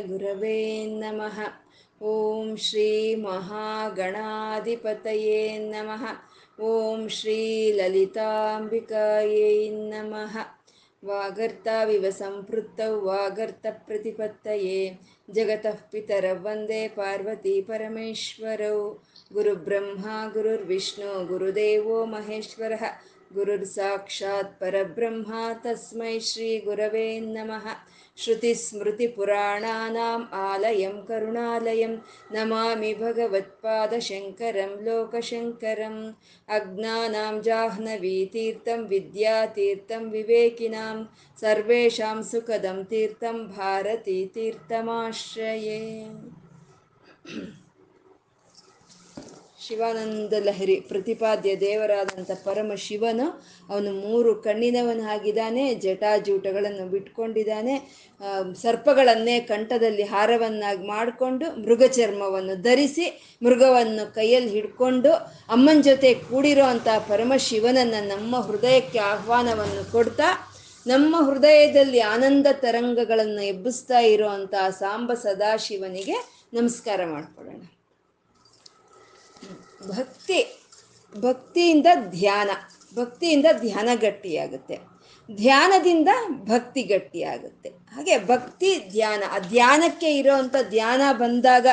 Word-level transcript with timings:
ಶಿವಾಯ 0.00 0.08
ಗುರವೇ 0.08 0.58
ನಮಃ 0.98 1.38
ಓಂ 2.00 2.46
ಶ್ರೀ 2.56 2.90
ಮಹಾಗಣಾಧಿಪತಯೇ 3.22 3.98
ನಮಃ 5.66 6.04
ಓಂ 6.62 7.00
ಶ್ರೀ 7.08 7.36
ಲಲಿತಾಂಬಿಕಾಯೈ 7.70 9.58
ನಮಃ 9.90 10.34
ವಾಗರ್ತಾವಿವ 11.02 12.06
ಸಂಪೃತ್ತೌ 12.18 12.92
ವಾಗರ್ತಪ್ರತಿಪತ್ತಯೇ 13.00 14.80
ಜಗತಃ 15.28 15.78
ಪಿತರೌ 15.92 16.34
ವಂದೇ 16.42 16.82
ಪಾರ್ವತಿ 16.88 17.54
ಪರಮೇಶ್ವರೌ 17.60 18.80
ಗುರುಬ್ರಹ್ಮ 19.32 20.06
ಗುರುರ್ವಿಷ್ಣು 20.32 21.12
ಗುರುದೇವೋ 21.26 21.98
ಮಹೇಶ್ವರಃ 22.06 22.84
ಗುರುರ್ 23.32 23.66
श्रुतिस्मृतिपुराणानाम् 28.18 30.24
आलयं 30.36 30.96
करुणालयं 31.08 31.94
नमामि 32.34 32.92
भगवत्पादशङ्करं 33.00 34.72
लोकशङ्करम् 34.86 36.00
अज्ञानां 36.56 37.34
जाह्नवीतीर्थं 37.46 38.80
विद्यातीर्थं 38.92 40.10
विवेकिनां 40.10 40.96
सर्वेषां 41.40 42.18
सुखदं 42.32 42.82
तीर्थं 42.90 43.36
भारती 43.56 44.18
तीर्थमाश्रये 44.34 45.80
ಶಿವಾನಂದ 49.60 50.34
ಲಹರಿ 50.46 50.76
ಪ್ರತಿಪಾದ್ಯ 50.80 51.50
ದೇವರಾದಂಥ 51.56 52.30
ಪರಮ 52.44 52.74
ಶಿವನು 52.76 53.26
ಅವನು 53.68 53.90
ಮೂರು 53.92 54.30
ಕಣ್ಣಿನವನಾಗಿದ್ದಾನೆ, 54.34 55.64
ಜಟಾಜೂಟಗಳನ್ನು 55.74 56.84
ಬಿಟ್ಕೊಂಡಿದ್ದಾನೆ 56.88 57.74
ಸರ್ಪಗಳನ್ನೇ 58.62 59.40
ಕಂಠದಲ್ಲಿ 59.40 60.02
ಹಾರವನ್ನಾಗಿ 60.02 60.86
ಮಾಡಿಕೊಂಡು 60.86 61.46
ಮೃಗ 61.64 61.82
ಚರ್ಮವನ್ನು 61.88 62.54
ಧರಿಸಿ 62.62 63.06
ಮೃಗವನ್ನು 63.42 64.14
ಕೈಯಲ್ಲಿ 64.14 64.50
ಹಿಡ್ಕೊಂಡು 64.50 65.12
ಅಮ್ಮನ 65.56 65.80
ಜೊತೆ 65.80 66.12
ಕೂಡಿರೋ 66.14 66.68
ಪರಮ 67.08 67.32
ಶಿವನನ್ನು 67.38 68.00
ನಮ್ಮ 68.08 68.40
ಹೃದಯಕ್ಕೆ 68.40 68.98
ಆಹ್ವಾನವನ್ನು 69.12 69.92
ಕೊಡ್ತಾ, 69.92 70.30
ನಮ್ಮ 70.86 71.16
ಹೃದಯದಲ್ಲಿ 71.28 72.00
ಆನಂದ 72.00 72.46
ತರಂಗಗಳನ್ನು 72.52 73.42
ಎಬ್ಬಿಸ್ತಾ 73.42 73.98
ಇರೋವಂಥ 73.98 74.54
ಸಾಂಬ 74.78 75.14
ಸದಾಶಿವನಿಗೆ 75.14 76.16
ನಮಸ್ಕಾರ 76.54 77.00
ಮಾಡ್ಕೊಳ್ಳೋಣ. 77.06 77.60
ಭಕ್ತಿ, 79.88 80.66
ಭಕ್ತಿಯಿಂದ 81.20 81.86
ಧ್ಯಾನ 82.10 82.50
ಭಕ್ತಿಯಿಂದ 82.94 83.46
ಧ್ಯಾನ 83.60 83.88
ಗಟ್ಟಿಯಾಗುತ್ತೆ. 83.94 84.78
ಧ್ಯಾನದಿಂದ 85.34 86.08
ಭಕ್ತಿ 86.30 86.82
ಗಟ್ಟಿಯಾಗುತ್ತೆ. 86.82 87.68
ಹಾಗೆ 87.68 88.26
ಭಕ್ತಿ 88.26 88.90
ಧ್ಯಾನ, 88.90 89.22
ಆ 89.30 89.38
ಧ್ಯಾನಕ್ಕೆ 89.38 90.18
ಇರೋವಂಥ 90.18 90.56
ಧ್ಯಾನ 90.68 91.00
ಬಂದಾಗ 91.12 91.66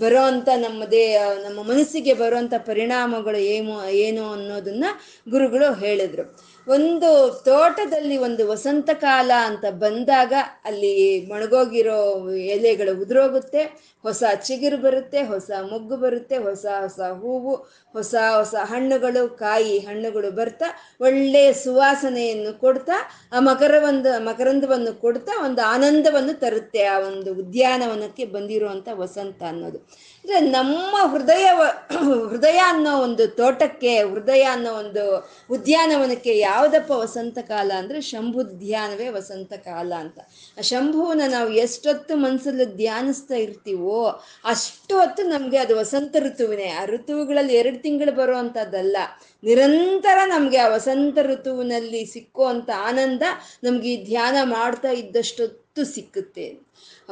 ಬರೋವಂಥ 0.00 0.48
ನಮ್ಮದೇ, 0.48 1.18
ನಮ್ಮ 1.18 1.62
ಮನಸ್ಸಿಗೆ 1.62 2.14
ಬರುವಂಥ 2.14 2.54
ಪರಿಣಾಮಗಳು 2.58 3.38
ಏನು 3.38 3.84
ಏನು 3.90 4.32
ಅನ್ನೋದನ್ನ 4.32 4.84
ಗುರುಗಳು 5.28 5.74
ಹೇಳಿದ್ರು. 5.74 6.51
ಒಂದು 6.66 7.08
ತೋಟದಲ್ಲಿ 7.44 8.16
ಒಂದು 8.16 8.42
ವಸಂತ 8.48 8.90
ಕಾಲ 9.00 9.30
ಅಂತ 9.46 9.64
ಬಂದಾಗ 9.70 10.32
ಅಲ್ಲಿ 10.64 10.92
ಮಣಗೋಗಿರೋ 11.26 12.28
ಎಲೆಗಳು 12.28 12.92
ಉದುರೋಗುತ್ತೆ, 13.00 13.62
ಹೊಸ 14.04 14.22
ಚಿಗುರು 14.42 14.76
ಬರುತ್ತೆ, 14.76 15.22
ಹೊಸ 15.22 15.50
ಮೊಗ್ಗು 15.70 15.96
ಬರುತ್ತೆ, 15.96 16.38
ಹೊಸ 16.38 16.66
ಹೊಸ 16.80 17.00
ಹೂವು, 17.00 17.54
ಹೊಸ 17.94 18.14
ಹೊಸ 18.34 18.54
ಹಣ್ಣುಗಳು, 18.62 19.28
ಕಾಯಿ 19.28 19.78
ಹಣ್ಣುಗಳು 19.78 20.30
ಬರ್ತಾ 20.30 20.68
ಒಳ್ಳೆಯ 21.00 21.52
ಸುವಾಸನೆಯನ್ನು 21.52 22.60
ಕೊಡ್ತಾ, 22.60 22.98
ಆ 23.32 23.40
ಮಕರವೊಂದು, 23.40 24.24
ಮಕರಂದವನ್ನು 24.24 25.00
ಕೊಡ್ತಾ 25.00 25.32
ಒಂದು 25.44 25.62
ಆನಂದವನ್ನು 25.62 26.40
ತರುತ್ತೆ, 26.40 26.84
ಆ 26.84 26.98
ಒಂದು 26.98 27.34
ಉದ್ಯಾನವನಕ್ಕೆ 27.34 28.24
ಬಂದಿರುವಂಥ 28.24 28.88
ವಸಂತ 28.94 29.42
ಅನ್ನೋದು. 29.42 29.80
ಅಂದರೆ 30.24 30.40
ನಮ್ಮ 30.50 30.96
ಹೃದಯ 31.12 31.46
ಹೃದಯ 32.30 32.58
ಅನ್ನೋ 32.64 32.90
ಒಂದು 32.98 33.26
ತೋಟಕ್ಕೆ, 33.28 33.92
ಹೃದಯ 34.02 34.42
ಅನ್ನೋ 34.42 34.72
ಒಂದು 34.72 35.02
ಉದ್ಯಾನವನಕ್ಕೆ 35.50 36.38
ಯಾವುದಪ್ಪ 36.38 36.90
ವಸಂತ 36.90 37.38
ಕಾಲ 37.48 37.70
ಅಂದರೆ 37.76 38.00
ಶಂಭು 38.00 38.42
ಧ್ಯಾನವೇ 38.58 39.08
ವಸಂತ 39.08 39.52
ಕಾಲ 39.64 39.92
ಅಂತ. 39.94 40.18
ಆ 40.58 40.62
ಶಂಭುವನ್ನ 40.62 41.22
ನಾವು 41.30 41.50
ಎಷ್ಟೊತ್ತು 41.50 42.16
ಮನಸ್ಸಲ್ಲಿ 42.16 42.66
ಧ್ಯಾನಿಸ್ತಾ 42.76 43.34
ಇರ್ತೀವೋ 43.36 43.96
ಅಷ್ಟು 44.44 44.94
ಹೊತ್ತು 44.98 45.22
ನಮಗೆ 45.28 45.58
ಅದು 45.58 45.76
ವಸಂತ 45.76 46.14
ಋತುವಿನೇ. 46.16 46.68
ಆ 46.70 46.84
ಋತುಗಳಲ್ಲಿ 46.84 47.54
ಎರಡು 47.54 47.80
ತಿಂಗಳು 47.82 48.12
ಬರುವಂಥದ್ದಲ್ಲ 48.12 48.96
ನಿರಂತರ 49.42 50.18
ನಮಗೆ 50.26 50.58
ಆ 50.58 50.68
ವಸಂತ 50.68 51.18
ಋತುವಿನಲ್ಲಿ 51.22 52.04
ಸಿಕ್ಕುವಂಥ 52.06 52.70
ಆನಂದ 52.88 53.22
ನಮ್ಗೆ 53.64 53.88
ಈ 53.88 54.04
ಧ್ಯಾನ 54.04 54.36
ಮಾಡ್ತಾ 54.42 54.92
ಇದ್ದಷ್ಟೊತ್ತು 54.92 55.84
ಸಿಕ್ಕುತ್ತೆ. 55.84 56.46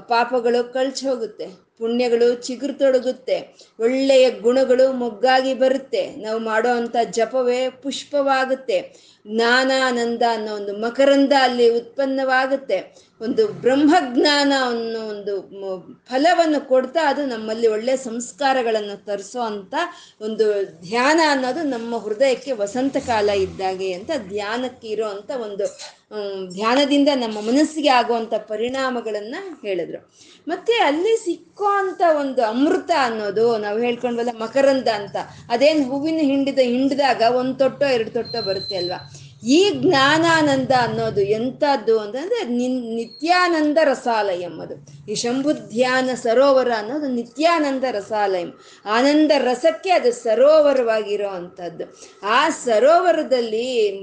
ಪಾಪಗಳು 0.09 0.73
ಕಳ್ಚಿ 0.73 1.05
ಹೋಗುತ್ತೆ. 1.07 1.49
ಪುಣ್ಯಗಳು 1.81 2.29
ಚಿಗುರು 2.47 2.75
ತೊಡಗುತ್ತೆ 2.79 3.37
ಒಳ್ಳೆಯ 3.79 4.25
ಗುಣಗಳು 4.41 4.87
ಮೊಗ್ಗಾಗಿ 5.03 5.55
ಬರುತ್ತೆ. 5.55 6.03
ನಾವು 6.17 6.41
ಮಾಡೋ 6.41 6.73
ಅಂಥ 6.77 6.97
ಜಪವೇ 7.11 7.61
ಪುಷ್ಪವಾಗುತ್ತೆ. 7.83 8.79
ಜ್ಞಾನಾನಂದ 9.27 10.23
ಅನ್ನೋ 10.33 10.53
ಒಂದು 10.55 10.73
ಮಕರಂದ 10.77 11.33
ಅಲ್ಲಿ 11.43 11.67
ಉತ್ಪನ್ನವಾಗುತ್ತೆ. 11.71 12.79
ಒಂದು 13.21 13.43
ಬ್ರಹ್ಮಜ್ಞಾನ 13.63 14.53
ಅನ್ನೋ 14.69 15.01
ಒಂದು 15.07 15.33
ಫಲವನ್ನು 16.09 16.61
ಕೊಡ್ತಾ 16.69 17.03
ಅದು 17.09 17.23
ನಮ್ಮಲ್ಲಿ 17.27 17.67
ಒಳ್ಳೆಯ 17.67 17.97
ಸಂಸ್ಕಾರಗಳನ್ನು 18.05 18.97
ತರಿಸೋ 19.07 19.41
ಅಂತ 19.43 19.75
ಒಂದು 20.21 20.47
ಧ್ಯಾನ 20.81 21.21
ಅನ್ನೋದು 21.31 21.63
ನಮ್ಮ 21.69 21.99
ಹೃದಯಕ್ಕೆ 21.99 22.53
ವಸಂತ 22.53 22.97
ಕಾಲ 23.07 23.31
ಇದ್ದಾಗೆ 23.39 23.91
ಅಂತ 23.93 24.11
ಧ್ಯಾನಕ್ಕೆ 24.29 24.89
ಇರೋ 24.89 25.09
ಅಂತ 25.09 25.31
ಒಂದು 25.43 25.67
ಧ್ಯಾನದಿಂದ 26.55 27.11
ನಮ್ಮ 27.15 27.39
ಮನಸ್ಸಿಗೆ 27.41 27.91
ಆಗುವಂಥ 27.91 28.35
ಪರಿಣಾಮಗಳನ್ನು 28.49 29.41
ಹೇಳಿದ್ರು. 29.67 30.01
ಮತ್ತೆ 30.47 30.75
ಅಲ್ಲಿ 30.83 31.15
ಸಿಕ್ಕೋ 31.25 31.70
ಅಂತ 31.79 32.03
ಒಂದು 32.21 32.45
ಅಮೃತ 32.45 32.91
ಅನ್ನೋದು 33.01 33.59
ನಾವು 33.59 33.79
ಹೇಳ್ಕೊಂಡ್ವಲ್ಲ 33.79 34.39
ಮಕರಂದ 34.39 34.89
ಅಂತ. 34.89 35.17
ಅದೇನ್ 35.49 35.91
ಹೂವಿನ 35.91 36.19
ಹಿಂಡಿದ 36.21 36.59
ಹಿಂಡಿದಾಗ 36.59 37.23
ಒಂದು 37.37 37.55
ತೊಟ್ಟೋ, 37.55 37.87
ಎರಡು 37.87 38.11
ತೊಟ್ಟೋ 38.11 38.43
ಬರುತ್ತೆ 38.43 38.77
ಅಲ್ವಾ? 38.77 39.11
ಈ 39.47 39.71
ಜ್ಞಾನಾನಂದ 39.71 40.71
ಅನ್ನೋದು 40.81 41.21
ಎಂಥದ್ದು 41.21 41.99
ಅಂತಂದ್ರೆ 41.99 42.45
ನಿನ್ 42.45 42.95
ನಿತ್ಯಾನಂದ 42.95 43.79
ರಸಾಲಯಂ 43.85 44.61
ಅದು. 44.61 44.75
ಈ 45.11 45.15
ಶಂಭುಧ್ಯಾನ 45.15 46.11
ಸರೋವರ 46.15 46.71
ಅನ್ನೋದು 46.79 47.09
ನಿತ್ಯಾನಂದ 47.09 47.85
ರಸಾಲಯಂ. 47.91 48.61
ಆನಂದ 48.85 49.33
ರಸಕ್ಕೆ 49.39 49.91
ಅದು 49.91 50.13
ಸರೋವರವಾಗಿರೋ 50.13 51.29
ಅಂಥದ್ದು 51.29 51.99
ಆ 52.23 52.49
ಸರೋವರದಲ್ಲಿ 52.49 54.01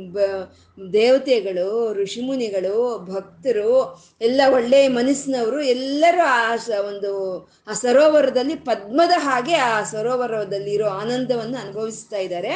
ದೇವತೆಗಳು, 0.93 1.93
ಋಷಿಮುನಿಗಳು, 1.93 3.05
ಭಕ್ತರು, 3.13 4.03
ಎಲ್ಲ 4.21 4.41
ಒಳ್ಳೆಯ 4.53 4.87
ಮನಸ್ಸಿನವರು 4.87 5.61
ಎಲ್ಲರೂ 5.61 6.21
ಆ 6.25 6.55
ಒಂದು, 6.79 7.43
ಆ 7.67 7.73
ಸರೋವರದಲ್ಲಿ 7.73 8.55
ಪದ್ಮದ 8.55 9.11
ಹಾಗೆ 9.17 9.55
ಆ 9.55 9.83
ಸರೋವರದಲ್ಲಿ 9.83 10.73
ಇರೋ 10.73 10.87
ಆನಂದವನ್ನು 10.87 11.57
ಅನುಭವಿಸ್ತಾ 11.57 12.17
ಇದ್ದಾರೆ. 12.17 12.49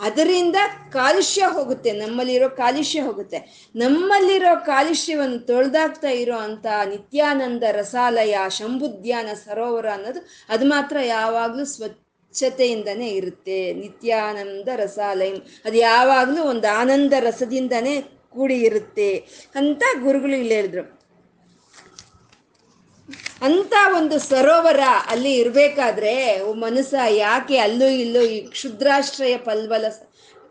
ಅದರಿಂದ 0.00 0.58
ಕಾಲುಷ್ಯ 0.92 1.42
ಹೋಗುತ್ತೆ, 1.56 1.90
ನಮ್ಮಲ್ಲಿರೋ 1.92 2.48
ಕಾಲುಷ್ಯ 2.62 3.00
ಹೋಗುತ್ತೆ. 3.00 3.38
ನಮ್ಮಲ್ಲಿರೋ 3.74 4.52
ಕಾಲುಷ್ಯವನ್ನು 4.66 5.38
ತೊಳೆದಾಗ್ತಾ 5.38 6.12
ಇರೋ 6.22 6.38
ಅಂತ 6.48 6.66
ನಿತ್ಯಾನಂದ 6.92 7.64
ರಸಾಲಯ 7.80 8.36
ಶಂಭುದ್ಯಾನ 8.58 9.28
ಸರೋವರ 9.44 9.88
ಅನ್ನೋದು 9.96 10.22
ಅದು 10.48 10.66
ಮಾತ್ರ 10.66 10.96
ಯಾವಾಗಲೂ 11.16 11.64
ಸ್ವಚ್ಛ 11.74 11.98
ಸ್ವಚ್ಛತೆಯಿಂದನೇ 12.34 13.08
ಇರುತ್ತೆ. 13.10 13.72
ನಿತ್ಯಾನಂದ 13.72 14.68
ರಸಾಲಯ, 14.76 15.30
ಅದು 15.66 15.76
ಯಾವಾಗಲೂ 15.76 16.42
ಒಂದು 16.42 16.68
ಆನಂದ 16.80 17.12
ರಸದಿಂದನೇ 17.20 17.94
ಕೂಡಿ 18.30 18.58
ಇರುತ್ತೆ 18.68 19.10
ಅಂತ 19.54 19.82
ಗುರುಗಳು 20.02 20.36
ಇಲ್ಲಿ 20.36 20.54
ಹೇಳಿದ್ರು. 20.54 20.84
ಅಂತ 23.40 23.74
ಒಂದು 23.94 24.16
ಸರೋವರ 24.20 24.82
ಅಲ್ಲಿ 25.06 25.32
ಇರಬೇಕಾದ್ರೆ 25.32 26.14
ಮನಸ್ಸ 26.58 26.94
ಯಾಕೆ 27.16 27.56
ಅಲ್ಲೂ 27.58 27.88
ಇಲ್ಲೂ 27.96 28.22
ಈ 28.26 28.38
ಕ್ಷುದ್ರಾಶ್ರಯ 28.46 29.36
ಪಲ್ವಲ 29.38 29.86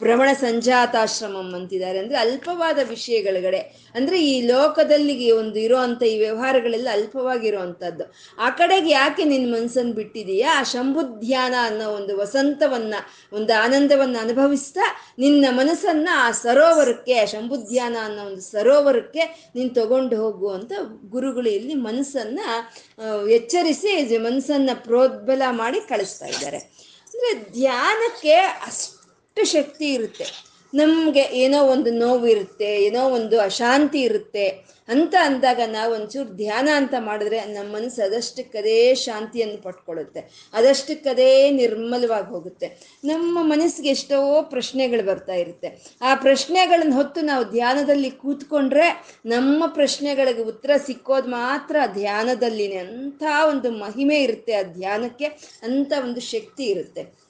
ಭ್ರಮಣ 0.01 0.29
ಸಂಜಾತಾಶ್ರಮಂ 0.41 1.53
ಅಂತಿದ್ದಾರೆ. 1.53 1.99
ಅಂದ್ರೆ 1.99 2.17
ಅಲ್ಪವಾದ 2.17 2.79
ವಿಷಯಗಳಗಡೆ. 2.89 3.59
ಅಂದ್ರೆ 3.95 4.17
ಈ 4.25 4.47
ಲೋಕದಲ್ಲಿ 4.47 5.31
ಒಂದು 5.31 5.59
ಇರುವಂತ 5.59 6.03
ಈ 6.03 6.17
ವ್ಯವಹಾರಗಳೆಲ್ಲ 6.17 6.87
ಅಲ್ಪವಾಗಿರುವಂಥದ್ದು 6.91 8.13
ಆ 8.39 8.49
ಕಡೆಗೆ 8.49 8.89
ಯಾಕೆ 8.89 9.23
ನಿನ್ನ 9.23 9.55
ಮನ್ಸನ್ನು 9.55 9.93
ಬಿಟ್ಟಿದೀಯಾ? 9.93 10.59
ಆ 10.59 10.63
ಶಂಭುಧ್ಯಾನ 10.63 11.53
ಅನ್ನೋ 11.61 11.89
ಒಂದು 11.89 12.17
ವಸಂತವನ್ನ, 12.17 12.95
ಒಂದು 13.33 13.63
ಆನಂದವನ್ನ 13.63 14.17
ಅನುಭವಿಸ್ತಾ 14.21 14.85
ನಿನ್ನ 15.19 15.45
ಮನಸ್ಸನ್ನ 15.51 16.09
ಆ 16.15 16.31
ಸರೋವರಕ್ಕೆ 16.31 17.25
ಶಂಭುಧ್ಯಾನ 17.25 17.97
ಅನ್ನೋ 18.03 18.25
ಒಂದು 18.25 18.41
ಸರೋವರಕ್ಕೆ 18.41 19.51
ನೀನು 19.55 19.69
ತಗೊಂಡು 19.69 20.15
ಹೋಗು 20.21 20.49
ಅಂತ 20.49 20.71
ಗುರುಗಳು 21.09 21.49
ಇಲ್ಲಿ 21.49 21.73
ಮನಸ್ಸನ್ನ 21.73 22.39
ಎಚ್ಚರಿಸಿ 23.29 24.17
ಮನಸ್ಸನ್ನ 24.17 24.69
ಪ್ರೋದ್ಬಲ 24.73 25.41
ಮಾಡಿ 25.49 25.79
ಕಳಿಸ್ತಾ 25.79 26.25
ಇದ್ದಾರೆ. 26.25 26.57
ಅಂದ್ರೆ 26.57 27.33
ಧ್ಯಾನಕ್ಕೆ 27.53 28.33
ಅಷ್ಟು 28.67 28.98
ಶಕ್ತಿ 29.43 29.93
ಇರುತ್ತೆ. 29.93 30.49
ನಮಗೆ 30.73 31.21
ಏನೋ 31.21 31.63
ಒಂದು 31.63 31.91
ನೋವು 31.91 32.27
ಇರುತ್ತೆ 32.27 32.83
ಏನೋ 32.83 33.09
ಒಂದು 33.09 33.39
ಅಶಾಂತಿ 33.39 34.01
ಇರುತ್ತೆ 34.01 34.69
ಅಂತ 34.89 35.15
ಅಂದಾಗ 35.21 35.59
ನಾವು 35.65 35.93
ಒಂಚೂರು 35.93 36.29
ಧ್ಯಾನ 36.35 36.69
ಅಂತ 36.75 36.93
ಮಾಡಿದ್ರೆ 36.99 37.45
ನಮ್ಮ 37.45 37.75
ಮನಸ್ಸು 37.75 38.01
ಅದಷ್ಟಕ್ಕದೇ 38.01 38.95
ಶಾಂತಿಯನ್ನು 38.95 39.61
ಪಟ್ಕೊಳ್ಳುತ್ತೆ 39.61 40.49
ಅದಷ್ಟಕ್ಕದೇ 40.53 41.49
ನಿರ್ಮಲವಾಗಿ 41.49 42.27
ಹೋಗುತ್ತೆ. 42.27 42.97
ನಮ್ಮ 43.03 43.39
ಮನಸ್ಸಿಗೆ 43.41 43.89
ಎಷ್ಟೋ 43.89 44.41
ಪ್ರಶ್ನೆಗಳು 44.41 45.03
ಬರ್ತಾ 45.03 45.33
ಇರುತ್ತೆ. 45.33 45.97
ಆ 46.01 46.15
ಪ್ರಶ್ನೆಗಳನ್ನು 46.15 46.95
ಹೊತ್ತು 46.95 47.21
ನಾವು 47.21 47.43
ಧ್ಯಾನದಲ್ಲಿ 47.43 48.09
ಕೂತ್ಕೊಂಡ್ರೆ 48.09 49.19
ನಮ್ಮ 49.25 49.63
ಪ್ರಶ್ನೆಗಳಿಗೆ 49.67 50.41
ಉತ್ತರ 50.41 50.71
ಸಿಕ್ಕೋದು 50.85 51.29
ಮಾತ್ರ 51.29 51.75
ಧ್ಯಾನದಲ್ಲಿನೇ 51.93 52.75
ಅಂಥ 52.75 53.23
ಒಂದು 53.49 53.71
ಮಹಿಮೆ 53.71 54.23
ಇರುತ್ತೆ 54.23 54.53
ಆ 54.53 54.61
ಧ್ಯಾನಕ್ಕೆ 54.61 55.25
ಅಂಥ 55.63 55.93
ಒಂದು 56.03 56.21
ಶಕ್ತಿ 56.21 56.63
ಇರುತ್ತೆ. 56.63 57.28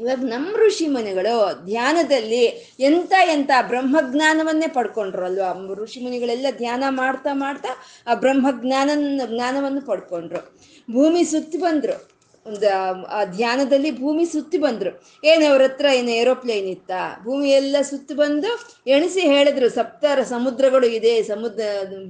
ಇವಾಗ 0.00 0.24
ನಮ್ಮ 0.24 0.56
ಋಷಿ 0.56 0.86
ಮುನಿಗಳು 0.86 1.64
ಧ್ಯಾನದಲ್ಲಿ 1.64 2.44
ಎಂತ 2.80 3.12
ಎಂತ 3.24 3.50
ಬ್ರಹ್ಮಜ್ಞಾನವನ್ನೇ 3.68 4.66
ಪಡ್ಕೊಂಡ್ರು 4.68 5.24
ಅಲ್ವಾ 5.24 5.74
ಋಷಿ 5.74 6.00
ಮುನಿಗಳೆಲ್ಲ 6.00 6.46
ಧ್ಯಾನ 6.56 6.84
ಮಾಡ್ತಾ 6.88 7.30
ಮಾಡ್ತಾ 7.32 7.68
ಆ 8.06 8.14
ಬ್ರಹ್ಮಜ್ಞಾನ 8.14 8.90
ಜ್ಞಾನವನ್ನು 9.26 9.80
ಪಡ್ಕೊಂಡ್ರು. 9.80 10.58
ಭೂಮಿ 10.92 11.24
ಸುತ್ತಿ 11.24 11.58
ಬಂದ್ರು. 11.58 12.17
ಒಂದು, 12.48 12.70
ಆ 13.08 13.24
ಧ್ಯಾನದಲ್ಲಿ 13.24 13.90
ಭೂಮಿ 14.00 14.24
ಸುತ್ತಿ 14.24 14.58
ಬಂದ್ರು. 14.58 14.90
ಏನು 15.24 15.44
ಅವ್ರ 15.50 15.62
ಹತ್ರ 15.62 15.86
ಏನು 15.94 16.10
ಏರೋಪ್ಲೇನ್ 16.10 16.66
ಇತ್ತ? 16.66 16.90
ಭೂಮಿ 17.24 17.50
ಎಲ್ಲ 17.50 17.76
ಸುತ್ತಿ 17.82 18.14
ಬಂದು 18.14 18.50
ಎಣಿಸಿ 18.86 19.20
ಹೇಳಿದ್ರು, 19.20 19.68
ಸಪ್ತರ 19.70 20.22
ಸಮುದ್ರಗಳು 20.22 20.86
ಇದೆ, 20.86 21.22
ಸಮುದ್ರ, 21.22 21.60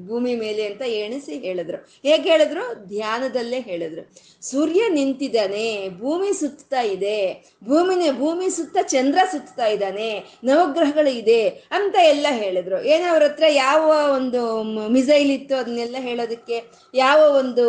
ಭೂಮಿ 0.09 0.35
ಮೇಲೆ 0.35 0.67
ಅಂತ 0.67 0.83
ಎಣಿಸಿ 0.83 1.35
ಹೇಳಿದ್ರು. 1.39 1.79
ಹೇಗೆ 2.05 2.31
ಹೇಳಿದ್ರು? 2.31 2.89
ಧ್ಯಾನದಲ್ಲೇ 2.89 3.61
ಹೇಳಿದ್ರು. 3.61 4.05
ಸೂರ್ಯ 4.43 4.83
ನಿಂತಿದ್ದಾನೆ, 4.89 5.89
ಭೂಮಿ 5.99 6.33
ಸುತ್ತಾ 6.41 6.81
ಇದೆ, 6.81 7.19
ಭೂಮಿನೇ, 7.65 8.11
ಭೂಮಿ 8.13 8.51
ಸುತ್ತ 8.51 8.79
ಚಂದ್ರ 8.83 9.19
ಸುತ್ತಾ 9.31 9.67
ಇದ್ದಾನೆ, 9.67 10.39
ನವಗ್ರಹಗಳು 10.45 11.11
ಇದೆ 11.11 11.49
ಅಂತ 11.49 11.97
ಎಲ್ಲ 12.03 12.27
ಹೇಳಿದ್ರು. 12.31 12.83
ಏನೋ 12.85 13.07
ಅವ್ರ 13.13 13.23
ಹತ್ರ 13.23 13.45
ಯಾವ 13.49 13.93
ಒಂದು 14.15 14.63
ಮಿಸೈಲ್ 14.89 15.31
ಇತ್ತು 15.31 15.55
ಅದನ್ನೆಲ್ಲ 15.57 15.97
ಹೇಳೋದಕ್ಕೆ? 16.01 16.59
ಯಾವ 16.95 17.19
ಒಂದು 17.39 17.67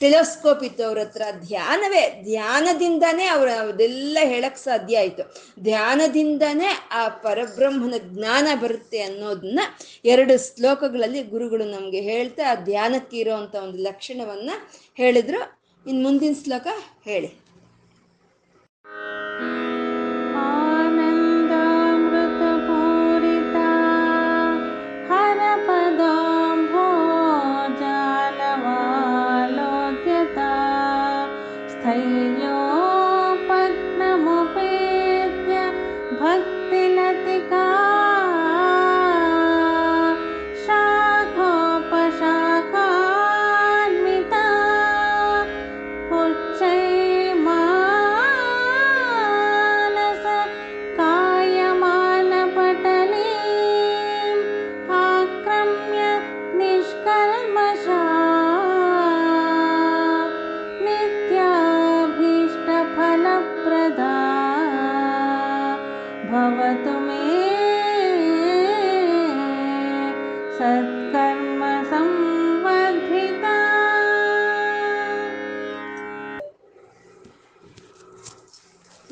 ಟೆಲಿಸ್ಕೋಪ್ 0.00 0.64
ಇತ್ತು 0.64 0.84
ಅವ್ರ 0.84 0.98
ಹತ್ರ 0.98 1.22
ಧ್ಯಾನವೇ, 1.46 2.20
ಧ್ಯಾನದಿಂದನೇ 2.24 3.26
ಅವ್ರ 3.26 3.48
ಅದೆಲ್ಲ 3.48 4.18
ಹೇಳಕ್ 4.22 4.58
ಸಾಧ್ಯ 4.58 4.98
ಆಯ್ತು. 4.98 5.34
ಧ್ಯಾನದಿಂದನೇ 5.62 6.68
ಆ 6.90 7.08
ಪರಬ್ರಹ್ಮನ 7.08 7.94
ಜ್ಞಾನ 7.98 8.48
ಬರುತ್ತೆ 8.60 9.00
ಅನ್ನೋದನ್ನ 9.00 9.60
ಎರಡು 10.04 10.56
ಶ್ಲೋಕಗಳಲ್ಲಿ 10.56 11.22
ಗುರುಗಳು 11.22 11.64
ನಮಗೆ 11.64 12.00
ಹೇಳ್ತಾ 12.00 12.50
ಆ 12.50 12.54
ಧ್ಯಾನಕ್ಕೆ 12.54 13.16
ಇರೋವಂಥ 13.16 13.54
ಒಂದು 13.54 13.78
ಲಕ್ಷಣವನ್ನ 13.78 14.50
ಹೇಳಿದ್ರು. 14.96 15.64
ಇನ್ನು 15.90 16.02
ಮುಂದಿನ 16.02 16.32
ಶ್ಲೋಕ 16.44 16.66
ಹೇಳಿ. 17.04 17.43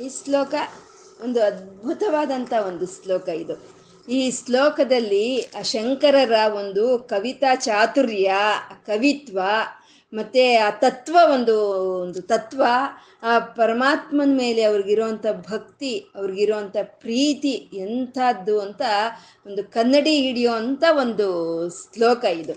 ಈ 0.02 0.08
ಶ್ಲೋಕ 0.24 0.54
ಒಂದು 1.24 1.40
ಅದ್ಭುತವಾದಂಥ 1.42 2.52
ಒಂದು 2.66 2.86
ಶ್ಲೋಕ 2.86 3.28
ಇದು. 3.28 3.54
ಈ 4.08 4.20
ಶ್ಲೋಕದಲ್ಲಿ 4.30 5.26
ಆ 5.58 5.62
ಶಂಕರರ 5.62 6.36
ಒಂದು 6.60 6.84
ಕವಿತಾ 6.98 7.54
ಚಾತುರ್ಯ, 7.54 8.30
ಕವಿತ್ವ 8.86 9.38
ಮತ್ತು 10.12 10.44
ಆ 10.66 10.70
ತತ್ವ 10.84 11.16
ಒಂದು 11.34 11.54
ಒಂದು 12.00 12.22
ತತ್ವ, 12.22 12.62
ಆ 13.22 13.32
ಪರಮಾತ್ಮನ 13.38 14.32
ಮೇಲೆ 14.36 14.62
ಅವ್ರಿಗಿರೋಂಥ 14.62 15.26
ಭಕ್ತಿ 15.50 15.92
ಅವ್ರಿಗಿರೋಂಥ 16.16 16.76
ಪ್ರೀತಿ 17.04 17.54
ಎಂಥದ್ದು 17.86 18.60
ಅಂತ 18.60 18.82
ಒಂದು 19.46 19.64
ಕನ್ನಡಿ 19.64 20.14
ಹಿಡಿಯೋ 20.20 20.52
ಅಂಥ 20.52 20.84
ಒಂದು 21.00 21.28
ಶ್ಲೋಕ 21.94 22.24
ಇದು. 22.24 22.54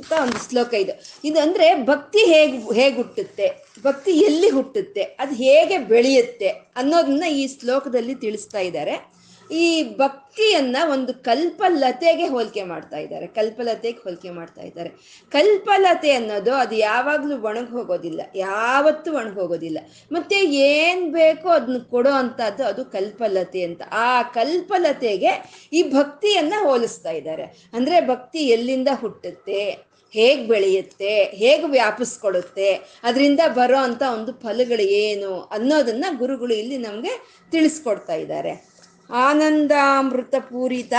ಅಂತ 0.00 0.12
ಒಂದು 0.22 0.48
ಶ್ಲೋಕ 0.48 0.74
ಇದು. 0.74 1.02
ಇದು 1.24 1.40
ಅಂದ್ರೆ 1.40 1.82
ಭಕ್ತಿ 1.82 2.18
ಹೇಗೆ 2.18 2.58
ಹೇಗೆ 2.58 2.96
ಹುಟ್ಟುತ್ತೆ? 2.96 3.64
ಭಕ್ತಿ 3.84 4.10
ಎಲ್ಲಿ 4.10 4.48
ಹುಟ್ಟುತ್ತೆ? 4.50 5.02
ಅದು 5.02 5.34
ಹೇಗೆ 5.34 5.78
ಬೆಳೆಯುತ್ತೆ? 5.78 6.48
ಅನ್ನೋದನ್ನ 6.48 7.24
ಈ 7.24 7.48
ಶ್ಲೋಕದಲ್ಲಿ 7.60 8.14
ತಿಳಿಸ್ತಾ 8.14 8.58
ಇದ್ದಾರೆ. 8.58 9.20
ಈ 9.52 9.82
ಭಕ್ತಿಯನ್ನ 9.82 10.76
ಒಂದು 10.92 11.14
ಕಲ್ಪಲತೆಗೆ 11.14 12.26
ಹೋಲಿಕೆ 12.26 12.62
ಮಾಡ್ತಾ 12.62 12.96
ಇದ್ದಾರೆ. 12.96 13.26
ಕಲ್ಪಲತೆಗೆ 13.26 13.98
ಹೋಲಿಕೆ 13.98 14.30
ಮಾಡ್ತಾ 14.30 14.62
ಇದ್ದಾರೆ. 14.62 14.88
ಕಲ್ಪಲತೆ 15.30 16.10
ಅನ್ನೋದು 16.10 16.54
ಅದು 16.54 16.74
ಯಾವಾಗಲೂ 16.74 17.42
ಒಣಗಿ 17.42 17.70
ಹೋಗೋದಿಲ್ಲ. 17.70 18.20
ಯಾವತ್ತೂ 18.34 19.12
ಒಣಗಿ 19.12 19.34
ಹೋಗೋದಿಲ್ಲ. 19.34 19.78
ಮತ್ತೆ 20.12 20.36
ಏನ್ 20.36 21.12
ಬೇಕೋ 21.12 21.48
ಅದನ್ನ 21.48 21.78
ಕೊಡೋ 21.78 22.10
ಅಂತದ್ದು 22.10 22.64
ಅದು 22.64 22.84
ಕಲ್ಪಲತೆ 22.84 23.62
ಅಂತ. 23.62 23.82
ಆ 23.90 24.22
ಕಲ್ಪಲತೆಗೆ 24.22 25.52
ಈ 25.72 25.82
ಭಕ್ತಿಯನ್ನ 25.82 26.54
ಹೋಲಿಸ್ತಾ 26.62 27.10
ಇದ್ದಾರೆ. 27.10 27.42
ಅಂದ್ರೆ 27.72 28.08
ಭಕ್ತಿ 28.08 28.38
ಎಲ್ಲಿಂದ 28.38 28.88
ಹುಟ್ಟುತ್ತೆ? 28.94 29.89
ಹೇಗೆ 30.12 30.46
ಬೆಳೆಯುತ್ತೆ, 30.46 31.24
ಹೇಗೆ 31.24 31.66
ವ್ಯಾಪಿಸ್ಕೊಳ್ಳುತ್ತೆ, 31.66 32.72
ಅದರಿಂದ 33.04 33.40
ಬರೋ 33.54 33.76
ಅಂಥ 33.76 34.02
ಒಂದು 34.02 34.32
ಫಲಗಳು 34.32 34.82
ಏನು 34.82 35.40
ಅನ್ನೋದನ್ನ 35.40 36.04
ಗುರುಗಳು 36.18 36.54
ಇಲ್ಲಿ 36.54 36.76
ನಮಗೆ 36.76 37.42
ತಿಳಿಸ್ಕೊಡ್ತಾ 37.50 38.14
ಇದ್ದಾರೆ. 38.14 38.70
ಆನಂದಾಮೃತ 39.10 40.34
ಪೂರಿತ 40.38 40.92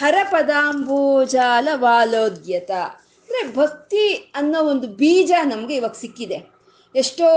ಹರಪದಾಂಬೂಜಾಲ 0.00 1.68
ವಾಲೋದ್ಯತ 1.74 2.70
ಅಂದರೆ 2.70 3.54
ಭಕ್ತಿ 3.54 4.32
ಅನ್ನೋ 4.34 4.62
ಒಂದು 4.62 4.86
ಬೀಜ 4.86 5.32
ನಮಗೆ 5.44 5.74
ಇವಾಗ 5.76 5.92
ಸಿಕ್ಕಿದೆ. 5.92 6.54
ಎಷ್ಟೋ 6.96 7.28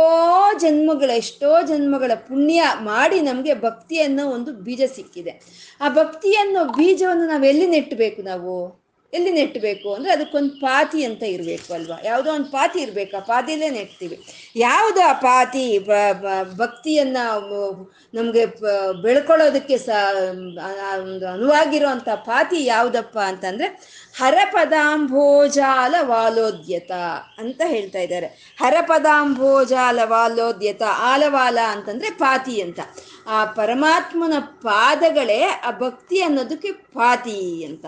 ಜನ್ಮಗಳ 0.60 1.10
ಎಷ್ಟೋ 1.10 1.62
ಜನ್ಮಗಳ 1.62 2.12
ಪುಣ್ಯ 2.16 2.64
ಮಾಡಿ 2.80 3.22
ನಮಗೆ 3.22 3.54
ಭಕ್ತಿ 3.54 4.00
ಅನ್ನೋ 4.02 4.30
ಒಂದು 4.30 4.54
ಬೀಜ 4.54 4.82
ಸಿಕ್ಕಿದೆ. 4.96 5.42
ಆ 5.82 5.90
ಭಕ್ತಿ 5.90 6.36
ಅನ್ನೋ 6.36 6.64
ಬೀಜವನ್ನು 6.66 7.28
ನಾವು 7.28 7.44
ಎಲ್ಲಿ 7.44 7.68
ನೆಟ್ಟಬೇಕು 7.68 8.22
ನಾವು? 8.22 8.87
ಎಲ್ಲಿ 9.14 9.32
ನೆಟ್ಟಬೇಕು 9.32 9.94
ಅಂದರೆ 9.94 10.12
ಅದಕ್ಕೊಂದು 10.12 10.50
ಪಾತಿ 10.50 11.04
ಅಂತ 11.06 11.24
ಇರಬೇಕು 11.24 11.74
ಅಲ್ವಾ? 11.74 11.98
ಯಾವುದೋ 12.04 12.34
ಒಂದು 12.34 12.46
ಪಾತಿ 12.46 12.80
ಇರಬೇಕು, 12.80 13.18
ಆ 13.18 13.20
ಪಾತಿಯಲ್ಲೇ 13.20 13.70
ನೆಟ್ತೀವಿ. 13.70 14.20
ಯಾವುದು 14.56 15.02
ಆ 15.02 15.14
ಪಾತಿ? 15.14 15.80
ಭಕ್ತಿಯನ್ನ 16.58 17.18
ನಮಗೆ 18.14 18.46
ಬೆಳ್ಕೊಳ್ಳೋದಕ್ಕೆ 19.02 19.78
ಸ 19.78 19.90
ಒಂದು 21.00 21.28
ಅನುವಾಗಿರುವಂಥ 21.28 22.10
ಪಾತಿ 22.10 22.66
ಯಾವುದಪ್ಪ 22.66 23.20
ಅಂತಂದ್ರೆ, 23.20 23.68
ಹರಪದಾಂಭೋಜಾಲ 24.18 25.96
ವಾಲೋದ್ಯತ 26.02 26.92
ಅಂತ 27.38 27.62
ಹೇಳ್ತಾ 27.66 28.00
ಇದ್ದಾರೆ. 28.00 28.56
ಹರಪದಾಂಭೋಜಾಲ 28.60 30.00
ವಾಲೋದ್ಯತ, 30.04 30.84
ಆಲವಾಲ 30.84 31.60
ಅಂತಂದ್ರೆ 31.70 32.10
ಪಾತಿ 32.10 32.62
ಅಂತ. 32.62 32.80
ಆ 33.28 33.46
ಪರಮಾತ್ಮನ 33.46 34.34
ಪಾದಗಳೇ 34.40 35.44
ಆ 35.44 35.72
ಭಕ್ತಿ 35.72 36.22
ಅನ್ನೋದಕ್ಕೆ 36.22 36.72
ಪಾತಿ 36.72 37.66
ಅಂತ. 37.66 37.86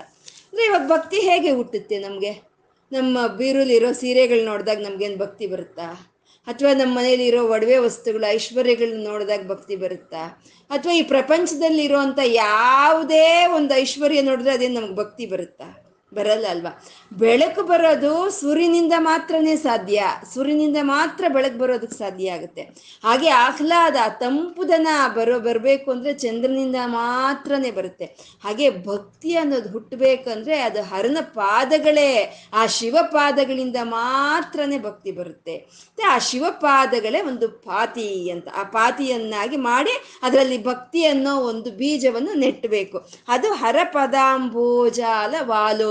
ಅಂದ್ರೆ 0.53 0.65
ಇವಾಗ 0.65 0.87
ಭಕ್ತಿ 0.87 1.19
ಹೇಗೆ 1.19 1.51
ಹುಟ್ಟುತ್ತೆ 1.51 1.99
ನಮಗೆ? 1.99 2.49
ನಮ್ಮ 2.91 3.27
ಬೀರುಲಿರೋ 3.27 3.91
ಸೀರೆಗಳು 3.91 4.45
ನೋಡಿದಾಗ 4.45 4.77
ನಮ್ಗೇನು 4.81 5.17
ಭಕ್ತಿ 5.17 5.47
ಬರುತ್ತಾ? 5.47 6.15
ಅಥವಾ 6.47 6.73
ನಮ್ಮ 6.73 6.97
ಮನೇಲಿ 6.97 7.25
ಇರೋ 7.25 7.47
ಒಡವೆ 7.47 7.77
ವಸ್ತುಗಳು 7.77 8.29
ಐಶ್ವರ್ಯಗಳನ್ನ 8.29 9.07
ನೋಡಿದಾಗ 9.07 9.47
ಭಕ್ತಿ 9.47 9.75
ಬರುತ್ತಾ? 9.75 10.43
ಅಥವಾ 10.69 10.93
ಈ 10.93 11.01
ಪ್ರಪಂಚದಲ್ಲಿ 11.01 11.83
ಇರೋಂಥ 11.83 12.19
ಯಾವುದೇ 12.23 13.45
ಒಂದು 13.55 13.73
ಐಶ್ವರ್ಯ 13.73 14.21
ನೋಡಿದ್ರೆ 14.21 14.53
ಅದೇನು 14.53 14.79
ನಮ್ಗೆ 14.79 14.95
ಭಕ್ತಿ 14.95 15.25
ಬರುತ್ತಾ? 15.25 15.88
ಬರಲ್ಲ 16.13 16.45
ಅಲ್ವಾ? 16.49 16.83
ಬೆಳಕು 17.13 17.63
ಬರೋದು 17.63 18.29
ಸೂರ್ಯನಿಂದ 18.29 18.93
ಮಾತ್ರನೇ 18.97 19.55
ಸಾಧ್ಯ. 19.55 20.03
ಸೂರ್ಯನಿಂದ 20.33 20.77
ಮಾತ್ರ 20.81 21.25
ಬೆಳಕು 21.27 21.57
ಬರೋದಕ್ಕೆ 21.57 21.97
ಸಾಧ್ಯ 21.97 22.31
ಆಗುತ್ತೆ. 22.31 22.61
ಹಾಗೆ 23.03 23.29
ಆಹ್ಲಾದ 23.29 23.95
ತಂಪುದನ 24.19 24.87
ಬರೋ, 25.15 25.39
ಬರಬೇಕು 25.39 25.91
ಅಂದರೆ 25.91 26.13
ಚಂದ್ರನಿಂದ 26.13 26.75
ಮಾತ್ರನೇ 26.85 27.71
ಬರುತ್ತೆ. 27.71 28.05
ಹಾಗೆ 28.43 28.69
ಭಕ್ತಿ 28.69 29.35
ಅನ್ನೋದು 29.35 29.69
ಹುಟ್ಟಬೇಕಂದ್ರೆ 29.69 30.59
ಅದು 30.59 30.81
ಹರನ 30.83 31.17
ಪಾದಗಳೇ, 31.21 32.39
ಆ 32.53 32.65
ಶಿವಪಾದಗಳಿಂದ 32.65 33.75
ಮಾತ್ರನೇ 33.83 34.79
ಭಕ್ತಿ 34.79 35.11
ಬರುತ್ತೆ. 35.11 35.57
ಮತ್ತೆ 35.57 36.03
ಆ 36.03 36.17
ಶಿವಪಾದಗಳೇ 36.17 37.21
ಒಂದು 37.21 37.49
ಪಾತಿ 37.49 38.29
ಅಂತ, 38.29 38.47
ಆ 38.55 38.63
ಪಾತಿಯನ್ನಾಗಿ 38.63 39.57
ಮಾಡಿ 39.57 39.91
ಅದರಲ್ಲಿ 40.23 40.63
ಭಕ್ತಿ 40.63 41.05
ಅನ್ನೋ 41.05 41.35
ಒಂದು 41.37 41.71
ಬೀಜವನ್ನು 41.71 42.33
ನೆಟ್ಟಬೇಕು. 42.33 43.09
ಅದು 43.27 43.53
ಹರಪದಾಂಬೋಜಾಲ 43.53 45.35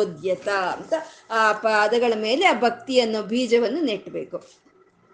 ವಾಲೋದ್ಯತ 0.08 0.48
ಅಂತ 0.48 0.92
ಆ 1.30 1.52
ಪಾದಗಳ 1.52 2.12
ಮೇಲೆ 2.16 2.46
ಆ 2.46 2.52
ಭಕ್ತಿ 2.52 3.00
ಅನ್ನೋ 3.00 3.22
ಬೀಜವನ್ನು 3.22 3.80
ನೆಟ್ಟಬೇಕು. 3.80 4.42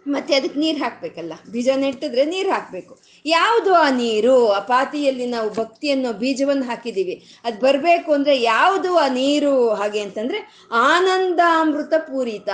ಮತ್ತೆ 0.07 0.35
ಅದಕ್ಕೆ 0.35 0.61
ನೀರು 0.61 0.79
ಹಾಕ್ಬೇಕಲ್ಲ? 0.79 1.33
ಬೀಜ 1.51 1.69
ನೆಟ್ಟಿದ್ರೆ 1.77 2.25
ನೀರು 2.25 2.51
ಹಾಕಬೇಕು. 2.51 2.99
ಯಾವುದು 3.25 3.75
ಆ 3.75 3.91
ನೀರು? 3.91 4.53
ಆ 4.53 4.59
ಪಾತಿಯಲ್ಲಿ 4.59 5.27
ನಾವು 5.27 5.55
ಭಕ್ತಿ 5.55 5.91
ಅನ್ನೋ 5.91 6.13
ಬೀಜವನ್ನು 6.13 6.65
ಹಾಕಿದ್ದೀವಿ. 6.65 7.27
ಅದು 7.45 7.61
ಬರಬೇಕು 7.61 8.13
ಅಂದ್ರೆ 8.13 8.43
ಯಾವುದು 8.43 8.97
ಆ 8.97 9.09
ನೀರು 9.09 9.75
ಹಾಗೆ 9.75 10.01
ಅಂತಂದ್ರೆ 10.01 10.69
ಆನಂದಾಮೃತ 10.73 11.93
ಪೂರಿತ 11.99 12.49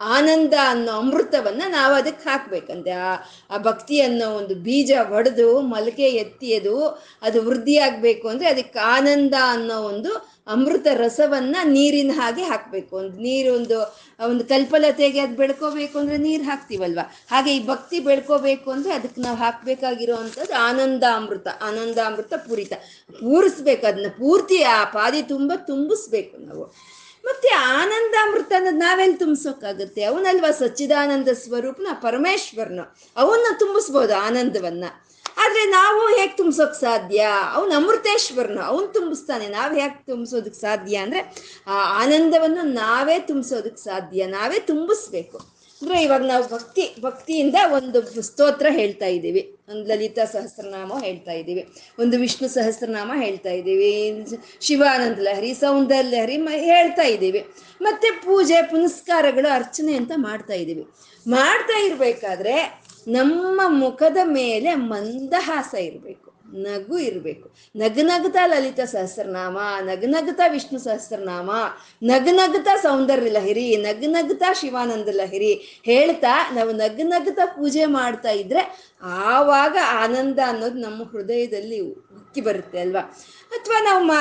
ಆನಂದ 0.00 0.54
ಅನ್ನೋ 0.68 0.92
ಅಮೃತವನ್ನ 0.92 1.62
ನಾವು 1.68 1.94
ಅದಕ್ಕೆ 1.94 2.28
ಹಾಕ್ಬೇಕಂತೆ. 2.28 2.90
ಆ 2.90 3.14
ಆ 3.50 3.58
ಭಕ್ತಿ 3.58 4.00
ಅನ್ನೋ 4.00 4.30
ಒಂದು 4.30 4.54
ಬೀಜ 4.54 4.92
ಒಡೆದು 5.10 5.60
ಮಲಕೆ 5.60 6.02
ಎತ್ತಿಯದು 6.02 6.88
ಅದು 7.22 7.42
ವೃದ್ಧಿ 7.42 7.78
ಆಗ್ಬೇಕು 7.78 8.28
ಅಂದ್ರೆ 8.28 8.48
ಅದಕ್ಕೆ 8.48 8.78
ಆನಂದ 8.78 9.34
ಅನ್ನೋ 9.48 9.80
ಒಂದು 9.80 10.40
ಅಮೃತ 10.46 10.86
ರಸವನ್ನ 10.94 11.56
ನೀರಿನ 11.64 12.10
ಹಾಗೆ 12.14 12.42
ಹಾಕ್ಬೇಕು. 12.42 12.96
ಒಂದು 12.96 13.16
ನೀರು 13.18 13.54
ಒಂದು 13.54 13.78
ಒಂದು 14.26 14.44
ಕಲ್ಪಲತೆಗೆ 14.44 15.20
ಅದು 15.20 15.36
ಬೆಳ್ಕೋಬೇಕು 15.36 15.98
ಅಂದ್ರೆ 15.98 16.16
ನೀರು 16.16 16.42
ಹಾಕ್ತೀವಲ್ವ? 16.42 16.98
ಹಾಗೆ 17.30 17.56
ಈ 17.56 17.66
ಭಕ್ತಿ 17.66 18.00
ಬೆಳ್ಕೋಬೇಕು 18.00 18.70
ಅಂದ್ರೆ 18.70 18.92
ಅದಕ್ಕೆ 18.94 19.20
ನಾವು 19.20 19.36
ಹಾಕ್ಬೇಕಾಗಿರೋ 19.36 20.16
ಅಂಥದ್ದು 20.16 20.54
ಆನಂದ 20.54 21.04
ಅಮೃತ 21.14 21.48
ಆನಂದ 21.62 21.98
ಅಮೃತ 22.06 22.34
ಪೂರಿತ. 22.34 22.72
ಪೂರಿಸ್ಬೇಕು 23.12 23.86
ಅದನ್ನ 23.86 24.06
ಪೂರ್ತಿ 24.08 24.62
ಆ 24.62 24.84
ಪಾದಿ 24.84 25.22
ತುಂಬ 25.22 25.52
ತುಂಬಿಸ್ಬೇಕು 25.56 26.36
ನಾವು. 26.36 26.89
ಮತ್ತೆ 27.24 27.48
ಆನಂದಾಮೃತ 27.48 28.52
ಅನ್ನೋದು 28.56 28.76
ನಾವೆಲ್ಲಿ 28.76 29.16
ತುಂಬಿಸೋಕ್ಕಾಗುತ್ತೆ 29.16 30.04
ಅವನಲ್ವಾ 30.04 30.50
ಸಚ್ಚಿದಾನಂದ 30.50 31.28
ಸ್ವರೂಪನ 31.28 31.86
ಪರಮೇಶ್ವರನು? 31.92 32.96
ಅವನ್ನ 33.16 33.56
ತುಂಬಿಸ್ಬೋದು 33.58 34.16
ಆನಂದವನ್ನ. 34.16 34.84
ಆದ್ರೆ 35.38 35.64
ನಾವು 35.64 36.00
ಹೇಗೆ 36.00 36.36
ತುಂಬಿಸೋಕ್ 36.36 36.74
ಸಾಧ್ಯ? 36.74 37.28
ಅವನು 37.52 37.74
ಅಮೃತೇಶ್ವರನು, 37.74 38.60
ಅವನು 38.60 38.86
ತುಂಬಿಸ್ತಾನೆ. 38.86 39.48
ನಾವು 39.48 39.74
ಹೇಗೆ 39.74 40.06
ತುಂಬಿಸೋದಕ್ಕೆ 40.06 40.60
ಸಾಧ್ಯ 40.60 40.96
ಅಂದ್ರೆ, 40.96 41.20
ಆ 41.66 42.02
ಆನಂದವನ್ನು 42.02 42.62
ನಾವೇ 42.62 43.18
ತುಂಬಿಸೋದಕ್ಕೆ 43.18 43.84
ಸಾಧ್ಯ. 43.84 44.26
ನಾವೇ 44.26 44.58
ತುಂಬಿಸ್ಬೇಕು. 44.58 45.59
ಅಂದ್ರೆ 45.82 46.02
ಇವಾಗ 46.02 46.22
ನಾವು 46.22 46.44
ಭಕ್ತಿ, 46.48 46.96
ಭಕ್ತಿಯಿಂದ 47.00 47.54
ಒಂದು 47.72 48.22
ಸ್ತೋತ್ರ 48.22 48.66
ಹೇಳ್ತಾ 48.70 49.06
ಇದ್ದೀವಿ. 49.06 49.56
ಒಂದು 49.68 49.88
ಲಲಿತಾ 49.88 50.24
ಸಹಸ್ರನಾಮ 50.24 50.92
ಹೇಳ್ತಾ 51.02 51.32
ಇದ್ದೀವಿ. 51.32 51.68
ಒಂದು 51.98 52.18
ವಿಷ್ಣು 52.18 52.48
ಸಹಸ್ರನಾಮ 52.48 53.12
ಹೇಳ್ತಾ 53.14 53.50
ಇದ್ದೀವಿ. 53.50 54.26
ಶಿವಾನಂದ 54.60 55.18
ಲಹರಿ, 55.18 55.54
ಸೌಂದರ್ಯ 55.54 56.02
ಲಹರಿ 56.02 56.36
ಮ- 56.36 56.48
ಹೇಳ್ತಾ 56.56 57.02
ಇದ್ದೀವಿ. 57.02 57.46
ಮತ್ತೆ 57.82 58.10
ಪೂಜೆ, 58.10 58.62
ಪುನಸ್ಕಾರಗಳು, 58.62 59.54
ಅರ್ಚನೆ 59.54 59.94
ಅಂತ 59.94 60.12
ಮಾಡ್ತಾ 60.16 60.54
ಇದ್ದೀವಿ. 60.54 60.86
ಮಾಡ್ತಾ 61.26 61.86
ಇರಬೇಕಾದ್ರೆ 61.86 62.82
ನಮ್ಮ 63.08 63.60
ಮುಖದ 63.66 64.16
ಮೇಲೆ 64.24 64.74
ಮಂದಹಾಸ 64.74 65.74
ಇರಬೇಕು. 65.74 66.29
ನಗು 66.52 66.98
ಇರಬೇಕು. 66.98 67.46
ನಗನಗ್ತಾ 67.76 68.46
ಲಲಿತ 68.46 68.80
ಸಹಸ್ರನಾಮ 68.80 69.58
ನಗನಗ್ತಾ 69.80 70.46
ವಿಷ್ಣು 70.46 70.78
ಸಹಸ್ರನಾಮ 70.78 71.50
ನಗನಗ್ತಾ 72.02 72.76
ಸೌಂದರ್ಯ 72.76 73.30
ಲಹರಿ 73.30 73.76
ನಗನಗ್ತಾ 73.76 74.52
ಶಿವಾನಂದ 74.52 75.08
ಲಹರಿ 75.12 75.52
ಹೇಳ್ತಾ 75.84 76.34
ನಾವು 76.54 76.72
ನಗನಗ್ತಾ 76.72 77.46
ಪೂಜೆ 77.46 77.84
ಮಾಡ್ತಾ 77.86 78.30
ಇದ್ರೆ 78.30 78.62
ಆವಾಗ 79.26 79.76
ಆನಂದ 79.90 80.38
ಅನ್ನೋದು 80.46 80.78
ನಮ್ಮ 80.78 81.02
ಹೃದಯದಲ್ಲಿ 81.04 81.80
ಉಕ್ಕಿ 82.30 82.42
ಬರುತ್ತೆ 82.48 82.78
ಅಲ್ವಾ? 82.80 83.00
ಅಥವಾ 83.52 83.78
ನಾವು 83.86 84.00
ಮಾ 84.04 84.18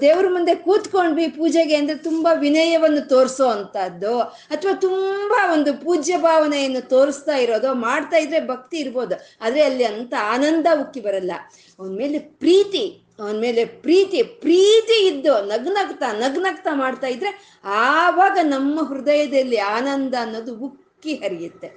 ದೇವ್ರ 0.00 0.26
ಮುಂದೆ 0.28 0.54
ಕೂತ್ಕೊಂಡ್ವಿ 0.64 1.26
ಪೂಜೆಗೆ 1.36 1.74
ಅಂದ್ರೆ 1.76 1.96
ತುಂಬಾ 2.06 2.30
ವಿನಯವನ್ನು 2.44 3.02
ತೋರಿಸೋ 3.08 3.46
ಅಂತದ್ದು 3.48 4.14
ಅಥವಾ 4.54 4.72
ತುಂಬಾ 4.86 5.38
ಒಂದು 5.52 5.72
ಪೂಜ್ಯ 5.84 6.16
ಭಾವನೆಯನ್ನು 6.18 6.82
ತೋರಿಸ್ತಾ 6.88 7.36
ಇರೋದು, 7.36 7.68
ಮಾಡ್ತಾ 7.86 8.16
ಇದ್ರೆ 8.16 8.40
ಭಕ್ತಿ 8.46 8.76
ಇರ್ಬೋದು, 8.76 9.16
ಆದ್ರೆ 9.40 9.62
ಅಲ್ಲಿ 9.62 9.84
ಅಂತ 9.84 10.14
ಆನಂದ 10.34 10.66
ಉಕ್ಕಿ 10.82 11.00
ಬರಲ್ಲ. 11.00 11.32
ಅವನ 11.78 11.90
ಮೇಲೆ 12.02 12.18
ಪ್ರೀತಿ, 12.18 12.84
ಅವನ 13.20 13.36
ಮೇಲೆ 13.46 13.64
ಪ್ರೀತಿ 13.86 14.22
ಪ್ರೀತಿ 14.22 14.98
ಇದ್ದು 15.06 15.34
ನಗ್ನಗ್ತಾ 15.52 16.10
ನಗ್ನಗ್ತಾ 16.24 16.74
ಮಾಡ್ತಾ 16.74 17.06
ಇದ್ರೆ 17.06 17.32
ಆವಾಗ 17.64 18.38
ನಮ್ಮ 18.42 18.76
ಹೃದಯದಲ್ಲಿ 18.92 19.58
ಆನಂದ 19.76 20.14
ಅನ್ನೋದು 20.20 20.54
ಉಕ್ಕಿ 20.66 21.14
ಹರಿಯುತ್ತೆ. 21.14 21.68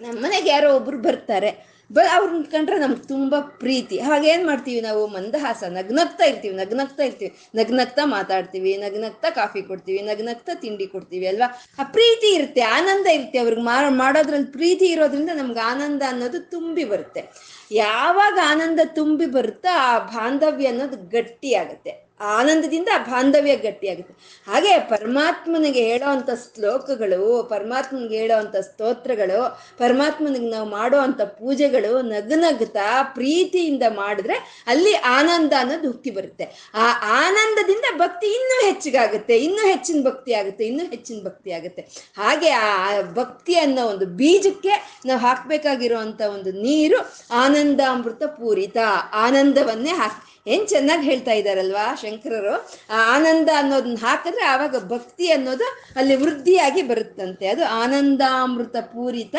ನಮ್ಮ 0.00 0.16
ಮನೆಗೆ 0.24 0.48
ಯಾರೋ 0.50 0.68
ಒಬ್ರು 0.76 0.98
ಬರ್ತಾರೆ. 0.98 1.75
ಬ 1.92 1.98
ಅವ್ರನ್ನ 2.14 2.42
ಕಂಡ್ರೆ 2.42 2.78
ನಮ್ಗೆ 2.78 3.08
ತುಂಬ 3.08 3.34
ಪ್ರೀತಿ. 3.40 3.98
ಹಾಗೇನು 3.98 4.46
ಮಾಡ್ತೀವಿ 4.46 4.80
ನಾವು? 4.80 5.06
ಮಂದಹಾಸ. 5.06 5.64
ನಗ್ನಗ್ತಾ 5.68 6.24
ಇರ್ತೀವಿ 6.24 6.56
ನಗ್ನಗ್ತಾ 6.56 7.02
ಇರ್ತೀವಿ. 7.02 7.36
ನಗ್ನಗ್ತಾ 7.54 8.04
ಮಾತಾಡ್ತೀವಿ, 8.04 8.76
ನಗ್ನಗ್ತಾ 8.76 9.30
ಕಾಫಿ 9.30 9.62
ಕೊಡ್ತೀವಿ, 9.62 10.02
ನಗ್ನಗ್ತಾ 10.02 10.54
ತಿಂಡಿ 10.54 10.86
ಕೊಡ್ತೀವಿ 10.86 11.26
ಅಲ್ವಾ? 11.26 11.62
ಆ 11.78 11.82
ಪ್ರೀತಿ 11.82 12.34
ಇರುತ್ತೆ, 12.34 12.60
ಆನಂದ 12.60 13.06
ಇರುತ್ತೆ 13.06 13.38
ಅವ್ರಿಗೆ. 13.38 13.62
ಮಾಡೋದ್ರಲ್ಲಿ 13.88 14.52
ಪ್ರೀತಿ 14.52 14.86
ಇರೋದ್ರಿಂದ 14.86 15.30
ನಮ್ಗೆ 15.34 15.60
ಆನಂದ 15.60 16.02
ಅನ್ನೋದು 16.08 16.40
ತುಂಬಿ 16.40 16.84
ಬರುತ್ತೆ. 16.84 17.24
ಯಾವಾಗ 17.72 18.38
ಆನಂದ 18.44 18.80
ತುಂಬಿ 18.84 19.26
ಬರುತ್ತೋ 19.26 19.76
ಆ 19.76 19.98
ಬಾಂಧವ್ಯ 19.98 20.66
ಅನ್ನೋದು 20.66 20.96
ಗಟ್ಟಿ 21.08 21.54
ಆಗುತ್ತೆ 21.54 22.05
ಆನಂದದಿಂದ 22.20 22.88
ಬಾಂಧವ್ಯ 23.08 23.56
ಗಟ್ಟಿಯಾಗುತ್ತೆ. 23.56 24.14
ಹಾಗೆ 24.46 24.78
ಪರಮಾತ್ಮನಿಗೆ 24.78 25.82
ಹೇಳೋವಂಥ 25.90 26.30
ಶ್ಲೋಕಗಳು, 26.44 27.42
ಪರಮಾತ್ಮನಿಗೆ 27.42 28.18
ಹೇಳೋವಂಥ 28.18 28.56
ಸ್ತೋತ್ರಗಳು, 28.56 29.40
ಪರಮಾತ್ಮನಿಗೆ 29.78 30.50
ನಾವು 30.50 30.68
ಮಾಡೋ 30.68 30.98
ಅಂಥ 30.98 31.20
ಪೂಜೆಗಳು 31.20 32.02
ನಗನಗ್ತಾ 32.02 33.02
ಪ್ರೀತಿಯಿಂದ 33.02 33.82
ಮಾಡಿದ್ರೆ 33.88 34.64
ಅಲ್ಲಿ 34.66 34.94
ಆನಂದ 34.94 35.52
ಅನ್ನೋದು 35.60 35.88
ಹುಕ್ಕಿ 35.88 36.10
ಬರುತ್ತೆ. 36.10 36.44
ಆ 36.74 36.86
ಆನಂದದಿಂದ 37.24 37.84
ಭಕ್ತಿ 37.98 38.26
ಇನ್ನೂ 38.26 38.66
ಹೆಚ್ಚಿಗಾಗುತ್ತೆ, 38.68 39.38
ಇನ್ನೂ 39.38 39.66
ಹೆಚ್ಚಿನ 39.66 40.00
ಭಕ್ತಿ 40.08 40.34
ಆಗುತ್ತೆ, 40.34 40.64
ಇನ್ನೂ 40.66 40.84
ಹೆಚ್ಚಿನ 40.84 41.18
ಭಕ್ತಿ 41.24 41.52
ಆಗುತ್ತೆ. 41.52 41.82
ಹಾಗೆ 42.16 42.50
ಆ 42.50 43.02
ಭಕ್ತಿ 43.02 43.54
ಅನ್ನೋ 43.54 43.84
ಒಂದು 43.86 44.06
ಬೀಜಕ್ಕೆ 44.06 44.74
ನಾವು 45.06 45.20
ಹಾಕ್ಬೇಕಾಗಿರುವಂತ 45.20 46.20
ಒಂದು 46.20 46.52
ನೀರು 46.52 46.98
ಆನಂದಾಮೃತ 47.30 48.22
ಪೂರಿತ, 48.40 48.78
ಆನಂದವನ್ನೇ 49.12 49.90
ಹಾಕಿ 49.90 50.35
ಏನ್ 50.46 50.68
ಚೆನ್ನಾಗಿ 50.68 51.02
ಹೇಳ್ತಾ 51.02 51.32
ಇದ್ದಾರಲ್ವಾ 51.32 51.94
ಶಂಕರರು? 51.94 52.54
ಆ 52.90 53.16
ಆನಂದ 53.16 53.48
ಅನ್ನೋದನ್ನ 53.56 53.96
ಹಾಕಿದ್ರೆ 54.00 54.44
ಆವಾಗ 54.44 54.76
ಭಕ್ತಿ 54.88 55.32
ಅನ್ನೋದು 55.32 55.66
ಅಲ್ಲಿ 55.96 56.16
ವೃದ್ಧಿಯಾಗಿ 56.16 56.82
ಬರುತ್ತಂತೆ. 56.82 57.48
ಅದು 57.48 57.64
ಆನಂದಾಮೃತ 57.64 58.76
ಪೂರಿತ 58.76 59.36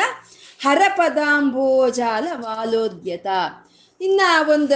ಹರಪದಾಂಬೋಜಾಲ 0.64 2.28
ವಾಲೋದ್ಯತ 2.36 3.28
ಇನ್ನ 4.02 4.22
ಒಂದು, 4.50 4.76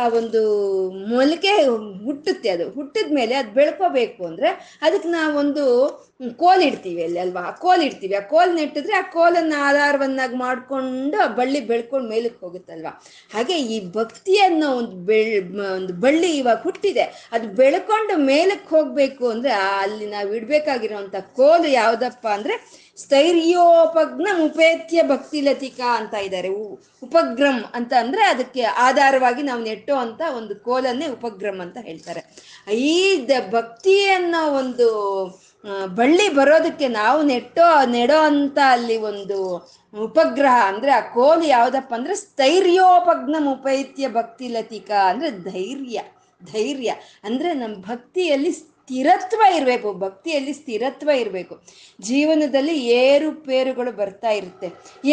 ಆ 0.00 0.08
ಒಂದು 0.08 0.42
ಮೊಲಕೆ 0.90 1.52
ಹುಟ್ಟುತ್ತೆ 2.04 2.48
ಅದು. 2.48 2.70
ಹುಟ್ಟಿದ 2.70 3.12
ಮೇಲೆ 3.14 3.34
ಅದು 3.34 3.50
ಬೆಳ್ಕೋಬೇಕು 3.50 4.26
ಅಂದ್ರೆ 4.26 4.78
ಅದಕ್ಕೆ 4.82 5.08
ನಾವೊಂದು 5.08 5.64
ಕೋಲ್ 6.36 6.62
ಇಡ್ತೀವಿ 6.62 7.02
ಅಲ್ಲಿ 7.02 7.18
ಅಲ್ವಾ? 7.18 7.40
ಆ 7.40 7.50
ಕೋಲ್ 7.50 7.82
ಇಡ್ತೀವಿ. 7.82 8.14
ಆ 8.14 8.20
ಕೋಲ್ 8.20 8.54
ನೆಟ್ಟಿದ್ರೆ 8.54 8.94
ಆ 8.94 9.02
ಕೋಲನ್ನ 9.02 9.54
ಆಧಾರವನ್ನಾಗಿ 9.58 10.36
ಮಾಡ್ಕೊಂಡು 10.36 11.18
ಆ 11.20 11.26
ಬಳ್ಳಿ 11.26 11.60
ಬೆಳ್ಕೊಂಡು 11.60 12.08
ಮೇಲಕ್ಕೆ 12.08 12.46
ಹೋಗುತ್ತಲ್ವಾ? 12.46 13.02
ಹಾಗೆ 13.34 13.58
ಈ 13.58 13.92
ಭಕ್ತಿ 13.92 14.38
ಅನ್ನೋ 14.38 14.70
ಒಂದು 14.70 14.96
ಬೆಳ್ 14.96 15.60
ಒಂದು 15.60 15.92
ಬಳ್ಳಿ 15.92 16.36
ಇವಾಗ 16.36 16.56
ಹುಟ್ಟಿದೆ. 16.56 17.28
ಅದು 17.32 17.48
ಬೆಳ್ಕೊಂಡು 17.48 18.16
ಮೇಲಕ್ಕೆ 18.16 18.68
ಹೋಗಬೇಕು 18.68 19.28
ಅಂದ್ರೆ 19.28 19.52
ಅಲ್ಲಿ 19.52 20.06
ನಾವು 20.06 20.34
ಇಡಬೇಕಾಗಿರೋವಂಥ 20.34 21.14
ಕೋಲು 21.16 21.68
ಯಾವುದಪ್ಪ 21.68 22.26
ಅಂದ್ರೆ 22.26 22.56
ಸ್ಥೈರ್ಯೋಪಗ್ನ 23.02 24.28
ಉಪೇತ್ಯ 24.44 25.02
ಭಕ್ತಿ 25.02 25.40
ಲತಿಕಾ 25.40 25.88
ಅಂತ 26.00 26.14
ಇದ್ದಾರೆ. 26.26 26.50
ಉಪಗ್ರಂ 27.02 27.58
ಅಂತ 27.74 27.92
ಅಂದ್ರೆ 27.98 28.22
ಅದಕ್ಕೆ 28.24 28.62
ಆಧಾರವಾಗಿ 28.86 29.42
ನಾವು 29.42 29.62
ನೆಟ್ಟೋ 29.62 29.96
ಅಂತ 29.96 30.22
ಒಂದು 30.38 30.54
ಕೋಲನ್ನೇ 30.66 31.08
ಉಪಗ್ರಮ್ 31.08 31.60
ಅಂತ 31.60 31.78
ಹೇಳ್ತಾರೆ. 31.82 32.22
ಈ 32.88 33.26
ಭಕ್ತಿ 33.52 33.96
ಅನ್ನೋ 34.08 34.42
ಒಂದು 34.52 34.88
ಬಳ್ಳಿ 35.96 36.26
ಬರೋದಕ್ಕೆ 36.34 36.86
ನಾವು 36.88 37.18
ನೆಟ್ಟೋ, 37.22 37.66
ನೆಡೋ 37.86 38.18
ಅಂತ 38.22 38.58
ಅಲ್ಲಿ 38.66 38.96
ಒಂದು 39.10 39.38
ಉಪಗ್ರಹ 39.94 40.56
ಅಂದ್ರೆ 40.68 40.90
ಆ 40.92 41.02
ಕೋಲು 41.14 41.44
ಯಾವ್ದಪ್ಪ 41.46 41.92
ಅಂದ್ರೆ 41.94 42.14
ಸ್ಥೈರ್ಯೋಪಗ್ನ 42.16 43.36
ಉಪೈತ್ಯ 43.52 44.08
ಭಕ್ತಿ 44.08 44.48
ಲತಿಕಾ 44.48 45.00
ಅಂದ್ರೆ 45.10 45.30
ಧೈರ್ಯ 45.52 46.00
ಧೈರ್ಯ 46.52 46.90
ಅಂದ್ರೆ 47.24 47.48
ನಮ್ಮ 47.54 47.74
ಭಕ್ತಿಯಲ್ಲಿ 47.82 48.52
ಸ್ಥಿರತ್ವ 48.90 49.42
ಇರಬೇಕು, 49.56 49.88
ಭಕ್ತಿಯಲ್ಲಿ 50.04 50.52
ಸ್ಥಿರತ್ವ 50.52 51.10
ಇರಬೇಕು. 51.22 51.54
ಜೀವನದಲ್ಲಿ 52.08 52.74
ಏರುಪೇರುಗಳು 53.02 53.90
ಬರ್ತಾ 54.00 54.30
ಇರುತ್ತೆ. 54.30 54.68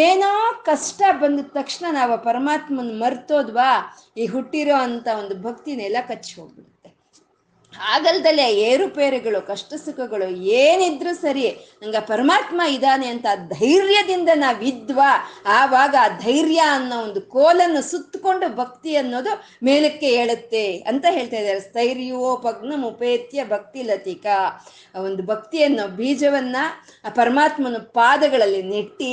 ಏನೋ 0.06 0.30
ಕಷ್ಟ 0.70 1.02
ಬಂದ 1.20 1.40
ತಕ್ಷಣ 1.58 1.86
ನಾವು 1.90 2.14
ಪರಮಾತ್ಮನ 2.24 2.94
ಮರ್ತೋದ್ವಾ, 3.02 3.70
ಈ 4.16 4.26
ಹುಟ್ಟಿರೋ 4.26 4.76
ಅಂತ 4.88 5.08
ಒಂದು 5.20 5.36
ಭಕ್ತಿನೆಲ್ಲ 5.46 5.94
ನೆಲ 5.94 6.08
ಕಚ್ಚಿ 6.08 6.32
ಹೋಗ್ಬಿಡುತ್ತೆ. 6.40 6.67
ಆಗಲ್ದಲೆ 7.78 8.52
ಏರುಪೇರುಗಳು 8.52 9.46
ಕಷ್ಟ 9.46 9.74
ಸುಖಗಳು 9.74 10.26
ಏನಿದ್ರು 10.42 11.14
ಸರಿ, 11.14 11.44
ನಂಗೆ 11.82 12.00
ಪರಮಾತ್ಮ 12.06 12.60
ಇದ್ದಾನೆ 12.68 13.06
ಅಂತ 13.06 13.26
ಧೈರ್ಯದಿಂದ 13.34 14.28
ನಾವಿದ್ವಾ 14.34 15.10
ಆವಾಗ 15.46 15.94
ಆ 16.00 16.08
ಧೈರ್ಯ 16.08 16.58
ಅನ್ನೋ 16.58 17.02
ಒಂದು 17.02 17.20
ಕೋಲನ್ನು 17.20 17.82
ಸುತ್ತಕೊಂಡು 17.90 18.56
ಭಕ್ತಿ 18.56 18.96
ಅನ್ನೋದು 18.96 19.30
ಮೇಲಕ್ಕೆ 19.62 20.06
ಹೇಳುತ್ತೆ 20.06 20.78
ಅಂತ 20.78 21.04
ಹೇಳ್ತಾ 21.10 21.36
ಇದ್ದಾರೆ. 21.36 21.60
ಸ್ಥೈರ್ಯೋಪಗ್ನ 21.60 22.84
ಉಪೇತ್ಯ 22.84 23.44
ಭಕ್ತಿ 23.44 23.82
ಲತಿಕಾ. 23.82 24.64
ಒಂದು 24.94 25.22
ಭಕ್ತಿ 25.22 25.62
ಅನ್ನೋ 25.62 25.86
ಬೀಜವನ್ನ 25.86 26.56
ಆ 27.04 27.08
ಪರಮಾತ್ಮನ 27.08 27.76
ಪಾದಗಳಲ್ಲಿ 27.76 28.62
ನೆಟ್ಟಿ 28.62 29.12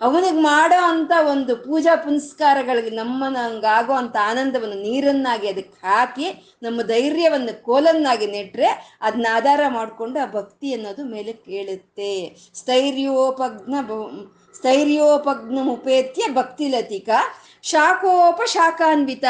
ಅವನಿಗೆ 0.00 0.40
ಮಾಡೋ 0.40 0.84
ಅಂತ 0.84 1.12
ಒಂದು 1.30 1.56
ಪೂಜಾ 1.56 1.96
ಪುನಸ್ಕಾರಗಳಿಗೆ 1.96 2.90
ನಮ್ಮನಂಗಾಗೋ 2.90 3.92
ಅಂತ 3.92 4.16
ಆನಂದವನ್ನು 4.22 4.74
ನೀರನ್ನಾಗಿ 4.74 5.48
ಅದಕ್ಕೆ 5.48 5.86
ಹಾಕಿ 5.86 6.58
ನಮ್ಮ 6.62 6.82
ಧೈರ್ಯವನ್ನು 6.82 7.62
ಕೋಲನ್ನಾಗಿ 7.62 8.26
ನೆಟ್ಟರೆ 8.26 8.98
ಅದನ್ನ 9.02 9.26
ಆಧಾರ 9.30 9.60
ಮಾಡಿಕೊಂಡು 9.68 10.20
ಆ 10.20 10.32
ಭಕ್ತಿ 10.32 10.74
ಅನ್ನೋದು 10.74 11.04
ಮೇಲೆ 11.04 11.32
ಕೇಳುತ್ತೆ. 11.32 12.36
ಸ್ಥೈರ್ಯೋಪಗ್ನ 12.54 13.74
ಸ್ಥೈರ್ಯೋಪಗ್ನ 14.54 15.58
ಉಪೇತ್ಯ 15.70 16.28
ಭಕ್ತಿ 16.32 16.68
ಲತಿಕ, 16.68 17.08
ಶಾಖೋಪ 17.62 18.40
ಶಾಖಾನ್ವಿತ. 18.46 19.24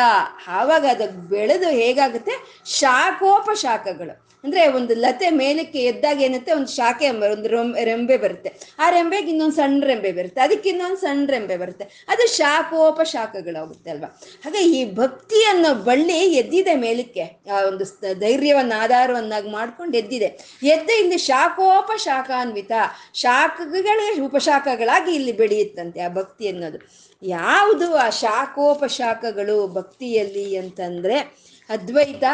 ಆವಾಗ 0.48 0.86
ಅದಕ್ಕೆ 0.90 1.28
ಬೆಳೆದು 1.28 1.68
ಹೇಗಾಗುತ್ತೆ? 1.68 2.64
ಶಾಖೋಪ 2.66 3.50
ಶಾಖಗಳು. 3.54 4.27
ಅಂದ್ರೆ 4.44 4.68
ಒಂದು 4.68 4.94
ಲತೆ 4.94 5.30
ಮೇಲಕ್ಕೆ 5.30 5.78
ಎದ್ದಾಗ 5.78 6.22
ಏನತ್ತೆ 6.22 6.52
ಒಂದು 6.52 6.68
ಶಾಖೆ 6.68 7.08
ಒಂದು 7.08 7.48
ರೆಂಬೆ 7.84 8.16
ಬರುತ್ತೆ. 8.16 8.52
ಆ 8.78 8.90
ರೆಂಬೆಗೆ 8.90 9.30
ಇನ್ನೊಂದು 9.30 9.56
ಸಣ್ಣ 9.56 9.84
ರೆಂಬೆ 9.84 10.12
ಬರುತ್ತೆ. 10.12 10.40
ಅದಕ್ಕೆ 10.40 10.68
ಇನ್ನೊಂದು 10.68 10.96
ಸಣ್ಣ 10.96 11.30
ರೆಂಬೆ 11.30 11.56
ಬರುತ್ತೆ. 11.56 12.06
ಅದು 12.08 12.36
ಶಾಖೋಪ 12.36 13.00
ಶಾಖಗಳಾಗುತ್ತೆ 13.02 13.90
ಅಲ್ವಾ? 13.90 14.20
ಹಾಗೆ 14.44 14.62
ಈ 14.62 14.94
ಭಕ್ತಿ 14.94 15.44
ಅನ್ನೋ 15.44 15.74
ಬಳ್ಳಿ 15.74 16.34
ಎದ್ದಿದೆ 16.34 16.74
ಮೇಲಕ್ಕೆ. 16.74 17.20
ಆ 17.52 17.64
ಒಂದು 17.64 17.84
ಧೈರ್ಯವನ್ನ, 18.20 18.72
ಆಧಾರವನ್ನಾಗಿ 18.76 19.50
ಮಾಡ್ಕೊಂಡು 19.50 19.96
ಎದ್ದಿದೆ. 19.96 20.58
ಎದ್ದ 20.62 20.90
ಇಲ್ಲಿ 20.90 21.18
ಶಾಖೋಪಶಾಖಾನ್ವಿತ 21.18 22.72
ಶಾಖಗಳೇ 23.14 24.20
ಉಪಶಾಖಗಳಾಗಿ 24.20 25.14
ಇಲ್ಲಿ 25.14 25.32
ಬೆಳೆಯುತ್ತಂತೆ 25.32 26.00
ಆ 26.00 26.08
ಭಕ್ತಿ 26.08 26.48
ಅನ್ನೋದು. 26.48 27.08
ಯಾವುದು 27.22 27.94
ಆ 27.94 28.10
ಶಾಖೋಪಶಾಖಗಳು 28.10 29.66
ಭಕ್ತಿಯಲ್ಲಿ 29.66 30.56
ಅಂತಂದ್ರೆ 30.56 31.18
ಅದ್ವೈತ 31.68 32.24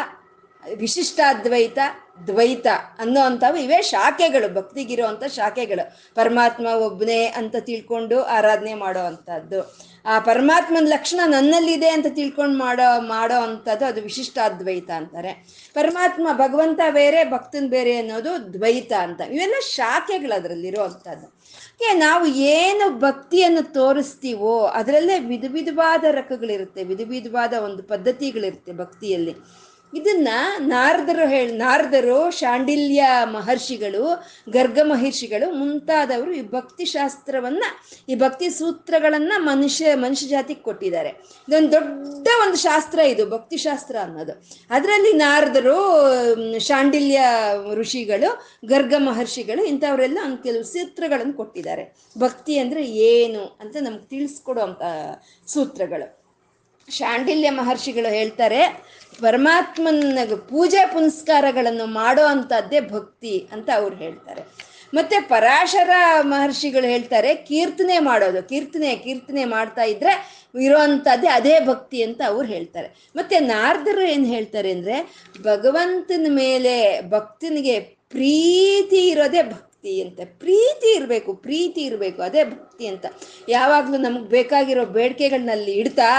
ವಿಶಿಷ್ಟಾದ್ವೈತ, 0.74 1.78
ದ್ವೈತ 2.26 2.66
ಅನ್ನೋ 2.98 3.20
ಅಂಥವು 3.20 3.56
ಇವೇ 3.56 3.82
ಶಾಖೆಗಳು 3.82 4.54
ಭಕ್ತಿಗಿರೋ 4.54 5.06
ಶಾಖೆಗಳು. 5.28 6.14
ಪರಮಾತ್ಮ 6.14 6.66
ಒಬ್ಬನೇ 6.66 7.26
ಅಂತ 7.26 7.56
ತಿಳ್ಕೊಂಡು 7.60 8.22
ಆರಾಧನೆ 8.22 8.74
ಮಾಡೋ 8.74 9.00
ಅಂಥದ್ದು 9.00 9.84
ಆ 10.06 10.18
ಪರಮಾತ್ಮನ 10.18 10.86
ಲಕ್ಷಣ 10.86 11.20
ನನ್ನಲ್ಲಿದೆ 11.26 11.88
ಅಂತ 11.88 12.06
ತಿಳ್ಕೊಂಡು 12.10 12.58
ಮಾಡೋ 12.58 13.00
ಮಾಡೋ 13.00 13.34
ಅಂಥದ್ದು 13.34 13.84
ಅದು 13.84 14.02
ವಿಶಿಷ್ಟಾದ್ವೈತ 14.02 14.90
ಅಂತಾರೆ. 14.90 15.32
ಪರಮಾತ್ಮ 15.74 16.28
ಭಗವಂತ 16.32 16.80
ಬೇರೆ, 16.90 17.30
ಭಕ್ತನ 17.30 17.66
ಬೇರೆ 17.68 17.96
ಅನ್ನೋದು 17.96 18.52
ದ್ವೈತ 18.52 18.92
ಅಂತ. 18.92 19.20
ಇವೆಲ್ಲ 19.20 19.54
ಶಾಖೆಗಳು 19.68 20.34
ಅದರಲ್ಲಿರೋ 20.34 20.82
ಅಂಥದ್ದು 20.82 21.34
ನಾವು 21.98 22.26
ಏನು 22.26 22.98
ಭಕ್ತಿಯನ್ನು 22.98 23.72
ತೋರಿಸ್ತೀವೋ 23.72 24.66
ಅದರಲ್ಲೇ 24.66 25.18
ವಿಧ 25.18 25.44
ವಿಧವಾದ 25.48 26.04
ರಕಗಳಿರುತ್ತೆ, 26.10 26.84
ವಿಧ 26.84 27.00
ವಿಧವಾದ 27.08 27.52
ಒಂದು 27.52 27.82
ಪದ್ಧತಿಗಳಿರುತ್ತೆ 27.82 28.72
ಭಕ್ತಿಯಲ್ಲಿ. 28.72 29.34
ಇದನ್ನ 29.94 30.28
ನಾರದರು 30.58 31.28
ಹೇಳ, 31.28 31.50
ನಾರದರು, 31.52 32.30
ಶಾಂಡಿಲ್ಯ 32.30 33.08
ಮಹರ್ಷಿಗಳು, 33.24 34.24
ಗರ್ಗ 34.50 34.78
ಮಹರ್ಷಿಗಳು 34.82 35.54
ಮುಂತಾದವರು 35.54 36.32
ಈ 36.32 36.42
ಭಕ್ತಿ 36.42 36.84
ಶಾಸ್ತ್ರವನ್ನ, 36.84 37.64
ಈ 38.08 38.14
ಭಕ್ತಿ 38.14 38.48
ಸೂತ್ರಗಳನ್ನ 38.50 39.32
ಮನುಷ್ಯ 39.36 39.94
ಮನುಷ್ಯ 39.94 40.26
ಜಾತಿಗೆ 40.26 40.60
ಕೊಟ್ಟಿದ್ದಾರೆ. 40.60 41.08
ಇದೊಂದು 41.08 41.72
ದೊಡ್ಡ 41.72 42.28
ಒಂದು 42.46 42.56
ಶಾಸ್ತ್ರ 42.56 42.98
ಇದು, 42.98 43.30
ಭಕ್ತಿ 43.30 43.56
ಶಾಸ್ತ್ರ 43.56 43.96
ಅನ್ನೋದು. 44.02 44.32
ಅದರಲ್ಲಿ 44.70 45.12
ನಾರದರು 45.12 45.78
ಶಾಂಡಿಲ್ಯ 46.58 47.20
ಋಷಿಗಳು, 47.74 48.58
ಗರ್ಗ 48.66 48.94
ಮಹರ್ಷಿಗಳು 48.98 49.64
ಇಂಥವರೆಲ್ಲ 49.64 50.18
ಒಂದು 50.24 50.42
ಕೆಲವು 50.42 50.62
ಸೂತ್ರಗಳನ್ನು 50.62 51.32
ಕೊಟ್ಟಿದ್ದಾರೆ. 51.32 51.96
ಭಕ್ತಿ 52.18 52.58
ಅಂದ್ರೆ 52.58 52.86
ಏನು 52.86 53.58
ಅಂತ 53.60 53.76
ನಮ್ಗೆ 53.80 54.08
ತಿಳಿಸ್ಕೊಡುವಂಥ 54.08 54.82
ಸೂತ್ರಗಳು. 55.46 56.23
ಶಾಂಡಿಲ್ಯ 56.88 57.50
ಮಹರ್ಷಿಗಳು 57.60 58.10
ಹೇಳ್ತಾರೆ 58.18 58.60
ಪರಮಾತ್ಮನ 59.22 60.18
ಪೂಜೆ 60.50 60.82
ಪುನಸ್ಕಾರಗಳನ್ನು 60.92 61.86
ಮಾಡೋ 62.00 62.24
ಅಂಥದ್ದೇ 62.34 62.80
ಭಕ್ತಿ 62.94 63.34
ಅಂತ 63.54 63.68
ಅವ್ರು 63.80 63.96
ಹೇಳ್ತಾರೆ. 63.96 64.42
ಮತ್ತೆ 64.92 65.16
ಪರಾಶರ 65.30 65.92
ಮಹರ್ಷಿಗಳು 66.32 66.86
ಹೇಳ್ತಾರೆ, 66.92 67.30
ಕೀರ್ತನೆ 67.48 67.96
ಮಾಡೋದು, 67.98 68.40
ಕೀರ್ತನೆ 68.50 68.90
ಕೀರ್ತನೆ 68.96 69.44
ಮಾಡ್ತಾ 69.44 69.84
ಇದ್ರೆ 69.92 70.12
ಇರೋವಂಥದ್ದೇ 70.66 71.28
ಅದೇ 71.38 71.54
ಭಕ್ತಿ 71.60 71.98
ಅಂತ 72.02 72.20
ಅವ್ರು 72.26 72.46
ಹೇಳ್ತಾರೆ. 72.48 72.88
ಮತ್ತೆ 73.16 73.36
ನಾರದರು 73.40 74.02
ಏನು 74.14 74.26
ಹೇಳ್ತಾರೆ 74.34 74.70
ಅಂದರೆ, 74.72 74.96
ಭಗವಂತನ 75.44 76.26
ಮೇಲೆ 76.30 76.74
ಭಕ್ತನಿಗೆ 77.14 77.76
ಪ್ರೀತಿ 78.14 79.00
ಇರೋದೇ 79.12 79.42
ಭಕ್ತಿ 79.54 79.94
ಅಂತ, 80.02 80.20
ಪ್ರೀತಿ 80.42 80.88
ಇರಬೇಕು 80.98 81.30
ಪ್ರೀತಿ 81.46 81.80
ಇರಬೇಕು, 81.80 82.22
ಅದೇ 82.22 82.44
ಭಕ್ತಿ 82.44 82.86
ಅಂತ. 82.92 83.06
ಯಾವಾಗಲೂ 83.48 83.96
ನಮಗೆ 83.96 84.28
ಬೇಕಾಗಿರೋ 84.28 84.84
ಬೇಡಿಕೆಗಳನ್ನಲ್ಲಿ 84.98 85.72
ಇಡ್ತಾ 85.72 86.10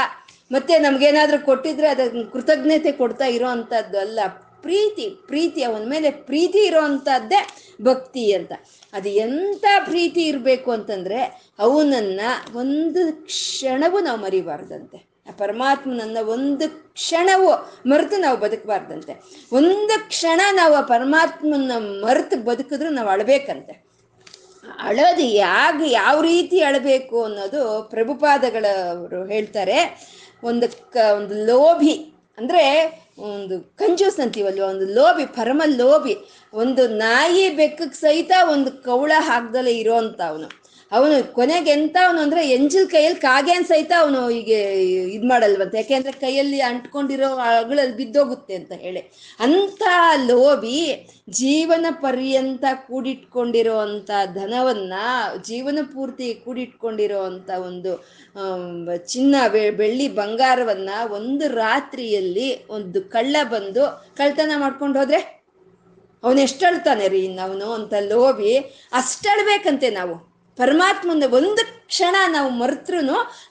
ಮತ್ತೆ 0.51 0.77
ನಮ್ಗೇನಾದ್ರೂ 0.77 1.45
ಕೊಟ್ಟಿದ್ರೆ 1.45 1.87
ಅದಕ್ಕೆ 1.87 2.31
ಕೃತಜ್ಞತೆ 2.31 2.91
ಕೊಡ್ತಾ 2.91 3.25
ಇರೋ 3.25 3.47
ಅಲ್ಲ. 3.47 4.19
ಪ್ರೀತಿ 4.61 5.09
ಪ್ರೀತಿ, 5.27 5.63
ಅವನ 5.63 5.89
ಮೇಲೆ 5.89 6.11
ಪ್ರೀತಿ 6.11 6.59
ಇರೋ 6.59 6.81
ಅಂಥದ್ದೇ 6.81 7.47
ಭಕ್ತಿ 7.81 8.33
ಅಂತ. 8.33 8.51
ಅದು 8.93 9.09
ಎಂಥ 9.09 9.65
ಪ್ರೀತಿ 9.85 10.21
ಇರಬೇಕು 10.21 10.71
ಅಂತಂದ್ರೆ 10.71 11.51
ಅವನನ್ನ 11.59 12.21
ಒಂದು 12.55 13.25
ಕ್ಷಣವೂ 13.25 13.99
ನಾವು 13.99 14.19
ಮರಿಬಾರ್ದಂತೆ. 14.19 15.15
ಆ 15.29 15.31
ಪರಮಾತ್ಮನನ್ನ 15.31 16.17
ಒಂದು 16.27 16.93
ಕ್ಷಣವು 16.93 17.73
ಮರೆತು 17.85 18.21
ನಾವು 18.21 18.37
ಬದುಕಬಾರ್ದಂತೆ. 18.37 19.23
ಒಂದು 19.51 20.07
ಕ್ಷಣ 20.07 20.41
ನಾವು 20.51 20.73
ಆ 20.73 20.81
ಪರಮಾತ್ಮನ 20.81 21.71
ಮರೆತು 21.77 22.43
ಬದುಕಿದ್ರು 22.43 22.89
ನಾವು 22.89 23.09
ಅಳಬೇಕಂತೆ. 23.09 23.85
ಅಳೋದು 24.79 25.21
ಯಾಗ 25.21 25.81
ಯಾವ 25.85 26.21
ರೀತಿ 26.21 26.61
ಅಳಬೇಕು 26.61 27.23
ಅನ್ನೋದು 27.23 27.87
ಪ್ರಭುಪಾದಗಳವರು 27.89 29.25
ಹೇಳ್ತಾರೆ. 29.25 30.15
ಒಂದು 30.45 30.67
ಕ, 30.93 30.97
ಒಂದು 31.17 31.35
ಲೋಭಿ, 31.45 31.95
ಅಂದರೆ 32.37 32.63
ಒಂದು 33.29 33.55
ಕಂಜೂಸ್ 33.77 34.19
ಅಂತೀವಲ್ವ, 34.19 34.63
ಒಂದು 34.67 34.87
ಲೋಭಿ 34.93 35.25
ಪರಮ 35.37 35.61
ಲೋಭಿ 35.65 36.15
ಒಂದು 36.53 36.87
ನಾಯಿ 36.97 37.45
ಬೆಕ್ಕಕ್ಕೆ 37.49 37.97
ಸಹಿತ 37.99 38.31
ಒಂದು 38.51 38.71
ಕವಳ 38.83 39.11
ಹಾಕ್ದಲೇ 39.19 39.73
ಇರೋ 39.77 39.95
ಅಂತ 39.95 40.21
ಅವನು 40.91 41.33
ಕೊನೆಗೆ 41.33 41.71
ಎಂತ 41.71 41.97
ಅವನು 42.07 42.19
ಅಂದ್ರೆ 42.21 42.49
ಎಂಜಿಲ್ 42.49 42.87
ಕೈಯಲ್ಲಿ 42.87 43.19
ಕಾಗೆನ್ 43.19 43.65
ಸಹಿತ 43.65 43.91
ಅವನು 43.99 44.29
ಹೀಗೆ 44.29 44.59
ಇದ್ 45.15 45.25
ಮಾಡಲ್ವಂತೆ. 45.25 45.77
ಯಾಕೆಂದ್ರೆ 45.77 46.11
ಕೈಯಲ್ಲಿ 46.11 46.61
ಅಂಟ್ಕೊಂಡಿರೋ 46.61 47.29
ಅಗಳಲ್ಲಿ 47.35 47.95
ಬಿದ್ದೋಗುತ್ತೆ 47.95 48.55
ಅಂತ 48.55 48.71
ಹೇಳಿ. 48.71 48.99
ಅಂತ 49.39 49.83
ಲೋಬಿ 50.27 50.79
ಜೀವನ 51.29 51.85
ಪರ್ಯಂತ 52.01 52.65
ಕೂಡಿಟ್ಕೊಂಡಿರೋ 52.87 53.77
ಅಂತ 53.77 54.11
ಧನವನ್ನ, 54.33 54.93
ಜೀವನ 55.45 55.79
ಪೂರ್ತಿ 55.93 56.33
ಕೂಡಿಟ್ಕೊಂಡಿರೋ 56.33 57.23
ಅಂತ 57.23 57.49
ಒಂದು 57.49 57.93
ಚಿನ್ನ 59.07 59.35
ಬೆಳ್ಳಿ 59.77 60.07
ಬಂಗಾರವನ್ನ 60.07 60.89
ಒಂದು 61.11 61.47
ರಾತ್ರಿಯಲ್ಲಿ 61.55 62.65
ಒಂದು 62.69 63.01
ಕಳ್ಳ 63.01 63.35
ಬಂದು 63.43 63.85
ಕಳ್ತನ 64.17 64.51
ಮಾಡ್ಕೊಂಡು 64.57 64.99
ಹೋದ್ರೆ? 64.99 65.21
ಅವನು 66.23 66.41
ಎಷ್ಟಳ್ತಾನೆ 66.41 67.07
ರೀ 67.07 67.37
ಅವನು 67.37 67.71
ಅಂತ 67.71 67.93
ಲೋಭಿ 67.99 68.57
ಅಷ್ಟಳ್ಬೇಕಂತೆ 68.93 69.89
ನಾವು. 69.89 70.34
ಪರಮಾತ್ಮನ 70.57 71.23
ಒಂದು 71.31 71.87
ಕ್ಷಣ 71.87 72.15
ನಾವು 72.27 72.49
ಮರೆತ್ರು 72.49 72.99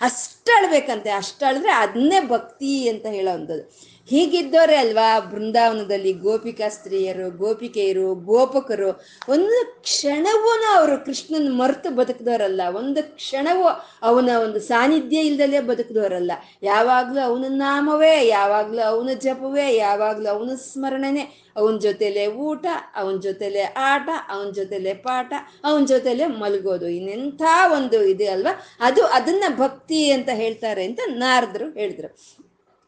ಅಷ್ಟಳ್ಬೇಕಂತೆ. 0.00 1.10
ಅಷ್ಟಳಿದ್ರೆ 1.10 1.72
ಅದನ್ನೇ 1.72 2.20
ಭಕ್ತಿ 2.28 2.88
ಅಂತ 2.88 3.06
ಹೇಳೋವಂಥದ್ದು 3.06 3.93
ಹೀಗಿದ್ದವರೇ 4.06 4.76
ಅಲ್ವಾ? 4.76 5.20
ಬೃಂದಾವನದಲ್ಲಿ 5.20 6.12
ಗೋಪಿಕಾ 6.12 6.68
ಸ್ತ್ರೀಯರು, 6.68 7.36
ಗೋಪಿಕೆಯರು, 7.36 8.14
ಗೋಪಕರು, 8.14 9.04
ಒಂದು 9.28 9.82
ಕ್ಷಣವೂ 9.82 10.76
ಅವರು 10.76 11.04
ಕೃಷ್ಣನ 11.04 11.48
ಮರೆತು 11.50 11.90
ಬದುಕಿದವರಲ್ಲ. 11.90 12.60
ಒಂದು 12.76 13.14
ಕ್ಷಣವೂ 13.14 13.68
ಅವನ 14.02 14.30
ಒಂದು 14.42 14.60
ಸಾನ್ನಿಧ್ಯ 14.60 15.16
ಇಲ್ದಲೇ 15.16 15.60
ಬದುಕಿದವರಲ್ಲ. 15.60 16.32
ಯಾವಾಗಲೂ 16.62 17.20
ಅವನ 17.24 17.44
ನಾಮವೇ, 17.48 18.26
ಯಾವಾಗಲೂ 18.26 18.82
ಅವನ 18.82 19.08
ಜಪವೇ, 19.14 19.76
ಯಾವಾಗಲೂ 19.76 20.28
ಅವನ 20.34 20.54
ಸ್ಮರಣೆನೇ. 20.54 21.40
ಅವನ 21.56 21.76
ಜೊತೆಲೆ 21.78 22.26
ಊಟ, 22.26 22.66
ಅವನ 22.94 23.16
ಜೊತೆಲೆ 23.16 23.62
ಆಟ, 23.62 24.08
ಅವನ 24.28 24.50
ಜೊತೆಲೆ 24.50 24.94
ಪಾಠ, 24.94 25.32
ಅವನ 25.64 25.84
ಜೊತೆಲೆ 25.84 26.26
ಮಲಗೋದು. 26.26 26.88
ಇನ್ನೆಂಥ 26.88 27.42
ಒಂದು 27.72 28.02
ಇದೆ 28.02 28.26
ಅಲ್ವಾ? 28.26 28.60
ಅದು 28.80 29.06
ಅದನ್ನ 29.06 29.44
ಭಕ್ತಿ 29.56 30.10
ಅಂತ 30.10 30.28
ಹೇಳ್ತಾರೆ 30.28 30.84
ಅಂತ 30.84 31.00
ನಾರದರು 31.06 31.70
ಹೇಳಿದ್ರು. 31.78 32.33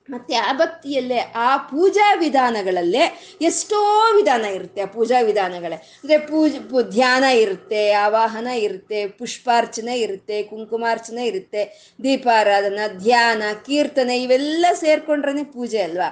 ಮತ್ತೆ 0.08 0.34
ಆ 0.36 0.52
ಭಕ್ತಿಯಲ್ಲೇ 0.52 1.18
ಆ 1.34 1.56
ಪೂಜಾ 1.56 2.14
ವಿಧಾನಗಳಲ್ಲೇ 2.14 3.04
ಎಷ್ಟೋ 3.40 3.78
ವಿಧಾನ 4.16 4.44
ಇರುತ್ತೆ 4.44 4.80
ಆ 4.80 4.86
ಪೂಜಾ 4.86 5.20
ವಿಧಾನಗಳೇ. 5.20 5.74
ಅಂದರೆ 5.74 6.18
ಪೂಜ 6.18 6.52
ಧ್ಯಾನ 6.90 7.24
ಇರುತ್ತೆ, 7.24 7.92
ಆವಾಹನ 7.92 8.46
ಇರುತ್ತೆ, 8.46 9.06
ಪುಷ್ಪಾರ್ಚನೆ 9.06 9.98
ಇರುತ್ತೆ, 9.98 10.42
ಕುಂಕುಮಾರ್ಚನೆ 10.42 11.26
ಇರುತ್ತೆ, 11.26 11.64
ದೀಪಾರಾಧನ, 12.04 12.78
ಧ್ಯಾನ, 13.02 13.42
ಕೀರ್ತನೆ 13.66 14.22
ಇವೆಲ್ಲ 14.22 14.66
ಸೇರ್ಕೊಂಡ್ರೇ 14.72 15.44
ಪೂಜೆ 15.44 15.82
ಅಲ್ವಾ? 15.82 16.10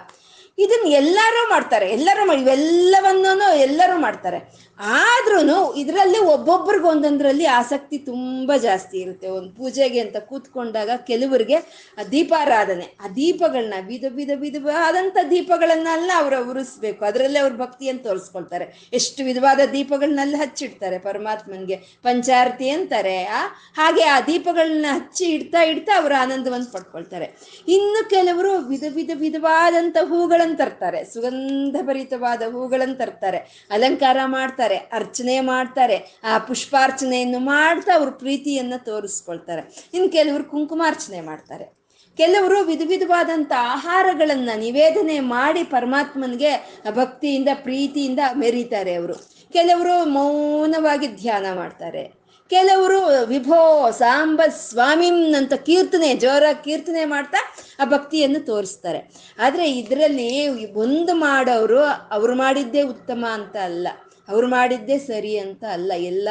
ಇದನ್ನ 0.58 0.86
ಎಲ್ಲರೂ 0.94 1.50
ಮಾಡ್ತಾರೆ, 1.50 1.86
ಎಲ್ಲರೂ 1.90 2.26
ಮಾಡಿ 2.26 2.40
ಇವೆಲ್ಲವನ್ನೂ 2.40 3.54
ಎಲ್ಲರೂ 3.54 3.83
ಮಾಡ್ತಾರೆ. 4.04 4.64
ಆದ್ರೂ 4.80 5.74
ಇದರಲ್ಲಿ 5.74 6.18
ಒಬ್ಬೊಬ್ರಿಗೆ 6.18 6.84
ಒಂದೊಂದರಲ್ಲಿ 6.84 7.46
ಆಸಕ್ತಿ 7.46 7.98
ತುಂಬಾ 7.98 8.56
ಜಾಸ್ತಿ 8.56 8.98
ಇರುತ್ತೆ. 8.98 9.28
ಒಂದು 9.28 9.50
ಪೂಜೆಗೆ 9.50 10.00
ಅಂತ 10.00 10.16
ಕೂತ್ಕೊಂಡಾಗ 10.16 10.90
ಕೆಲವರಿಗೆ 11.06 11.54
ಆ 11.98 12.04
ದೀಪಾರಾಧನೆ, 12.10 12.96
ಆ 13.00 13.08
ದೀಪಗಳನ್ನ 13.08 13.74
ವಿಧ 13.86 14.04
ವಿಧ 14.08 14.30
ವಿಧವಾದಂಥ 14.34 15.16
ದೀಪಗಳನ್ನೆಲ್ಲ 15.30 16.10
ಅವರು 16.16 16.50
ಉರಿಸ್ಬೇಕು. 16.50 17.04
ಅದರಲ್ಲೇ 17.04 17.38
ಅವ್ರ 17.38 17.52
ಭಕ್ತಿಯನ್ನು 17.52 18.02
ತೋರಿಸ್ಕೊಳ್ತಾರೆ. 18.02 18.88
ಎಷ್ಟು 18.92 19.24
ವಿಧವಾದ 19.24 19.60
ದೀಪಗಳನ್ನೆಲ್ಲ 19.72 20.36
ಹಚ್ಚಿಡ್ತಾರೆ. 20.38 20.98
ಪರಮಾತ್ಮನ್ಗೆ 20.98 21.76
ಪಂಚಾರತಿ 21.76 22.70
ಅಂತಾರೆ, 22.70 23.24
ಆ? 23.24 23.46
ಹಾಗೆ 23.76 24.04
ಆ 24.04 24.20
ದೀಪಗಳನ್ನ 24.20 24.86
ಹಚ್ಚಿ 24.90 25.24
ಇಡ್ತಾ 25.24 25.62
ಇಡ್ತಾ 25.62 25.98
ಅವರು 25.98 26.22
ಆನಂದವನ್ನು 26.22 26.72
ಪಡ್ಕೊಳ್ತಾರೆ. 26.72 27.36
ಇನ್ನು 27.68 28.10
ಕೆಲವರು 28.10 28.58
ವಿಧ 28.58 28.84
ವಿಧ 28.88 29.10
ವಿಧವಾದಂಥ 29.14 29.96
ಹೂಗಳನ್ನು 30.04 30.56
ತರ್ತಾರೆ. 30.56 31.04
ಸುಗಂಧ 31.04 31.76
ಭರಿತವಾದ 31.82 32.42
ಹೂಗಳನ್ನು 32.42 32.94
ತರ್ತಾರೆ. 32.94 33.38
ಅಲಂಕಾರ 33.70 33.93
ಮಾಡ್ತಾರೆ, 34.26 34.76
ಅರ್ಚನೆ 34.76 35.40
ಮಾಡ್ತಾರೆ, 35.40 36.20
ಆ 36.24 36.38
ಪುಷ್ಪಾರ್ಚನೆಯನ್ನು 36.38 37.38
ಮಾಡ್ತಾ 37.38 37.94
ಅವ್ರ 37.94 38.10
ಪ್ರೀತಿಯನ್ನು 38.10 38.84
ತೋರಿಸ್ಕೊಳ್ತಾರೆ. 38.84 39.88
ಇನ್ನು 39.94 40.08
ಕೆಲವರು 40.08 40.44
ಕುಂಕುಮಾರ್ಚನೆ 40.44 41.20
ಮಾಡ್ತಾರೆ. 41.20 41.84
ಕೆಲವರು 42.16 42.64
ವಿಧ 42.64 42.82
ವಿಧವಾದಂಥ 42.86 43.52
ಆಹಾರಗಳನ್ನು 43.58 44.58
ನಿವೇದನೆ 44.58 45.20
ಮಾಡಿ 45.20 45.64
ಪರಮಾತ್ಮನಿಗೆ 45.64 46.82
ಭಕ್ತಿಯಿಂದ, 46.90 47.48
ಪ್ರೀತಿಯಿಂದ 47.54 48.18
ಮೆರೀತಾರೆ 48.34 48.94
ಅವರು. 48.94 49.14
ಕೆಲವರು 49.52 50.04
ಮೌನವಾಗಿ 50.04 51.06
ಧ್ಯಾನ 51.06 51.46
ಮಾಡ್ತಾರೆ. 51.54 52.23
ಕೆಲವರು, 52.50 53.26
ವಿಭೋ 53.26 53.90
ಸಾಂಬ 53.90 54.42
ಸ್ವಾಮಿಂ 54.48 55.34
ಅಂತ 55.34 55.52
ಕೀರ್ತನೆ, 55.54 56.14
ಜೋರ 56.14 56.42
ಕೀರ್ತನೆ 56.64 57.04
ಮಾಡ್ತಾ 57.04 57.54
ಆ 57.80 57.84
ಭಕ್ತಿಯನ್ನು 57.84 58.46
ತೋರಿಸ್ತಾರೆ. 58.46 59.14
ಆದರೆ 59.38 59.70
ಇದರಲ್ಲಿ 59.70 60.72
ಒಂದು 60.72 61.14
ಮಾಡೋರು, 61.14 61.80
ಅವ್ರು 62.10 62.34
ಮಾಡಿದ್ದೇ 62.34 62.82
ಉತ್ತಮ 62.82 63.26
ಅಂತ 63.32 63.56
ಅಲ್ಲ. 63.56 63.88
ಅವ್ರು 64.28 64.46
ಮಾಡಿದ್ದೇ 64.46 64.98
ಸರಿ 64.98 65.38
ಅಂತ 65.38 65.64
ಅಲ್ಲ. 65.64 65.92
ಎಲ್ಲ 65.92 66.28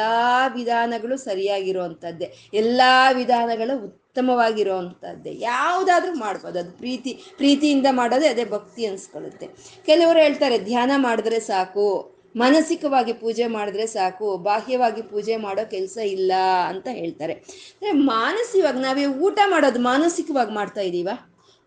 ವಿಧಾನಗಳು 0.54 1.16
ಸರಿಯಾಗಿರುವಂಥದ್ದೇ 1.16 2.32
ಎಲ್ಲ 2.54 2.82
ವಿಧಾನಗಳು 3.12 3.84
ಉತ್ತಮವಾಗಿರುವಂಥದ್ದೇ 3.84 5.36
ಯಾವುದಾದ್ರೂ 5.40 6.14
ಮಾಡ್ಬೋದು. 6.14 6.58
ಅದು 6.58 6.70
ಪ್ರೀತಿ, 6.70 7.18
ಪ್ರೀತಿಯಿಂದ 7.36 7.86
ಮಾಡೋದೇ 7.90 8.28
ಅದೇ 8.28 8.44
ಭಕ್ತಿ 8.44 8.86
ಅನ್ಸ್ಕೊಳ್ಳುತ್ತೆ. 8.86 9.46
ಕೆಲವರು 9.86 10.18
ಹೇಳ್ತಾರೆ, 10.18 10.58
ಧ್ಯಾನ 10.58 10.90
ಮಾಡಿದ್ರೆ 10.96 11.40
ಸಾಕು. 11.40 12.13
ಮಾನಸಿಕವಾಗಿ 12.36 13.12
ಪೂಜೆ 13.12 13.46
ಮಾಡಿದ್ರೆ 13.46 13.86
ಸಾಕು, 13.86 14.28
ಬಾಹ್ಯವಾಗಿ 14.48 15.02
ಪೂಜೆ 15.02 15.36
ಮಾಡೋ 15.36 15.64
ಕೆಲಸ 15.70 15.96
ಇಲ್ಲ 16.16 16.32
ಅಂತ 16.68 16.88
ಹೇಳ್ತಾರೆ. 16.92 17.34
ಅಂದರೆ 17.34 17.92
ಮಾನಸಿಕವಾಗಿ 17.92 18.80
ನಾವೇ 18.80 19.06
ಊಟ 19.26 19.38
ಮಾಡೋದು 19.46 19.82
ಮಾನಸಿಕವಾಗಿ 19.90 20.52
ಮಾಡ್ತಾ 20.52 20.80
ಇದ್ದೀವ 20.80 21.08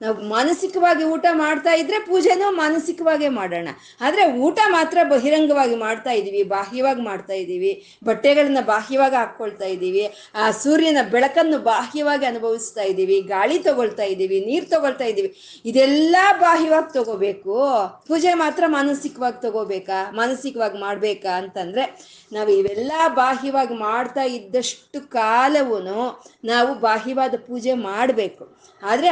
ನಾವು 0.02 0.18
ಮಾನಸಿಕವಾಗಿ 0.34 1.04
ಊಟ 1.14 1.26
ಮಾಡ್ತಾ 1.44 1.72
ಇದ್ರೆ 1.82 1.98
ಪೂಜೆನೂ 2.10 2.48
ಮಾನಸಿಕವಾಗೇ 2.62 3.30
ಮಾಡೋಣ. 3.38 3.70
ಆದರೆ 4.06 4.24
ಊಟ 4.48 4.60
ಮಾತ್ರ 4.76 4.98
ಬಹಿರಂಗವಾಗಿ 5.14 5.76
ಮಾಡ್ತಾ 5.86 6.12
ಇದ್ದೀವಿ 6.20 6.42
ಬಾಹ್ಯವಾಗಿ 6.56 7.02
ಮಾಡ್ತಾ 7.02 7.36
ಇದ್ದೀವಿ 7.44 7.72
ಬಟ್ಟೆಗಳನ್ನ 8.10 8.62
ಬಾಹ್ಯವಾಗಿ 8.72 9.18
ಹಾಕ್ಕೊಳ್ತಾ 9.22 9.68
ಇದ್ದೀವಿ 9.76 10.04
ಆ 10.42 10.46
ಸೂರ್ಯನ 10.64 11.04
ಬೆಳಕನ್ನು 11.14 11.60
ಬಾಹ್ಯವಾಗಿ 11.70 12.28
ಅನುಭವಿಸ್ತಾ 12.32 12.86
ಇದ್ದೀವಿ 12.92 13.18
ಗಾಳಿ 13.34 13.58
ತಗೊಳ್ತಾ 13.60 14.08
ಇದ್ದೀವಿ 14.14 14.40
ನೀರು 14.50 14.68
ತಗೊಳ್ತಾ 14.76 15.08
ಇದ್ದೀವಿ 15.12 15.32
ಇದೆಲ್ಲ 15.66 16.16
ಬಾಹ್ಯವಾಗಿ 16.46 16.92
ತಗೋಬೇಕು. 16.94 17.56
ಪೂಜೆ 18.10 18.34
ಮಾತ್ರ 18.44 18.64
ಮಾನಸಿಕವಾಗಿ 18.78 19.42
ತಗೋಬೇಕಾ, 19.48 20.00
ಮಾನಸಿಕವಾಗಿ 20.12 20.80
ಮಾಡಬೇಕಾ 20.86 21.34
ಅಂತಂದ್ರೆ 21.42 21.86
ನಾವು 22.32 22.50
ಇವೆಲ್ಲ 22.60 22.92
ಬಾಹ್ಯವಾಗಿ 23.22 23.76
ಮಾಡ್ತಾ 23.88 24.24
ಇದ್ದಷ್ಟು 24.38 25.00
ಕಾಲವೂ 25.20 25.78
ನಾವು 26.52 26.72
ಬಾಹ್ಯವಾದ 26.88 27.36
ಪೂಜೆ 27.50 27.74
ಮಾಡಬೇಕು. 27.90 28.44
ಆದರೆ 28.84 29.08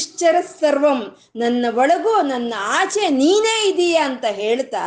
ಅಂತರ್ಬಹಿಶ್ಚರ 0.00 0.36
ಸರ್ವಂ, 0.60 1.00
ನನ್ನ 1.36 1.66
ಒಳಗೂ, 1.76 2.12
ನನ್ನ 2.22 2.52
ಆಚೆ 2.78 3.04
ನೀನೇ 3.20 3.56
ಇದೀಯಾ 3.70 4.02
ಅಂತ 4.04 4.26
ಹೇಳ್ತಾ, 4.42 4.84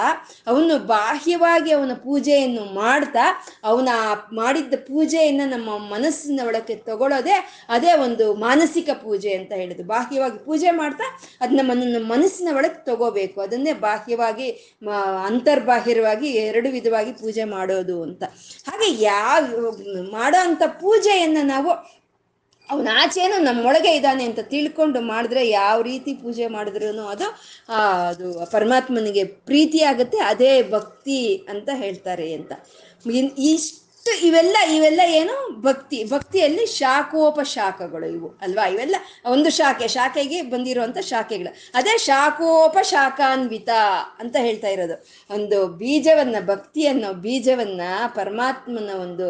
ಅವನು 0.47 0.73
ಬಾಹ್ಯವಾಗಿ 0.87 1.71
ಅವನ 1.71 1.93
ಪೂಜೆಯನ್ನು 2.05 2.63
ಮಾಡ್ತಾ, 2.73 3.25
ಅವನ 3.63 3.89
ಮಾಡಿದ್ದ 4.33 4.73
ಪೂಜೆಯನ್ನು 4.87 5.45
ನಮ್ಮ 5.49 5.77
ಮನಸ್ಸಿನ 5.93 6.39
ಒಳಕ್ಕೆ 6.47 6.75
ತಗೊಳ್ಳೋದೆ 6.89 7.35
ಅದೇ 7.69 7.91
ಒಂದು 8.05 8.27
ಮಾನಸಿಕ 8.45 8.89
ಪೂಜೆ 9.03 9.33
ಅಂತ 9.33 9.51
ಹೇಳಿದ್ರು. 9.51 9.87
ಬಾಹ್ಯವಾಗಿ 9.87 10.39
ಪೂಜೆ 10.45 10.71
ಮಾಡ್ತಾ, 10.71 11.07
ಅದು 11.41 11.53
ನಮ್ಮ 11.61 11.71
ಮನಸ್ಸಿನ 12.13 12.55
ಒಳಗೆ 12.55 12.79
ತಗೋಬೇಕು. 12.85 13.37
ಅದನ್ನೇ 13.41 13.73
ಬಾಹ್ಯವಾಗಿ 13.87 14.49
ಅಂತರ್ಬಾಹ್ಯವಾಗಿ 15.25 16.29
ಎರಡು 16.47 16.69
ವಿಧವಾಗಿ 16.69 17.13
ಪೂಜೆ 17.21 17.43
ಮಾಡೋದು 17.55 17.97
ಅಂತ. 18.03 18.23
ಹಾಗೆ 18.67 18.89
ಯಾವ, 19.03 19.43
ಮಾಡೋ 20.11 20.39
ಅಂಥ 20.47 20.63
ಪೂಜೆಯನ್ನು 20.81 21.43
ನಾವು 21.45 21.71
ಅವನ 22.73 22.89
ಆಚೆನೂ 23.01 23.37
ನಮ್ಮೊಳಗೆ 23.43 23.91
ಇದ್ದಾನೆ 23.95 24.23
ಅಂತ 24.23 24.39
ತಿಳ್ಕೊಂಡು 24.39 25.01
ಮಾಡಿದ್ರೆ 25.01 25.49
ಯಾವ 25.49 25.81
ರೀತಿ 25.81 26.13
ಪೂಜೆ 26.13 26.47
ಮಾಡಿದ್ರೂ 26.47 27.05
ಅದು 27.07 27.29
ಅದು 28.07 28.51
ಪರಮಾತ್ಮನಿಗೆ 28.51 29.23
ಪ್ರೀತಿ 29.23 29.81
ಆಗುತ್ತೆ 29.83 30.19
ಅದೇ 30.19 30.53
ಭಕ್ತಿ 30.69 31.21
ಅಂತ 31.49 31.69
ಹೇಳ್ತಾರೆ 31.73 32.33
ಅಂತ. 32.33 32.51
ಇಷ್ಟು 33.37 33.81
ಇವೆಲ್ಲ 34.23 34.57
ಇವೆಲ್ಲ 34.75 35.01
ಏನು? 35.07 35.61
ಭಕ್ತಿ, 35.61 36.03
ಭಕ್ತಿಯಲ್ಲಿ 36.03 36.65
ಶಾಖೋಪಶಾಖಗಳು 36.65 38.07
ಇವು 38.07 38.29
ಅಲ್ವಾ? 38.41 38.65
ಇವೆಲ್ಲ 38.67 38.95
ಒಂದು 39.25 39.49
ಶಾಖೆ, 39.49 39.87
ಶಾಖೆಗೆ 39.87 40.41
ಬಂದಿರುವಂಥ 40.41 40.97
ಶಾಖೆಗಳು. 40.97 41.51
ಅದೇ 41.73 41.97
ಶಾಖೋಪಶಾಖಾನ್ವಿತ 41.97 43.69
ಅಂತ 44.19 44.35
ಹೇಳ್ತಾ 44.39 44.67
ಇರೋದು. 44.67 44.97
ಒಂದು 45.33 45.67
ಬೀಜವನ್ನ, 45.67 46.35
ಭಕ್ತಿಯನ್ನು, 46.45 47.13
ಬೀಜವನ್ನ 47.13 47.81
ಪರಮಾತ್ಮನ 48.07 48.89
ಒಂದು 49.01 49.27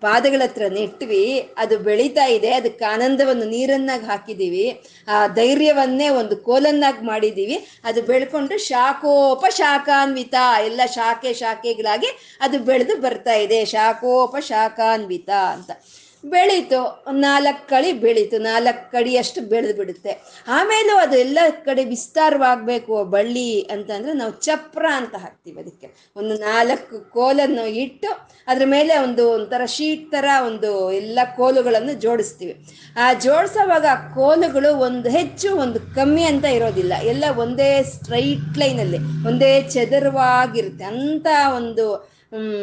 ಪಾದಗಳ 0.00 0.42
ಹತ್ರ 0.42 0.64
ನೆಟ್ವಿ, 0.72 1.22
ಅದು 1.58 1.78
ಬೆಳೀತಾ 1.78 2.26
ಇದೆ, 2.28 2.50
ಅದಕ್ಕೆ 2.52 2.84
ಆನಂದವನ್ನು 2.84 3.46
ನೀರನ್ನಾಗಿ 3.46 4.06
ಹಾಕಿದ್ದೀವಿ 4.06 4.66
ಆ, 5.08 5.16
ಧೈರ್ಯವನ್ನೇ 5.34 6.08
ಒಂದು 6.20 6.36
ಕೋಲನ್ನಾಗಿ 6.44 7.04
ಮಾಡಿದ್ದೀವಿ 7.06 7.56
ಅದು 7.84 8.02
ಬೆಳ್ಕೊಂಡು 8.02 8.58
ಶಾಖೋಪ 8.66 9.44
ಶಾಖಾನ್ವಿತ 9.56 10.36
ಎಲ್ಲ 10.64 10.80
ಶಾಖೆ 10.94 11.32
ಶಾಖೆಗಳಾಗಿ 11.34 12.10
ಅದು 12.40 12.58
ಬೆಳೆದು 12.64 12.96
ಬರ್ತಾ 13.00 13.36
ಇದೆ. 13.44 13.64
ಶಾಖೋಪ 13.66 14.36
ಶಾಖಾನ್ವಿತ 14.48 15.30
ಅಂತ. 15.54 15.70
ಬೆಳೀತು, 16.30 17.04
ನಾಲ್ಕು 17.12 17.68
ಕಳಿ 17.68 17.92
ಬೆಳೀತು, 17.92 18.38
ನಾಲ್ಕು 18.38 18.92
ಕಡಿಯಷ್ಟು 18.92 19.40
ಬೆಳೆದು 19.40 19.76
ಬಿಡುತ್ತೆ. 19.76 20.42
ಆಮೇಲೂ 20.48 20.96
ಅದು 20.96 21.16
ಎಲ್ಲ 21.16 21.38
ಕಡೆ 21.64 21.84
ವಿಸ್ತಾರವಾಗಬೇಕು 21.84 23.04
ಬಳ್ಳಿ 23.04 23.60
ಅಂತಂದ್ರೆ 23.60 24.12
ನಾವು 24.12 24.32
ಚಪ್ರ 24.32 24.86
ಅಂತ 24.92 25.14
ಹಾಕ್ತೀವಿ 25.14 25.60
ಅದಕ್ಕೆ. 25.60 26.12
ಒಂದು 26.16 26.34
ನಾಲ್ಕು 26.34 27.10
ಕೋಲನ್ನು 27.10 27.66
ಇಟ್ಟು 27.66 28.28
ಅದ್ರ 28.46 28.66
ಮೇಲೆ 28.66 28.98
ಒಂದು 28.98 29.30
ಒಂಥರ 29.30 29.64
ಶೀಟ್ 29.64 30.10
ಥರ 30.10 30.24
ಒಂದು 30.46 30.92
ಎಲ್ಲ 30.92 31.18
ಕೋಲುಗಳನ್ನು 31.36 32.00
ಜೋಡಿಸ್ತೀವಿ. 32.00 32.66
ಆ 32.96 33.12
ಜೋಡಿಸೋವಾಗ 33.12 33.86
ಕೋಲುಗಳು 34.14 34.76
ಒಂದು 34.76 35.08
ಹೆಚ್ಚು 35.08 35.56
ಒಂದು 35.56 35.80
ಕಮ್ಮಿ 35.80 36.22
ಅಂತ 36.22 36.44
ಇರೋದಿಲ್ಲ. 36.44 36.92
ಎಲ್ಲ 37.02 37.24
ಒಂದೇ 37.36 37.82
ಸ್ಟ್ರೈಟ್ 37.82 38.58
ಲೈನಲ್ಲಿ 38.58 38.98
ಒಂದೇ 38.98 39.62
ಚದುರವಾಗಿರುತ್ತೆ. 39.62 40.84
ಅಂತ 40.84 41.26
ಒಂದು 41.56 42.13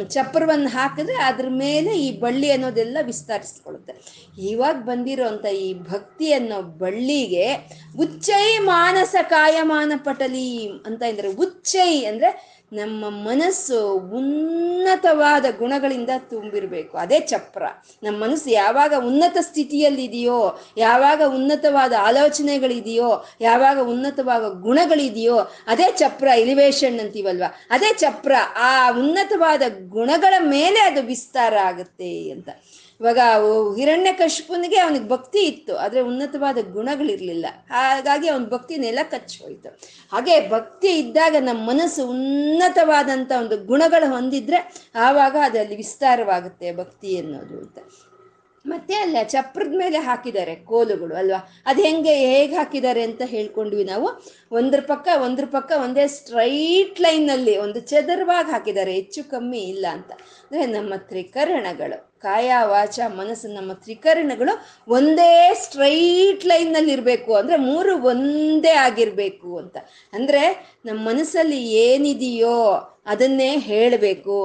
ಚಪ್ರವನ್ನು 0.09 0.69
ಹಾಕಿದ್ರೆ 0.69 1.15
ಅದ್ರ 1.15 1.45
ಮೇಲೆ 1.49 1.91
ಈ 1.99 2.19
ಬಳ್ಳಿ 2.19 2.51
ಅನ್ನೋದೆಲ್ಲ 2.51 2.97
ವಿಸ್ತರಿಸ್ಕೊಳ್ಳುತ್ತೆ. 3.01 3.93
ಇವಾಗ 4.41 4.75
ಬಂದಿರೋಂಥ 4.75 5.45
ಈ 5.45 5.73
ಭಕ್ತಿ 5.73 6.33
ಅನ್ನೋ 6.33 6.61
ಬಳ್ಳಿಗೆ 6.61 7.45
ಉಚ್ಚೈ 7.99 8.57
ಮಾನಸ 8.57 9.15
ಕಾಯಮಾನ 9.21 9.91
ಪಟಲಿ 9.95 10.67
ಅಂತ 10.85 11.01
ಇದ್ದಾರೆ. 11.03 11.27
ಉಚ್ಚೈ 11.27 12.03
ಅಂದ್ರೆ 12.03 12.60
ನಮ್ಮ 12.73 13.09
ಮನಸ್ಸು 13.09 13.93
ಉನ್ನತವಾದ 13.93 15.45
ಗುಣಗಳಿಂದ 15.57 16.09
ತುಂಬಿರಬೇಕು. 16.17 16.97
ಅದೇ 16.97 17.19
ಚಪ್ರ. 17.19 17.63
ನಮ್ಮ 18.03 18.23
ಮನಸ್ಸು 18.23 18.49
ಯಾವಾಗ 18.49 18.93
ಉನ್ನತ 18.97 19.37
ಸ್ಥಿತಿಯಲ್ಲಿದೆಯೋ, 19.41 20.61
ಯಾವಾಗ 20.77 21.21
ಉನ್ನತವಾದ 21.27 21.93
ಆಲೋಚನೆಗಳಿದೆಯೋ, 21.99 23.25
ಯಾವಾಗ 23.41 23.79
ಉನ್ನತವಾದ 23.79 24.61
ಗುಣಗಳಿದೆಯೋ, 24.61 25.37
ಅದೇ 25.67 25.91
ಚಪ್ರ 25.97 26.27
ಎಲಿವೇಶನ್ 26.27 26.99
ಅಂತೀವಲ್ವ? 26.99 27.43
ಅದೇ 27.69 27.93
ಚಪ್ರ, 27.93 28.31
ಆ 28.55 28.91
ಉನ್ನತವಾದ 28.91 29.61
ಗುಣಗಳ 29.87 30.33
ಮೇಲೆ 30.39 30.79
ಅದು 30.79 31.01
ವಿಸ್ತಾರ 31.01 31.57
ಆಗುತ್ತೆ 31.57 32.29
ಅಂತ. 32.29 32.49
ಇವಾಗ 33.01 33.19
ಹಿರಣ್ಯ 33.77 34.11
ಕಶ್ಪುನಿಗೆ 34.19 34.77
ಅವನಿಗೆ 34.85 35.07
ಭಕ್ತಿ 35.13 35.41
ಇತ್ತು, 35.51 35.73
ಆದರೆ 35.83 36.01
ಉನ್ನತವಾದ 36.09 36.59
ಗುಣಗಳಿರಲಿಲ್ಲ. 36.75 37.47
ಹಾಗಾಗಿ 37.71 38.27
ಅವನ 38.33 38.45
ಭಕ್ತಿ 38.53 38.75
ನೆಲ 38.83 38.99
ಕಚ್ಚಿ 39.13 39.37
ಹೋಯ್ತು. 39.43 39.69
ಹಾಗೆ 40.13 40.35
ಭಕ್ತಿ 40.53 40.91
ಇದ್ದಾಗ 40.99 41.35
ನಮ್ಮ 41.49 41.61
ಮನಸ್ಸು 41.71 42.03
ಉನ್ನತವಾದಂಥ 42.15 43.31
ಒಂದು 43.43 43.57
ಗುಣಗಳು 43.71 44.09
ಹೊಂದಿದ್ರೆ 44.15 44.59
ಆವಾಗ 45.07 45.35
ಅದರಲ್ಲಿ 45.47 45.77
ವಿಸ್ತಾರವಾಗುತ್ತೆ 45.83 46.69
ಭಕ್ತಿ 46.81 47.11
ಅನ್ನೋದು 47.21 47.57
ಅಂತ. 47.63 47.79
ಮತ್ತೆ 48.65 48.95
ಅಲ್ಲ 49.03 49.17
ಚಪ್ರದ 49.33 49.73
ಮೇಲೆ 49.81 49.99
ಹಾಕಿದ್ದಾರೆ 50.07 50.53
ಕೋಲುಗಳು, 50.71 51.13
ಅಲ್ವಾ? 51.21 51.39
ಅದು 51.69 51.79
ಹೆಂಗೆ 51.87 52.13
ಹೇಗೆ 52.25 52.55
ಹಾಕಿದ್ದಾರೆ 52.59 53.01
ಅಂತ 53.09 53.21
ಹೇಳ್ಕೊಂಡ್ವಿ 53.31 53.83
ನಾವು. 53.83 54.07
ಒಂದ್ರ 54.59 54.79
ಪಕ್ಕ 54.91 55.07
ಒಂದ್ರ 55.25 55.45
ಪಕ್ಕ 55.55 55.71
ಒಂದೇ 55.85 56.05
ಸ್ಟ್ರೈಟ್ 56.17 57.01
ಲೈನಲ್ಲಿ 57.05 57.55
ಒಂದು 57.57 57.79
ಚದರವಾಗಿ 57.91 58.51
ಹಾಕಿದ್ದಾರೆ, 58.55 58.93
ಹೆಚ್ಚು 58.99 59.23
ಕಮ್ಮಿ 59.33 59.61
ಇಲ್ಲ 59.73 59.85
ಅಂತ. 59.97 60.11
ಅಂದರೆ 60.45 60.65
ನಮ್ಮ 60.77 60.93
ತ್ರಿಕರಣಗಳು 61.11 61.99
ಕಾಯ 62.25 62.49
ವಾಚ 62.71 62.99
ಮನಸ್ಸು 63.19 63.47
ನಮ್ಮ 63.57 63.71
ತ್ರಿಕರಣಗಳು 63.85 64.53
ಒಂದೇ 64.97 65.31
ಸ್ಟ್ರೈಟ್ 65.61 66.43
ಲೈನ್ನಲ್ಲಿ 66.51 66.91
ಇರಬೇಕು 66.97 67.31
ಅಂದರೆ 67.39 67.57
ಮೂರು 67.69 67.93
ಒಂದೇ 68.11 68.73
ಆಗಿರಬೇಕು 68.87 69.49
ಅಂತ. 69.61 69.77
ಅಂದರೆ 70.13 70.43
ನಮ್ಮ 70.87 70.99
ಮನಸ್ಸಲ್ಲಿ 71.09 71.61
ಏನಿದೆಯೋ 71.85 72.59
ಅದನ್ನೇ 73.13 73.49
ಹೇಳಬೇಕು. 73.71 74.37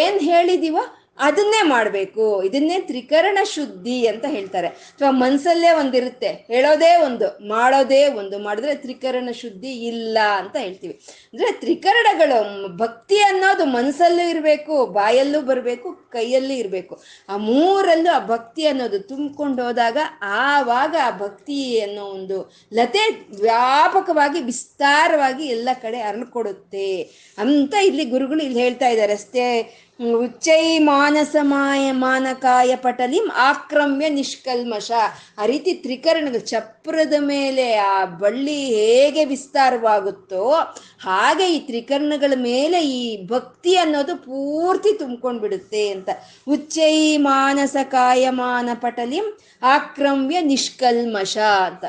ಏನು 0.00 0.18
ಹೇಳಿದೀವೋ 0.30 0.84
ಅದನ್ನೇ 1.20 1.62
ಮಾಡಬೇಕು. 1.62 2.42
ಇದನ್ನೇ 2.42 2.80
ತ್ರಿಕರಣ 2.80 3.38
ಶುದ್ಧಿ 3.44 4.06
ಅಂತ 4.06 4.24
ಹೇಳ್ತಾರೆ. 4.28 4.66
ಅಥವಾ 4.66 5.10
ಮನ್ಸಲ್ಲೇ 5.10 5.70
ಒಂದಿರುತ್ತೆ. 5.70 6.28
ಹೇಳೋದೇ 6.28 6.96
ಒಂದು, 6.96 7.48
ಮಾಡೋದೇ 7.48 8.06
ಒಂದು. 8.06 8.38
ಮಾಡಿದ್ರೆ 8.38 8.74
ತ್ರಿಕರಣ 8.74 9.28
ಶುದ್ಧಿ 9.32 9.86
ಇಲ್ಲ 9.86 10.18
ಅಂತ 10.36 10.56
ಹೇಳ್ತೀವಿ. 10.56 11.00
ಅಂದ್ರೆ 11.32 11.52
ತ್ರಿಕರಣಗಳು, 11.52 12.68
ಭಕ್ತಿ 12.76 13.18
ಅನ್ನೋದು 13.18 13.64
ಮನಸ್ಸಲ್ಲೂ 13.64 14.28
ಇರಬೇಕು, 14.28 14.86
ಬಾಯಲ್ಲೂ 14.86 15.40
ಬರಬೇಕು, 15.40 15.92
ಕೈಯಲ್ಲಿ 15.92 16.58
ಇರಬೇಕು. 16.58 17.02
ಆ 17.28 17.36
ಮೂರಲ್ಲೂ 17.36 18.12
ಆ 18.12 18.26
ಭಕ್ತಿ 18.26 18.66
ಅನ್ನೋದು 18.66 18.98
ತುಂಬಿಕೊಂಡು 18.98 19.64
ಹೋದಾಗ 19.64 19.96
ಆವಾಗ 20.22 20.96
ಆ 21.04 21.18
ಭಕ್ತಿ 21.18 21.80
ಅನ್ನೋ 21.80 22.04
ಒಂದು 22.04 22.52
ಲತೆ 22.74 23.26
ವ್ಯಾಪಕವಾಗಿ, 23.40 24.40
ವಿಸ್ತಾರವಾಗಿ 24.40 25.46
ಎಲ್ಲ 25.46 25.68
ಕಡೆ 25.82 26.00
ಅರಳ್ಕೊಡುತ್ತೆ 26.00 27.02
ಅಂತ 27.38 27.74
ಇಲ್ಲಿ 27.74 28.04
ಗುರುಗಳು 28.04 28.42
ಇಲ್ಲಿ 28.42 28.60
ಹೇಳ್ತಾ 28.60 28.88
ಇದ್ದಾರೆ. 28.88 29.12
ಅಷ್ಟೇ 29.12 29.74
ಉಚ್ಚೈ 30.00 30.78
ಮಾನಸ 30.78 31.36
ಮಾಯ 31.40 31.92
ಮಾನಕಾಯ 31.92 32.76
ಪಟಲಿಂ 32.76 33.30
ಆಕ್ರಮ್ಯ 33.36 34.08
ನಿಷ್ಕಲ್ಮಶ 34.08 34.90
ಆ 35.38 35.46
ರೀತಿ 35.46 35.72
ತ್ರಿಕರಣಗಳು 35.74 36.38
ಚಪ್ರದ 36.38 37.12
ಮೇಲೆ 37.18 37.74
ಆ 37.74 38.04
ಬಳ್ಳಿ 38.04 38.64
ಹೇಗೆ 38.64 39.24
ವಿಸ್ತಾರವಾಗುತ್ತೋ 39.24 40.52
ಹಾಗೆ 41.00 41.48
ಈ 41.48 41.58
ತ್ರಿಕರಣಗಳ 41.58 42.32
ಮೇಲೆ 42.36 42.86
ಈ 42.86 43.26
ಭಕ್ತಿ 43.26 43.76
ಅನ್ನೋದು 43.76 44.16
ಪೂರ್ತಿ 44.16 44.98
ತುಂಬ್ಕೊಂಡು 44.98 45.40
ಬಿಡುತ್ತೆ 45.40 45.88
ಅಂತ. 45.88 46.08
ಉಚ್ಚೈ 46.48 47.16
ಮಾನಸ 47.16 47.76
ಕಾಯಮಾನ 47.82 48.68
ಪಟಲಿಂ 48.74 49.38
ಆಕ್ರಮ್ಯ 49.62 50.40
ನಿಷ್ಕಲ್ಮಶ 50.40 51.38
ಅಂತ. 51.38 51.84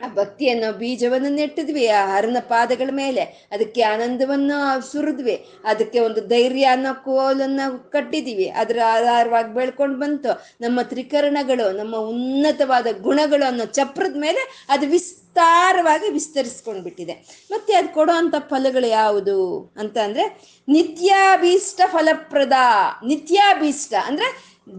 ಆ 0.00 0.06
ಭಕ್ತಿ 0.14 0.46
ಅನ್ನೋ 0.50 0.68
ಬೀಜವನ್ನು 0.72 1.30
ನೆಟ್ಟಿದ್ವಿ 1.32 1.84
ಆ 1.88 2.00
ಹರನ 2.06 2.38
ಪಾದಗಳ 2.48 2.90
ಮೇಲೆ 2.92 3.22
ಅದಕ್ಕೆ 3.52 3.82
ಆನಂದವನ್ನು 3.82 4.56
ಸುರಿದ್ವಿ 4.90 5.36
ಅದಕ್ಕೆ 5.64 5.98
ಒಂದು 6.00 6.20
ಧೈರ್ಯ 6.26 6.66
ಅನ್ನೋ 6.66 6.92
ಕೋಲನ್ನು 7.04 7.66
ಕಟ್ಟಿದ್ದೀವಿ 7.88 8.48
ಅದರ 8.56 8.80
ಆಧಾರವಾಗಿ 8.90 9.52
ಬೆಳ್ಕೊಂಡು 9.54 9.98
ಬಂತು 9.98 10.32
ನಮ್ಮ 10.60 10.82
ತ್ರಿಕರಣಗಳು 10.82 11.68
ನಮ್ಮ 11.72 11.96
ಉನ್ನತವಾದ 12.08 12.86
ಗುಣಗಳು 13.00 13.46
ಅನ್ನೋ 13.46 13.66
ಚಪ್ರದ 13.72 14.18
ಮೇಲೆ 14.18 14.42
ಅದು 14.70 14.86
ವಿಸ್ತಾರವಾಗಿ 14.86 16.10
ವಿಸ್ತರಿಸ್ಕೊಂಡ್ಬಿಟ್ಟಿದೆ 16.10 17.16
ಮತ್ತೆ 17.50 17.74
ಅದು 17.74 17.88
ಕೊಡುವಂಥ 17.94 18.34
ಫಲಗಳು 18.50 18.90
ಯಾವುದು 18.92 19.38
ಅಂತ 19.76 19.96
ಅಂದರೆ 19.98 20.26
ನಿತ್ಯಾಭೀಷ್ಟ 20.68 21.80
ಫಲಪ್ರದ 21.86 22.58
ನಿತ್ಯಾಭೀಷ್ಟ 23.06 23.94
ಅಂದ್ರೆ 24.06 24.28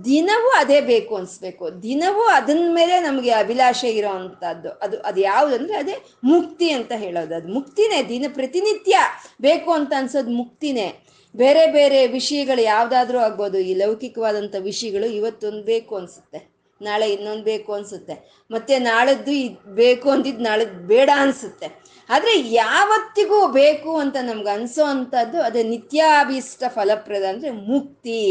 ದಿನವೂ 0.06 0.50
ಅದೇ 0.58 0.82
ಬೇಕು 0.82 1.16
ಅನ್ಸ್ಬೇಕು. 1.16 1.84
ದಿನವೂ 1.84 2.22
ಅದನ್ 2.22 2.76
ಮೇಲೆ 2.76 3.00
ನಮಗೆ 3.00 3.32
ಅಭಿಲಾಷೆ 3.32 3.90
ಇರೋ 3.90 4.10
ಅಂಥದ್ದು. 4.10 4.70
ಅದು 4.72 5.00
ಅದು 5.00 5.20
ಯಾವುದಂದ್ರೆ 5.22 5.78
ಅದೇ 5.78 5.96
ಮುಕ್ತಿ 6.24 6.70
ಅಂತ 6.70 6.92
ಹೇಳೋದು. 6.96 7.36
ಅದು 7.36 7.48
ಮುಕ್ತಿನೇ, 7.54 8.10
ದಿನ 8.10 8.26
ಪ್ರತಿನಿತ್ಯ 8.34 8.98
ಬೇಕು 9.42 9.72
ಅಂತ 9.72 9.94
ಅನ್ಸೋದು 9.98 10.30
ಮುಕ್ತಿನೇ. 10.30 11.04
ಬೇರೆ 11.36 11.68
ಬೇರೆ 11.68 12.08
ವಿಷಯಗಳು 12.08 12.62
ಯಾವ್ದಾದ್ರೂ 12.62 13.18
ಆಗ್ಬೋದು. 13.18 13.58
ಈ 13.58 13.74
ಲೌಕಿಕವಾದಂಥ 13.74 14.56
ವಿಷಯಗಳು 14.60 15.06
ಇವತ್ತೊಂದು 15.06 15.64
ಬೇಕು 15.64 15.96
ಅನ್ಸುತ್ತೆ. 15.96 16.58
ನಾಳೆ 16.82 17.14
ಇನ್ನೊಂದು 17.14 17.44
ಬೇಕು 17.44 17.74
ಅನ್ಸುತ್ತೆ. 17.74 18.46
ಮತ್ತೆ 18.52 18.80
ನಾಳದ್ದು 18.80 19.32
ಇದ್ 19.32 19.76
ಬೇಕು 19.76 20.10
ಅಂದಿದ್ದು 20.10 20.44
ನಾಳದ್ದು 20.44 20.88
ಬೇಡ 20.88 21.10
ಅನ್ಸುತ್ತೆ. 21.16 21.68
ಆದರೆ 22.10 22.40
ಯಾವತ್ತಿಗೂ 22.40 23.48
ಬೇಕು 23.48 23.98
ಅಂತ 23.98 24.16
ನಮ್ಗೆ 24.22 24.50
ಅನಿಸೋ 24.50 24.84
ಅಂಥದ್ದು 24.84 25.42
ಅದೇ 25.42 25.64
ನಿತ್ಯಾಭೀಷ್ಟ 25.64 26.64
ಫಲಪ್ರದ 26.68 27.24
ಅಂದರೆ 27.24 27.52
ಮುಕ್ತಿ. 27.52 28.22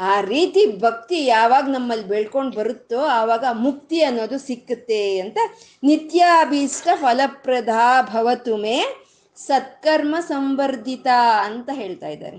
ಆ 0.00 0.20
ರೀತಿ 0.20 0.66
ಭಕ್ತಿ 0.80 1.26
ಯಾವಾಗ 1.26 1.64
ನಮ್ಮಲ್ಲಿ 1.68 2.06
ಬೆಳ್ಕೊಂಡು 2.06 2.56
ಬರುತ್ತೋ 2.56 3.00
ಆವಾಗ 3.00 3.44
ಮುಕ್ತಿ 3.52 4.02
ಅನ್ನೋದು 4.02 4.38
ಸಿಕ್ಕುತ್ತೆ 4.38 5.18
ಅಂತ 5.18 5.38
ನಿತ್ಯಾಭೀಷ್ಟ 5.82 6.88
ಫಲಪ್ರದಾ 6.94 8.02
ಭವತುಮೆ 8.02 9.10
ಸತ್ಕರ್ಮ 9.36 10.16
ಸಂವರ್ಧಿತ 10.20 11.06
ಅಂತ 11.44 11.70
ಹೇಳ್ತಾ 11.72 12.08
ಇದ್ದಾರೆ. 12.08 12.36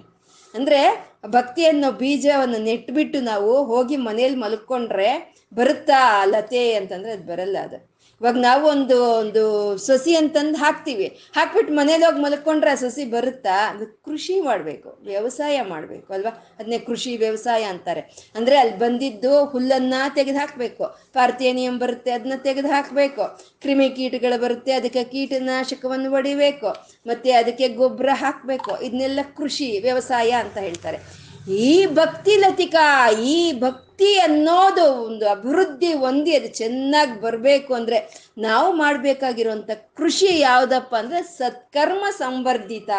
ಅಂದ್ರೆ 0.56 1.12
ಭಕ್ತಿ 1.26 1.66
ಅನ್ನೋ 1.66 1.92
ಬೀಜವನ್ನು 1.92 2.58
ನೆಟ್ಬಿಟ್ಟು 2.58 3.22
ನಾವು 3.22 3.64
ಹೋಗಿ 3.64 3.98
ಮನೇಲಿ 3.98 4.36
ಮಲ್ಕೊಂಡ್ರೆ 4.36 5.38
ಬರುತ್ತಾ 5.54 6.26
ಲತೆ 6.26 6.74
ಅಂತಂದರೆ 6.74 7.12
ಅದು 7.12 7.24
ಬರಲ್ಲ 7.24 7.58
ಅದು. 7.64 7.91
ಇವಾಗ 8.22 8.38
ನಾವು 8.38 8.64
ಒಂದು 8.68 8.96
ಒಂದು 9.04 9.44
ಸೊಸಿ 9.86 10.16
ಅಂತಂದು 10.16 10.58
ಹಾಕ್ತಿವಿ. 10.58 11.06
ಹಾಕ್ಬಿಟ್ಟು 11.36 11.74
ಮನೇಲಿ 11.74 12.06
ಹೋಗಿ 12.06 12.22
ಮಲ್ಕೊಂಡ್ರೆ 12.22 12.72
ಆ 12.72 12.76
ಸಸಿ 12.76 13.06
ಬರುತ್ತಾ? 13.06 13.56
ಅದು 13.70 13.86
ಕೃಷಿ 14.06 14.42
ಮಾಡಬೇಕು, 14.42 14.90
ವ್ಯವಸಾಯ 15.06 15.62
ಮಾಡಬೇಕು 15.62 16.14
ಅಲ್ವಾ? 16.14 16.32
ಅದನ್ನೇ 16.60 16.80
ಕೃಷಿ 16.80 17.18
ವ್ಯವಸಾಯ 17.18 17.64
ಅಂತಾರೆ. 17.64 18.02
ಅಂದರೆ 18.36 18.58
ಅಲ್ಲಿ 18.58 18.78
ಬಂದಿದ್ದು 18.78 19.46
ಹುಲ್ಲನ್ನು 19.46 20.02
ತೆಗೆದು 20.16 20.38
ಹಾಕಬೇಕು. 20.38 20.84
ಪಾರ್ಥೇನಿಯಂ 21.14 21.80
ಬರುತ್ತೆ, 21.80 22.12
ಅದನ್ನ 22.12 22.38
ತೆಗೆದು 22.44 22.68
ಹಾಕಬೇಕು. 22.68 23.24
ಕ್ರಿಮಿ 23.62 23.90
ಕೀಟಗಳು 23.90 24.42
ಬರುತ್ತೆ, 24.42 24.72
ಅದಕ್ಕೆ 24.72 25.04
ಕೀಟನಾಶಕವನ್ನು 25.04 26.10
ಹೊಡಿಬೇಕು. 26.10 26.70
ಮತ್ತು 27.08 27.32
ಅದಕ್ಕೆ 27.40 27.68
ಗೊಬ್ಬರ 27.68 28.10
ಹಾಕಬೇಕು. 28.14 28.84
ಇದನ್ನೆಲ್ಲ 28.84 29.20
ಕೃಷಿ 29.38 29.80
ವ್ಯವಸಾಯ 29.80 30.32
ಅಂತ 30.44 30.58
ಹೇಳ್ತಾರೆ. 30.58 31.21
ಈ 31.48 31.86
ಭಕ್ತಿ 31.94 32.34
ಲತಿಕಾ, 32.38 32.86
ಈ 33.34 33.52
ಭಕ್ತಿ 33.60 34.20
ಅನ್ನೋದು 34.20 34.86
ಒಂದು 35.04 35.26
ಅಭಿವೃದ್ಧಿ 35.30 35.94
ಹೊಂದಿ 35.94 36.36
ಅದು 36.36 36.48
ಚೆನ್ನಾಗಿ 36.48 37.22
ಬರಬೇಕು 37.22 37.74
ಅಂದರೆ 37.74 37.98
ನಾವು 38.38 38.74
ಮಾಡಬೇಕಾಗಿರುವಂಥ 38.74 39.72
ಕೃಷಿ 40.00 40.40
ಯಾವುದಪ್ಪ 40.40 40.96
ಅಂದರೆ 40.96 41.22
ಸತ್ಕರ್ಮ 41.24 42.06
ಸಂವರ್ಧಿತ. 42.18 42.92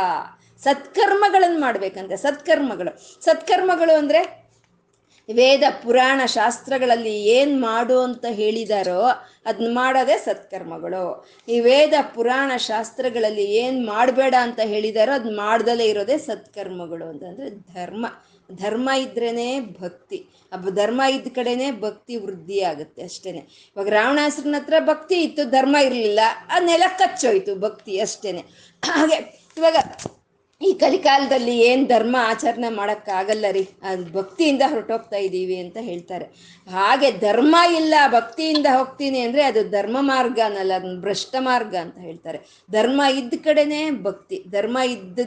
ಸತ್ಕರ್ಮಗಳನ್ನು 0.63 1.61
ಮಾಡ್ಬೇಕಂತೆ 1.61 2.17
ಸತ್ಕರ್ಮಗಳು. 2.17 2.91
ಸತ್ಕರ್ಮಗಳು 3.21 3.93
ಅಂದರೆ 3.93 4.23
ವೇದ 5.29 5.65
ಪುರಾಣ 5.83 6.21
ಶಾಸ್ತ್ರಗಳಲ್ಲಿ 6.27 7.13
ಏನು 7.27 7.61
ಮಾಡು 7.61 8.03
ಅಂತ 8.03 8.25
ಹೇಳಿದಾರೋ 8.41 9.03
ಅದನ್ನ 9.47 9.75
ಮಾಡೋದೇ 9.75 10.19
ಸತ್ಕರ್ಮಗಳು. 10.19 11.05
ಈ 11.49 11.61
ವೇದ 11.61 11.95
ಪುರಾಣ 12.15 12.53
ಶಾಸ್ತ್ರಗಳಲ್ಲಿ 12.57 13.47
ಏನು 13.63 13.87
ಮಾಡಬೇಡ 13.87 14.35
ಅಂತ 14.47 14.61
ಹೇಳಿದಾರೋ 14.65 15.13
ಅದನ್ನ 15.13 15.37
ಮಾಡ್ದಲೇ 15.37 15.85
ಇರೋದೇ 15.85 16.19
ಸತ್ಕರ್ಮಗಳು 16.19 17.07
ಅಂತಂದರೆ 17.09 17.51
ಧರ್ಮ. 17.77 18.07
ಧರ್ಮ 18.51 18.91
ಇದ್ರೇ 18.99 19.61
ಭಕ್ತಿ. 19.61 20.29
ಧರ್ಮ 20.71 21.03
ಇದ್ದ 21.11 21.29
ಕಡೆನೆ 21.35 21.71
ಭಕ್ತಿ 21.71 22.17
ವೃದ್ಧಿ 22.17 22.61
ಆಗುತ್ತೆ 22.61 23.03
ಅಷ್ಟೇನೆ. 23.03 23.39
ಇವಾಗ 23.39 23.89
ರಾವಣಾಸುರನ 23.89 24.55
ಹತ್ರ 24.59 24.75
ಭಕ್ತಿ 24.81 25.23
ಇತ್ತು, 25.23 25.51
ಧರ್ಮ 25.51 25.77
ಇರಲಿಲ್ಲ, 25.77 26.21
ಆ 26.51 26.59
ನೆಲ 26.59 26.83
ಕಚ್ಚೋಯ್ತು 26.99 27.55
ಭಕ್ತಿ 27.57 28.01
ಅಷ್ಟೇನೆ. 28.01 28.41
ಹಾಗೆ 28.85 29.15
ಇವಾಗ 29.57 29.77
ಈ 30.63 30.73
ಕಲಿಕಾಲದಲ್ಲಿ 30.73 31.61
ಏನ್ 31.61 31.89
ಧರ್ಮ 31.89 32.17
ಆಚರಣೆ 32.21 32.69
ಆಗಲ್ಲ 33.13 33.47
ರೀ. 33.51 33.69
ಅದು 33.83 34.13
ಭಕ್ತಿಯಿಂದ 34.13 34.63
ಹೊರಟೋಗ್ತಾ 34.69 35.17
ಇದ್ದೀವಿ 35.17 35.57
ಅಂತ 35.57 35.77
ಹೇಳ್ತಾರೆ. 35.81 36.27
ಹಾಗೆ 36.71 37.11
ಧರ್ಮ 37.11 37.57
ಇಲ್ಲ, 37.77 37.95
ಭಕ್ತಿಯಿಂದ 38.09 38.67
ಹೋಗ್ತೀನಿ 38.73 39.21
ಅಂದ್ರೆ 39.21 39.43
ಅದು 39.43 39.71
ಧರ್ಮ 39.71 39.97
ಮಾರ್ಗ 40.01 40.39
ಅನ್ನಲ್ಲ 40.45 40.73
ಅದನ್ನ 40.73 41.01
ಭ್ರಷ್ಟ 41.01 41.35
ಮಾರ್ಗ 41.39 41.75
ಅಂತ 41.75 41.99
ಹೇಳ್ತಾರೆ. 41.99 42.39
ಧರ್ಮ 42.73 43.03
ಇದ್ದ 43.17 43.35
ಕಡೆನೇ 43.45 43.91
ಭಕ್ತಿ, 43.91 44.45
ಧರ್ಮ 44.51 44.79
ಇದ್ದ 44.79 45.19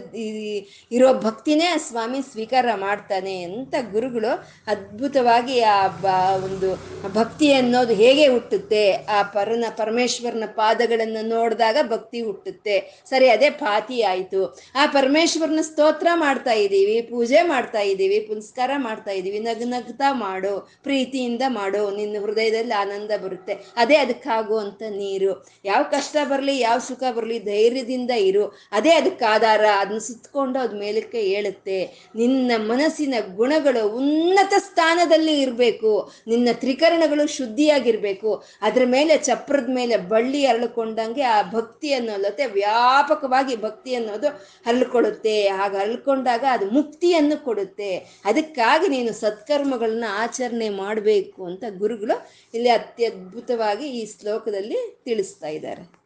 ಇರೋ 0.91 1.13
ಭಕ್ತಿನೇ 1.13 1.77
ಸ್ವಾಮಿ 1.77 2.21
ಸ್ವೀಕಾರ 2.21 2.65
ಮಾಡ್ತಾನೆ 2.75 3.43
ಅಂತ 3.43 3.75
ಗುರುಗಳು 3.91 4.31
ಅದ್ಭುತವಾಗಿ 4.67 5.59
ಆ 5.59 5.87
ಬ, 5.87 6.05
ಒಂದು 6.45 6.69
ಭಕ್ತಿ 7.13 7.53
ಅನ್ನೋದು 7.53 7.93
ಹೇಗೆ 7.93 8.27
ಹುಟ್ಟುತ್ತೆ? 8.27 8.93
ಆ 8.93 9.21
ಪರನ, 9.21 9.65
ಪರಮೇಶ್ವರನ 9.77 10.43
ಪಾದಗಳನ್ನು 10.45 11.27
ನೋಡಿದಾಗ 11.27 11.77
ಭಕ್ತಿ 11.89 12.21
ಹುಟ್ಟುತ್ತೆ. 12.21 13.03
ಸರಿ, 13.09 13.29
ಅದೇ 13.29 13.49
ಪಾತಿ 13.49 14.01
ಆಯಿತು. 14.01 14.59
ಆ 14.75 14.85
ಪರಮೇಶ್ವರನ 15.25 15.61
ಸ್ತೋತ್ರ 15.61 16.07
ಮಾಡ್ತಾ 16.13 16.51
ಇದ್ದೀವಿ 16.51 17.01
ಪೂಜೆ 17.01 17.41
ಮಾಡ್ತಾ 17.41 17.79
ಇದ್ದೀವಿ 17.79 18.19
ಪುನಸ್ಕಾರ 18.19 18.71
ಮಾಡ್ತಾ 18.77 19.11
ಇದ್ದೀವಿ 19.11 19.39
ನಗ್ನಗ್ತಾ 19.39 20.13
ಮಾಡು, 20.13 20.69
ಪ್ರೀತಿಯಿಂದ 20.83 21.41
ಮಾಡು, 21.47 21.95
ನಿನ್ನ 21.95 22.17
ಹೃದಯದಲ್ಲಿ 22.21 22.73
ಆನಂದ 22.73 23.11
ಬರುತ್ತೆ. 23.23 23.53
ಅದೇ 23.53 23.95
ಅದಕ್ಕಾಗುವಂತ 23.95 24.83
ನೀರು. 24.89 25.47
ಯಾವ 25.65 25.83
ಕಷ್ಟ 25.83 26.17
ಬರಲಿ, 26.23 26.59
ಯಾವ 26.59 26.77
ಸುಖ 26.79 27.03
ಬರಲಿ, 27.11 27.39
ಧೈರ್ಯದಿಂದ 27.39 28.11
ಇರು. 28.11 28.45
ಅದೇ 28.71 28.89
ಅದಕ್ಕೆ 28.89 29.25
ಆಧಾರ 29.25 29.65
ಅದನ್ನ 29.79 29.97
ಸುತ್ತಕೊಂಡು 29.97 30.59
ಅದ್ 30.59 30.75
ಮೇಲಕ್ಕೆ 30.75 31.21
ಏಳುತ್ತೆ. 31.21 31.79
ನಿನ್ನ 32.15 32.51
ಮನಸ್ಸಿನ 32.57 33.13
ಗುಣಗಳು 33.35 33.97
ಉನ್ನತ 33.97 34.53
ಸ್ಥಾನದಲ್ಲಿ 34.57 35.41
ಇರಬೇಕು. 35.41 36.11
ನಿನ್ನ 36.27 36.49
ತ್ರಿಕರಣಗಳು 36.53 37.27
ಶುದ್ಧಿಯಾಗಿರ್ಬೇಕು. 37.27 38.43
ಅದ್ರ 38.61 38.81
ಮೇಲೆ, 38.85 39.17
ಚಪ್ರದ 39.17 39.69
ಮೇಲೆ 39.73 39.97
ಬಳ್ಳಿ 39.97 40.45
ಅರಳಿಕೊಂಡಂಗೆ 40.45 41.21
ಆ 41.21 41.41
ಭಕ್ತಿ 41.41 41.93
ಅನ್ನೋ 41.93 42.17
ಲತೆ 42.17 42.45
ವ್ಯಾಪಕವಾಗಿ 42.45 43.61
ಭಕ್ತಿ 43.61 43.95
ಅನ್ನೋದು 43.95 44.27
ಹರಳ್ಕೊಳ್ಳುತ್ತೆ 44.65 45.13
ಕೊಡುತ್ತೆ. 45.15 45.47
ಹಾಗೆ 45.47 45.77
ಅರಳ್ಕೊಂಡಾಗ 45.77 46.45
ಅದು 46.51 46.69
ಮುಕ್ತಿಯನ್ನು 46.69 47.43
ಕೊಡುತ್ತೆ. 47.43 48.21
ಅದಕ್ಕಾಗಿ 48.25 48.87
ನೀನು 48.87 49.13
ಸತ್ಕರ್ಮಗಳನ್ನ 49.13 50.03
ಆಚರಣೆ 50.09 50.69
ಮಾಡಬೇಕು 50.69 51.45
ಅಂತ 51.45 51.63
ಗುರುಗಳು 51.77 52.27
ಇಲ್ಲಿ 52.53 52.69
ಅತ್ಯದ್ಭುತವಾಗಿ 52.69 53.87
ಈ 53.87 54.19
ಶ್ಲೋಕದಲ್ಲಿ 54.19 55.01
ತಿಳಿಸ್ತಾ 55.05 55.47
ಇದ್ದಾರೆ. 55.47 56.05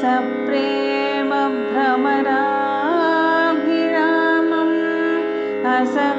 ಸಪ್ರೇ 0.00 0.81
as 5.82 5.96
a 5.96 6.11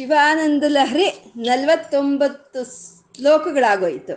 ಶಿವಾನಂದ 0.00 0.64
ಲಹರಿ 0.68 1.08
ನಲವತ್ತೊಂಬತ್ತು 1.36 2.60
ಶ್ಲೋಕಗಳಾಗೋಯಿತು. 3.16 4.14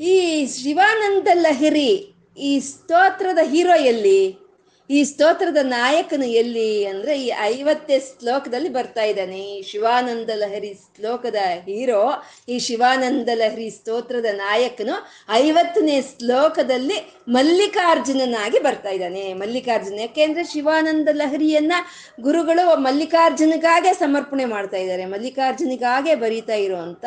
ಈ 0.00 0.46
ಶಿವಾನಂದ 0.46 1.28
ಲಹರಿ 1.34 2.14
ಈ 2.38 2.60
ಸ್ತೋತ್ರದ 2.60 3.38
ಹೀರೋ 3.42 3.74
ಎಲ್ಲಿ 3.74 4.41
ಈ 4.90 5.04
ಸ್ತೋತ್ರದ 5.04 5.56
ನಾಯಕನು 5.62 6.26
ಎಲ್ಲಿ 6.26 6.84
ಅಂದ್ರೆ 6.86 7.20
ಈ 7.20 7.32
ಐವತ್ತೇ 7.40 8.00
ಶ್ಲೋಕದಲ್ಲಿ 8.00 8.68
ಬರ್ತಾ 8.68 9.02
ಇದ್ದಾನೆ. 9.02 9.38
ಈ 9.38 9.62
ಶಿವಾನಂದ 9.62 10.30
ಲಹರಿ 10.34 10.74
ಶ್ಲೋಕದ 10.74 11.34
ಹೀರೋ, 11.34 12.22
ಈ 12.48 12.58
ಶಿವಾನಂದ 12.58 13.28
ಲಹರಿ 13.34 13.70
ಸ್ತೋತ್ರದ 13.70 14.24
ನಾಯಕನು 14.32 15.06
ಐವತ್ತನೇ 15.32 16.02
ಶ್ಲೋಕದಲ್ಲಿ 16.02 17.14
ಮಲ್ಲಿಕಾರ್ಜುನನಾಗಿ 17.28 18.58
ಬರ್ತಾ 18.58 18.88
ಇದ್ದಾನೆ. 18.88 19.34
ಮಲ್ಲಿಕಾರ್ಜುನ 19.34 20.00
ಯಾಕೆಂದ್ರೆ 20.00 20.44
ಶಿವಾನಂದ 20.44 21.08
ಲಹರಿಯನ್ನ 21.12 21.72
ಗುರುಗಳು 22.20 22.76
ಮಲ್ಲಿಕಾರ್ಜುನಿಗಾಗೆ 22.76 23.92
ಸಮರ್ಪಣೆ 23.92 24.44
ಮಾಡ್ತಾ 24.44 24.76
ಇದ್ದಾರೆ. 24.76 25.04
ಮಲ್ಲಿಕಾರ್ಜುನಿಗಾಗೆ 25.04 26.14
ಬರೀತಾ 26.14 26.54
ಇರುವಂತ 26.54 27.04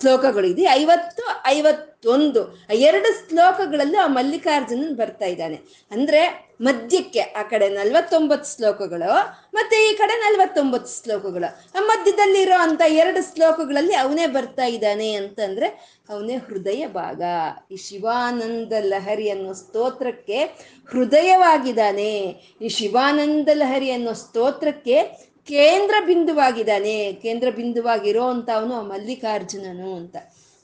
ಶ್ಲೋಕಗಳು 0.00 0.46
ಇದೆ. 0.46 0.62
ಐವತ್ತು, 0.62 1.22
ಐವತ್ತೊಂದು, 1.46 2.66
ಎರಡು 2.72 3.28
ಶ್ಲೋಕಗಳಲ್ಲೂ 3.28 3.98
ಆ 3.98 4.06
ಮಲ್ಲಿಕಾರ್ಜುನನ್ 4.06 4.96
ಬರ್ತಾ 4.96 5.24
ಇದ್ದಾನೆ. 5.24 5.60
ಅಂದ್ರೆ 5.90 6.47
ಮಧ್ಯಕ್ಕೆ 6.60 7.20
ಆ 7.20 7.42
ಕಡೆ 7.42 7.68
ನಲ್ವತ್ತೊಂಬತ್ತು 7.68 8.56
ಶ್ಲೋಕಗಳು 8.56 9.16
ಮತ್ತೆ 9.54 9.90
ಈ 9.90 9.96
ಕಡೆ 9.96 10.20
ನಲ್ವತ್ತೊಂಬತ್ತು 10.20 11.02
ಶ್ಲೋಕಗಳು. 11.02 11.78
ಆ 11.78 11.80
ಮಧ್ಯದಲ್ಲಿರೋ 11.80 12.58
ಅಂತ 12.58 12.80
ಎರಡು 12.86 13.34
ಶ್ಲೋಕಗಳಲ್ಲಿ 13.34 13.94
ಅವನೇ 13.94 14.26
ಬರ್ತಾ 14.26 14.64
ಇದ್ದಾನೆ 14.64 15.12
ಅಂತಂದ್ರೆ 15.12 15.98
ಅವನೇ 16.08 16.36
ಹೃದಯ 16.36 16.86
ಭಾಗ. 16.86 17.22
ಈ 17.70 17.76
ಶಿವಾನಂದ 17.76 18.72
ಲಹರಿ 18.80 19.30
ಅನ್ನೋ 19.30 19.52
ಸ್ತೋತ್ರಕ್ಕೆ 19.52 20.44
ಹೃದಯವಾಗಿದ್ದಾನೆ. 20.90 22.36
ಈ 22.62 22.68
ಶಿವಾನಂದ 22.68 23.48
ಲಹರಿ 23.52 23.90
ಅನ್ನೋ 23.90 24.12
ಸ್ತೋತ್ರಕ್ಕೆ 24.12 25.02
ಕೇಂದ್ರ 25.48 25.94
ಬಿಂದುವಾಗಿದ್ದಾನೆ. 26.06 27.12
ಕೇಂದ್ರ 27.12 27.50
ಬಿಂದುವಾಗಿರೋ 27.50 28.24
ಅಂತ 28.24 28.50
ಅವನು 28.54 28.82
ಮಲ್ಲಿಕಾರ್ಜುನನು 28.82 29.96
ಅಂತ. 29.96 30.16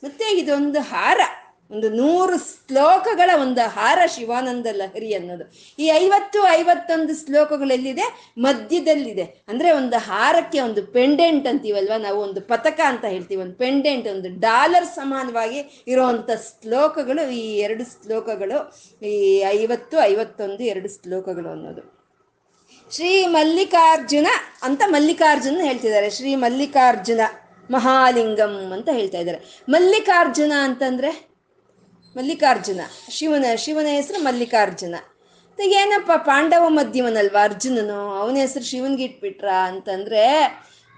ಮತ್ತೆ 0.04 0.38
ಇದೊಂದು 0.38 0.80
ಹಾರ. 0.80 1.20
ಒಂದು 1.70 1.88
ನೂರು 1.88 2.38
ಶ್ಲೋಕಗಳ 2.38 3.30
ಒಂದು 3.40 3.68
ಹಾರ 3.68 3.98
ಶಿವಾನಂದ 4.06 4.66
ಲಹರಿ 4.72 5.14
ಅನ್ನೋದು. 5.14 5.52
ಈ 5.78 5.86
ಐವತ್ತು, 5.86 6.46
ಐವತ್ತೊಂದು 6.46 7.26
ಶ್ಲೋಕಗಳೆಲ್ಲಿದೆ 7.26 8.32
ಮಧ್ಯದಲ್ಲಿದೆ. 8.38 9.22
ಅಂದ್ರೆ 9.22 9.72
ಒಂದು 9.72 9.96
ಹಾರಕ್ಕೆ 9.96 10.60
ಒಂದು 10.60 10.86
ಪೆಂಡೆಂಟ್ 10.86 11.46
ಅಂತೀವಲ್ವಾ? 11.46 11.98
ನಾವು 11.98 12.20
ಒಂದು 12.20 12.40
ಪತಕ 12.40 12.80
ಅಂತ 12.84 13.04
ಹೇಳ್ತೀವಿ. 13.04 13.42
ಒಂದು 13.42 13.54
ಪೆಂಡೆಂಟ್ 13.54 14.08
ಒಂದು 14.08 14.40
ಡಾಲರ್ 14.40 14.86
ಸಮಾನವಾಗಿ 14.86 15.84
ಇರುವಂತ 15.86 16.30
ಶ್ಲೋಕಗಳು, 16.30 17.30
ಈ 17.30 17.58
ಎರಡು 17.58 17.84
ಶ್ಲೋಕಗಳು, 17.84 18.78
ಈ 19.06 19.38
ಐವತ್ತು, 19.38 20.00
ಐವತ್ತೊಂದು, 20.00 20.62
ಎರಡು 20.62 21.02
ಶ್ಲೋಕಗಳು 21.02 21.48
ಅನ್ನೋದು. 21.48 21.94
ಶ್ರೀ 22.90 23.26
ಮಲ್ಲಿಕಾರ್ಜುನ 23.26 24.26
ಅಂತ 24.62 24.82
ಮಲ್ಲಿಕಾರ್ಜುನ 24.86 25.60
ಹೇಳ್ತಿದ್ದಾರೆ. 25.62 26.10
ಶ್ರೀ 26.10 26.34
ಮಲ್ಲಿಕಾರ್ಜುನ 26.34 27.20
ಮಹಾಲಿಂಗಂ 27.70 28.72
ಅಂತ 28.72 28.88
ಹೇಳ್ತಾ 28.92 29.18
ಇದ್ದಾರೆ. 29.18 29.62
ಮಲ್ಲಿಕಾರ್ಜುನ 29.68 30.52
ಅಂತಂದ್ರೆ? 30.60 31.33
ಮಲ್ಲಿಕಾರ್ಜುನ. 32.16 32.80
ಶಿವನ 33.10 33.44
ಶಿವನ 33.56 33.86
ಹೆಸರು 33.86 34.22
ಮಲ್ಲಿಕಾರ್ಜುನ. 34.22 34.94
ಏನಪ್ಪ, 35.58 36.12
ಪಾಂಡವ 36.16 36.64
ಮಧ್ಯಮನಲ್ವಾ 36.68 37.44
ಅರ್ಜುನನು? 37.44 38.16
ಅವನ 38.16 38.36
ಹೆಸರು 38.36 38.64
ಶಿವನ್ಗೆ 38.64 39.04
ಇಟ್ಬಿಟ್ರ 39.04 39.48
ಅಂತಂದ್ರೆ, 39.48 40.24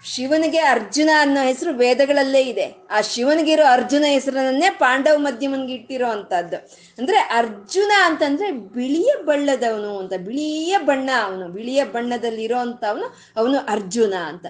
ಶಿವನಿಗೆ 0.05 0.59
ಅರ್ಜುನ 0.59 1.11
ಅನ್ನೋ 1.19 1.43
ಹೆಸರು 1.43 1.75
ವೇದಗಳಲ್ಲೇ 1.75 2.41
ಇದೆ. 2.41 2.75
ಆ 2.91 3.01
ಶಿವನಿಗಿರೋ 3.01 3.65
ಅರ್ಜುನ 3.65 4.05
ಹೆಸರನ್ನೇ 4.09 4.71
ಪಾಂಡವ 4.71 5.19
ಮಧ್ಯಮನ್ಗೆ 5.19 5.75
ಇಟ್ಟಿರೋ 5.75 6.07
ಅಂತದ್ದು 6.07 6.57
ಅಂದ್ರೆ 6.99 7.19
ಅರ್ಜುನ 7.19 7.93
ಅಂತಂದ್ರೆ 8.05 8.53
ಬಿಳಿಯ 8.53 9.13
ಬಣ್ಣದವನು 9.23 9.99
ಅಂತ, 9.99 10.13
ಬಿಳಿಯ 10.13 10.79
ಬಣ್ಣ 10.79 11.11
ಅವನು, 11.23 11.49
ಬಿಳಿಯ 11.49 11.85
ಬಣ್ಣದಲ್ಲಿರೋ 11.85 12.59
ಅಂತವನು 12.59 13.17
ಅವನು 13.37 13.59
ಅರ್ಜುನ 13.59 14.15
ಅಂತ. 14.15 14.47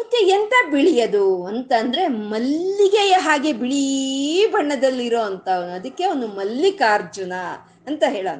ಮತ್ತೆ 0.00 0.16
ಎಂತ 0.16 0.52
ಬಿಳಿಯದು 0.70 1.46
ಅಂತಂದ್ರೆ 1.46 2.08
ಮಲ್ಲಿಗೆಯ 2.08 3.12
ಹಾಗೆ 3.12 3.52
ಬಿಳಿ 3.52 4.46
ಬಣ್ಣದಲ್ಲಿರೋ 4.46 5.20
ಅಂತವನು. 5.20 5.72
ಅದಕ್ಕೆ 5.72 6.04
ಅವನು 6.04 6.26
ಮಲ್ಲಿಕಾರ್ಜುನ 6.26 7.32
ಅಂತ 7.86 8.02
ಹೇಳೋ 8.08 8.30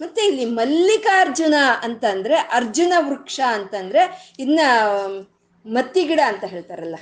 ಮತ್ತೆ 0.00 0.26
ಇಲ್ಲಿ 0.26 0.44
ಮಲ್ಲಿಕಾರ್ಜುನ 0.44 1.54
ಅಂತಂದ್ರೆ 1.82 2.34
ಅರ್ಜುನ 2.34 2.92
ವೃಕ್ಷ 2.98 3.40
ಅಂತಂದ್ರೆ 3.52 4.32
ಇನ್ನ 4.38 4.60
ಮತ್ತಿ 5.66 6.04
ಗಿಡ 6.04 6.20
ಅಂತ 6.26 6.44
ಹೇಳ್ತಾರಲ್ಲ. 6.44 6.94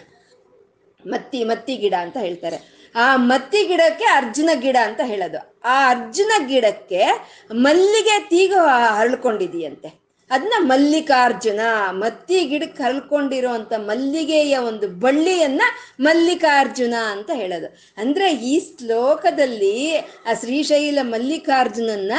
ಮತ್ತಿ 1.07 1.44
ಮತ್ತಿ 1.44 1.76
ಗಿಡ 1.76 1.94
ಅಂತ 2.00 2.16
ಹೇಳ್ತಾರೆ. 2.16 2.90
ಆ 2.96 3.16
ಮತ್ತಿ 3.16 3.64
ಗಿಡಕ್ಕೆ 3.64 4.04
ಅರ್ಜುನ 4.04 4.50
ಗಿಡ 4.54 4.76
ಅಂತ 4.83 5.00
ಹೇಳೋದು. 5.04 5.61
ಆ 5.64 5.90
ಅರ್ಜುನ 5.90 6.33
ಗಿಡಕ್ಕೆ 6.46 7.04
ಮಲ್ಲಿಗೆ 7.52 8.18
ತೀಗ 8.18 8.54
ಹರಳ್ಕೊಂಡಿದೆಯಂತೆ 8.90 10.03
ಅದನ್ನ 10.30 10.52
ಮಲ್ಲಿಕಾರ್ಜುನ, 10.58 11.60
ಮತ್ತಿ 11.90 12.44
ಗಿಡಕ್ಕೆ 12.44 12.82
ಹರಳ್ಕೊಂಡಿರುವಂತ 12.82 13.72
ಮಲ್ಲಿಗೆಯ 13.76 14.56
ಒಂದು 14.58 14.88
ಬಳ್ಳಿಯನ್ನ 14.88 15.62
ಮಲ್ಲಿಕಾರ್ಜುನ 16.00 16.94
ಅಂತ 17.10 17.30
ಹೇಳೋದು. 17.34 17.66
ಅಂದ್ರೆ 17.96 18.34
ಈ 18.34 18.60
ಶ್ಲೋಕದಲ್ಲಿ 18.60 19.96
ಆ 19.96 20.34
ಶ್ರೀಶೈಲ 20.40 20.98
ಮಲ್ಲಿಕಾರ್ಜುನನ್ನ 21.02 22.12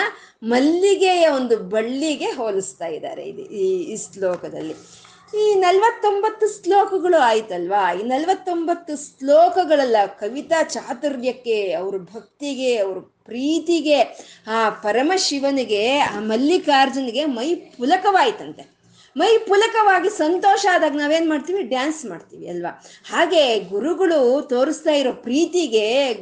ಮಲ್ಲಿಗೆಯ 0.44 1.28
ಒಂದು 1.28 1.58
ಬಳ್ಳಿಗೆ 1.58 2.26
ಹೋಲಿಸ್ತಾ 2.26 2.88
ಇದ್ದಾರೆ 2.88 3.24
ಇದು 3.24 3.42
ಈ 3.42 3.84
ಈ 3.84 3.98
ಶ್ಲೋಕದಲ್ಲಿ. 3.98 4.76
ಈ 5.42 5.56
ನಲ್ವತ್ತೊಂಬತ್ತು 5.56 6.64
ಶ್ಲೋಕಗಳು 6.64 7.18
ಆಯ್ತಲ್ವಾ? 7.18 7.94
ಈ 7.94 8.04
ನಲ್ವತ್ತೊಂಬತ್ತು 8.04 8.96
ಶ್ಲೋಕಗಳಲ್ಲ 8.96 9.96
ಕವಿತಾ 10.06 10.64
ಚಾತುರ್ಯಕ್ಕೆ, 10.64 11.72
ಅವ್ರ 11.72 11.98
ಭಕ್ತಿಗೆ, 11.98 12.78
ಅವ್ರ 12.78 13.00
ಪ್ರೀತಿಗೆ, 13.00 14.02
ಆ 14.48 14.70
ಪರಮಶಿವನಿಗೆ, 14.70 15.98
ಆ 16.00 16.20
ಮಲ್ಲಿಕಾರ್ಜುನಿಗೆ 16.20 17.26
ಮೈ 17.26 17.56
ಪುಲಕವಾಯ್ತಂತೆ. 17.56 18.76
ಮೈ 19.18 19.38
ಪುಲಕವಾಗಿ 19.38 20.10
ಸಂತೋಷ 20.10 20.66
ಆದಾಗ 20.72 20.92
ನಾವೇನು 20.92 21.30
ಮಾಡ್ತೀವಿ? 21.30 21.62
ಡ್ಯಾನ್ಸ್ 21.64 22.06
ಮಾಡ್ತೀವಿ 22.06 22.50
ಅಲ್ವಾ? 22.50 22.84
ಹಾಗೆ 23.12 23.60
ಗುರುಗಳು 23.60 24.42
ತೋರಿಸ್ತಾ 24.42 24.92
ಇರೋ 24.92 25.14
ಪ್ರೀತಿಗೆ 25.14 26.14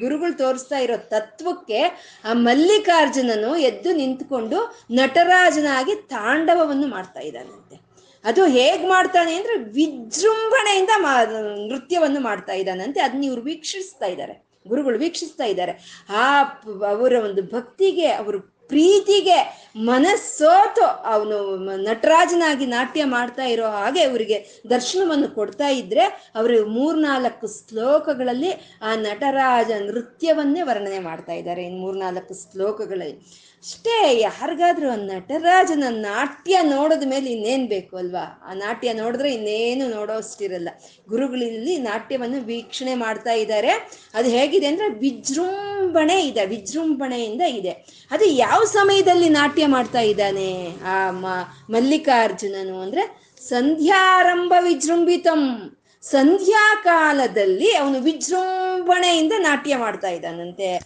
ಗುರುಗಳು 0.00 0.38
ತೋರಿಸ್ತಾ 0.38 0.78
ಇರೋ 0.78 0.96
ತತ್ವಕ್ಕೆ 0.96 1.82
ಆ 2.24 2.32
ಮಲ್ಲಿಕಾರ್ಜುನನು 2.32 3.56
ಎದ್ದು 3.56 3.92
ನಿಂತ್ಕೊಂಡು 3.92 4.78
ನಟರಾಜನಾಗಿ 4.90 5.94
ತಾಂಡವವನ್ನು 5.94 6.86
ಮಾಡ್ತಾ 6.86 7.20
ಇದ್ದಾನಂತೆ. 7.20 7.81
ಅದು 8.24 8.46
ಹೇಗ್ 8.46 8.88
ಮಾಡ್ತಾನೆ 8.88 9.34
ಅಂದ್ರೆ 9.34 9.56
ವಿಜೃಂಭಣೆಯಿಂದ 9.58 10.90
ಮಾ, 10.96 11.24
ನೃತ್ಯವನ್ನು 11.68 12.20
ಮಾಡ್ತಾ 12.20 12.52
ಇದ್ದಾನಂತೆ. 12.52 13.00
ಅದನ್ನ 13.00 13.24
ಇವ್ರು 13.24 13.42
ವೀಕ್ಷಿಸ್ತಾ 13.42 14.06
ಇದ್ದಾರೆ. 14.06 14.46
ಗುರುಗಳು 14.68 14.98
ವೀಕ್ಷಿಸ್ತಾ 14.98 15.44
ಇದ್ದಾರೆ. 15.44 16.04
ಆ 16.10 16.42
ಅವರ 16.88 17.12
ಒಂದು 17.24 17.42
ಭಕ್ತಿಗೆ, 17.42 18.08
ಅವರು 18.08 18.52
ಪ್ರೀತಿಗೆ 18.68 19.38
ಮನಸ್ಸೋತು 19.76 20.84
ಅವನು 20.84 21.56
ನಟರಾಜನಾಗಿ 21.76 22.66
ನಾಟ್ಯ 22.66 23.04
ಮಾಡ್ತಾ 23.04 23.44
ಇರೋ 23.44 23.66
ಹಾಗೆ 23.66 24.02
ಅವರಿಗೆ 24.02 24.62
ದರ್ಶನವನ್ನು 24.70 25.28
ಕೊಡ್ತಾ 25.28 25.68
ಇದ್ರೆ 25.68 26.04
ಅವರು 26.34 26.66
ಮೂರ್ನಾಲ್ಕು 26.66 27.46
ಶ್ಲೋಕಗಳಲ್ಲಿ 27.46 28.52
ಆ 28.82 28.94
ನಟರಾಜ 28.94 29.70
ನೃತ್ಯವನ್ನೇ 29.70 30.62
ವರ್ಣನೆ 30.62 30.98
ಮಾಡ್ತಾ 30.98 31.32
ಇದ್ದಾರೆ. 31.32 31.62
ಇನ್ನು 31.64 31.80
ಮೂರ್ನಾಲ್ಕು 31.80 32.52
ಶ್ಲೋಕಗಳಲ್ಲಿ 32.52 33.18
ಅಷ್ಟೇ, 33.62 34.20
ಯಾರಿಗಾದ್ರೂ 34.20 34.90
ನಟರಾಜನ 34.90 35.84
ನಾಟ್ಯ 35.88 36.58
ನೋಡಿದ 36.62 37.02
ಮೇಲೆ 37.08 37.32
ಇನ್ನೇನು 37.32 37.66
ಬೇಕು 37.66 37.96
ಅಲ್ವಾ? 37.96 38.42
ಆ 38.46 38.54
ನಾಟ್ಯ 38.54 38.92
ನೋಡಿದ್ರೆ 38.92 39.34
ಇನ್ನೇನು 39.34 39.88
ನೋಡೋಷ್ಟಿರಲ್ಲ. 39.88 40.68
ಗುರುಗಳಲ್ಲಿ 41.08 41.78
ನಾಟ್ಯವನ್ನು 41.78 42.44
ವೀಕ್ಷಣೆ 42.44 42.94
ಮಾಡ್ತಾ 42.94 43.32
ಇದ್ದಾರೆ. 43.32 43.70
ಅದು 44.14 44.28
ಹೇಗಿದೆ 44.28 44.66
ಅಂದ್ರೆ 44.66 44.88
ವಿಜೃಂಭಣೆ 44.88 46.26
ಇದೆ, 46.26 46.46
ವಿಜೃಂಭಣೆಯಿಂದ 46.46 47.40
ಇದೆ. 47.40 47.70
ಅದು 48.10 48.24
ಯಾವ 48.24 48.62
ಸಮಯದಲ್ಲಿ 48.64 49.28
ನಾಟ್ಯ 49.28 49.66
ಮಾಡ್ತಾ 49.66 50.00
ಇದ್ದಾನೆ 50.00 50.66
ಆ 50.84 51.10
ಮಲ್ಲಿಕಾರ್ಜುನನು 51.10 52.80
ಅಂದ್ರೆ 52.80 53.34
ಸಂಧ್ಯಾರಂಭ 53.48 54.52
ವಿಜೃಂಭಿತಂ. 54.60 55.76
ಸಂಧ್ಯಾಕಾಲದಲ್ಲಿ 56.02 57.76
ಅವನು 57.76 58.00
ವಿಜೃಂಭಣೆಯಿಂದ 58.00 59.32
ನಾಟ್ಯ 59.38 59.76
ಮಾಡ್ತಾ 59.76 60.08
ಇದ್ದಾನಂತೆ 60.08 60.80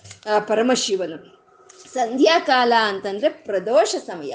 ಪರಮಶಿವನು. 0.48 1.35
ಸಂಧ್ಯಾಕಾಲ 1.96 2.72
ಅಂತಂದ್ರೆ 2.82 3.28
ಪ್ರದೋಷ 3.28 3.94
ಸಮಯ. 4.06 4.34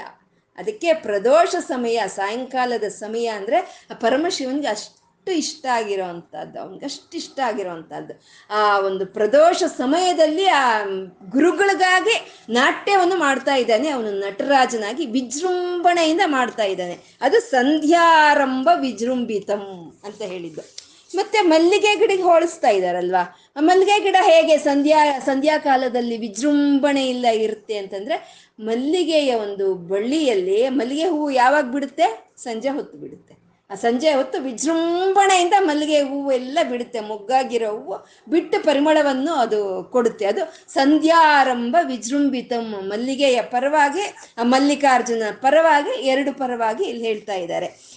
ಅದಕ್ಕೆ 0.57 0.93
ಪ್ರದೋಷ 0.93 1.55
ಸಮಯ, 1.55 2.03
ಸಾಯಂಕಾಲದ 2.07 2.83
ಸಮಯ 2.83 3.25
ಅಂದ್ರೆ 3.25 3.87
ಆ 3.91 3.93
ಪರಮಶಿವನ್ಗೆ 3.93 4.67
ಅಷ್ಟು 4.67 5.31
ಇಷ್ಟ 5.31 5.65
ಆಗಿರೋವಂಥದ್ದು 5.65 6.61
ಅವನಿಗೆ 6.61 6.85
ಅಷ್ಟು 6.85 7.17
ಇಷ್ಟ 7.17 7.39
ಆಗಿರೋವಂಥದ್ದು 7.39 8.21
ಆ 8.49 8.79
ಒಂದು 8.79 9.05
ಪ್ರದೋಷ 9.05 9.63
ಸಮಯದಲ್ಲಿ 9.63 10.45
ಆ 10.45 10.83
ಗುರುಗಳಿಗಾಗಿ 11.29 12.15
ನಾಟ್ಯವನ್ನು 12.49 13.15
ಮಾಡ್ತಾ 13.15 13.55
ಇದ್ದಾನೆ. 13.55 13.89
ಅವನು 13.89 14.11
ನಟರಾಜನಾಗಿ 14.11 15.05
ವಿಜೃಂಭಣೆಯಿಂದ 15.05 16.21
ಮಾಡ್ತಾ 16.25 16.63
ಇದ್ದಾನೆ. 16.63 16.99
ಅದು 17.21 17.41
ಸಂಧ್ಯಾರಂಭ 17.41 18.69
ವಿಜೃಂಭಿತಂ 18.79 19.93
ಅಂತ 20.03 20.21
ಹೇಳಿದ್ದು. 20.21 20.80
ಮತ್ತೆ 21.15 21.41
ಮಲ್ಲಿಗೆ 21.41 21.95
ಗಿಡಕ್ಕೆ 21.95 22.23
ಹೋಲಿಸ್ತಾ 22.23 22.69
ಇದ್ದಾರಲ್ವಾ 22.69 23.37
ಆ 23.55 23.59
ಮಲ್ಲಿಗೆ 23.59 23.99
ಗಿಡ 23.99 24.15
ಹೇಗೆ 24.21 24.57
ಸಂಧ್ಯಾ 24.57 25.19
ಸಂಧ್ಯಾ 25.19 25.57
ಕಾಲದಲ್ಲಿ 25.57 26.17
ವಿಜೃಂಭಣೆ 26.17 27.09
ಇಲ್ಲ 27.09 27.25
ಇರುತ್ತೆ 27.25 27.77
ಅಂತಂದ್ರೆ 27.77 28.47
ಮಲ್ಲಿಗೆಯ 28.59 29.35
ಒಂದು 29.35 29.73
ಬಳ್ಳಿಯಲ್ಲಿ 29.73 30.69
ಮಲ್ಲಿಗೆ 30.69 31.03
ಹೂವು 31.03 31.31
ಯಾವಾಗ 31.31 31.63
ಬಿಡುತ್ತೆ? 31.63 32.33
ಸಂಜೆ 32.37 32.69
ಹೊತ್ತು 32.69 32.97
ಬಿಡುತ್ತೆ. 32.97 33.41
ಆ 33.71 33.75
ಸಂಜೆ 33.75 34.13
ಹೊತ್ತು 34.13 34.41
ವಿಜೃಂಭಣೆಯಿಂದ 34.41 35.53
ಮಲ್ಲಿಗೆ 35.59 36.01
ಹೂವು 36.01 36.31
ಎಲ್ಲ 36.31 36.59
ಬಿಡುತ್ತೆ. 36.69 36.99
ಮೊಗ್ಗಾಗಿರೋ 36.99 37.71
ಹೂವು 37.71 38.07
ಬಿಟ್ಟು 38.29 38.63
ಪರಿಮಳವನ್ನು 38.63 39.33
ಅದು 39.33 39.89
ಕೊಡುತ್ತೆ. 39.91 40.25
ಅದು 40.25 40.53
ಸಂಧ್ಯಾರಂಭ 40.73 41.77
ವಿಜೃಂಭಿತಂ 41.83 42.89
ಮಲ್ಲಿಗೆಯ 42.89 43.41
ಪರವಾಗಿ, 43.41 44.01
ಆ 44.37 44.43
ಮಲ್ಲಿಕಾರ್ಜುನ 44.43 45.23
ಪರವಾಗಿ, 45.41 46.01
ಎರಡು 46.01 46.33
ಪರವಾಗಿ 46.33 46.83
ಇಲ್ಲಿ 46.83 47.05
ಹೇಳ್ತಾ 47.07 47.33
ಇದ್ದಾರೆ. 47.33 47.90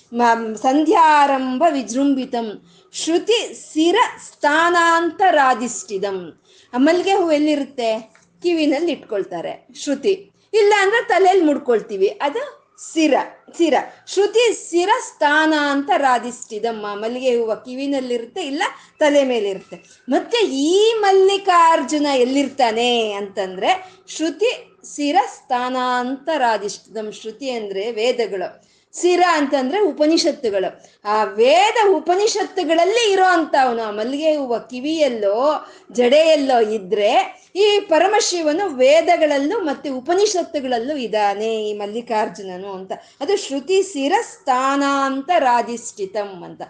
ಸಂಧ್ಯಾರಂಭ 0.63 1.63
ವಿಜೃಂಭಿತಂ. 1.71 2.63
ಶ್ರುತಿ 2.93 3.55
ಸಿರ 3.55 3.97
ಸ್ಥಾನಾಂತರಾಧಿಷ್ಠಿತಂ 4.29 6.41
ಆ 6.75 6.77
ಮಲ್ಲಿಗೆ 6.77 7.15
ಹೂವು 7.15 7.33
ಎಲ್ಲಿರುತ್ತೆ? 7.33 8.15
ಕಿವಿನಲ್ಲಿ 8.43 8.93
ಇಟ್ಕೊಳ್ತಾರೆ 8.93 9.69
ಶ್ರುತಿ. 9.75 10.31
ಇಲ್ಲ 10.55 10.73
ಅಂದ್ರೆ 10.81 11.09
ತಲೆಯಲ್ಲಿ 11.09 11.45
ಮುಡ್ಕೊಳ್ತೀವಿ. 11.45 12.07
ಅದು 12.07 12.65
ಸಿರ 12.93 13.15
ಸಿರ. 13.59 13.75
ಶ್ರುತಿ 14.07 14.71
ಸಿರ 14.71 14.89
ಸ್ಥಾನ 15.09 15.55
ಅಂತ 15.71 15.91
ರಾಧಿಸ್ತಿದಮ್ಮ 15.97 16.95
ಮಲ್ಲಿಗೆ 16.95 17.37
ಹೂವು 17.37 17.65
ಕಿವಿನಲ್ಲಿರುತ್ತೆ, 17.65 18.43
ಇಲ್ಲ 18.43 18.63
ತಲೆ 18.99 19.25
ಮೇಲಿರುತ್ತೆ. 19.25 20.05
ಮತ್ತೆ 20.09 20.47
ಈ 20.47 20.95
ಮಲ್ಲಿಕಾರ್ಜುನ 20.99 22.07
ಎಲ್ಲಿರ್ತಾನೆ 22.07 23.13
ಅಂತಂದ್ರೆ, 23.13 23.91
ಶ್ರುತಿ 24.09 24.81
ಸಿರ 24.85 25.17
ಸ್ಥಾನಾಂತರಾಧಿಷ್ಠಿತಂ 25.37 27.13
ಶ್ರುತಿ 27.13 27.51
ಅಂದ್ರೆ 27.51 27.91
ವೇದಗಳು. 27.91 28.74
ಸಿರ 28.95 29.23
ಅಂತಂದ್ರೆ 29.33 29.81
ಉಪನಿಷತ್ತುಗಳು. 29.81 30.83
ಆ 31.05 31.25
ವೇದ 31.25 31.89
ಉಪನಿಷತ್ತುಗಳಲ್ಲಿ 31.89 33.13
ಇರೋ 33.13 33.25
ಅವನು 33.63 33.83
ಆ 33.83 33.91
ಮಲ್ಲಿಗೆ 33.91 34.37
ಹೂವು 34.37 34.71
ಕಿವಿಯಲ್ಲೋ, 34.71 35.67
ಜಡೆಯಲ್ಲೋ 35.93 36.61
ಇದ್ರೆ 36.61 37.45
ಈ 37.57 37.81
ಪರಮಶಿವನು 37.81 38.69
ವೇದಗಳಲ್ಲೂ 38.69 39.59
ಮತ್ತೆ 39.59 39.91
ಉಪನಿಷತ್ತುಗಳಲ್ಲೂ 39.91 40.97
ಇದ್ದಾನೆ 40.97 41.69
ಈ 41.69 41.75
ಮಲ್ಲಿಕಾರ್ಜುನನು 41.75 42.73
ಅಂತ. 42.73 42.93
ಅದು 43.21 43.37
ಶ್ರುತಿ 43.37 43.83
ಸಿರ 43.83 44.13
ಸ್ಥಾನಾಂತರಾಧಿಷ್ಠಿತಂ 44.23 46.45
ಅಂತ. 46.45 46.63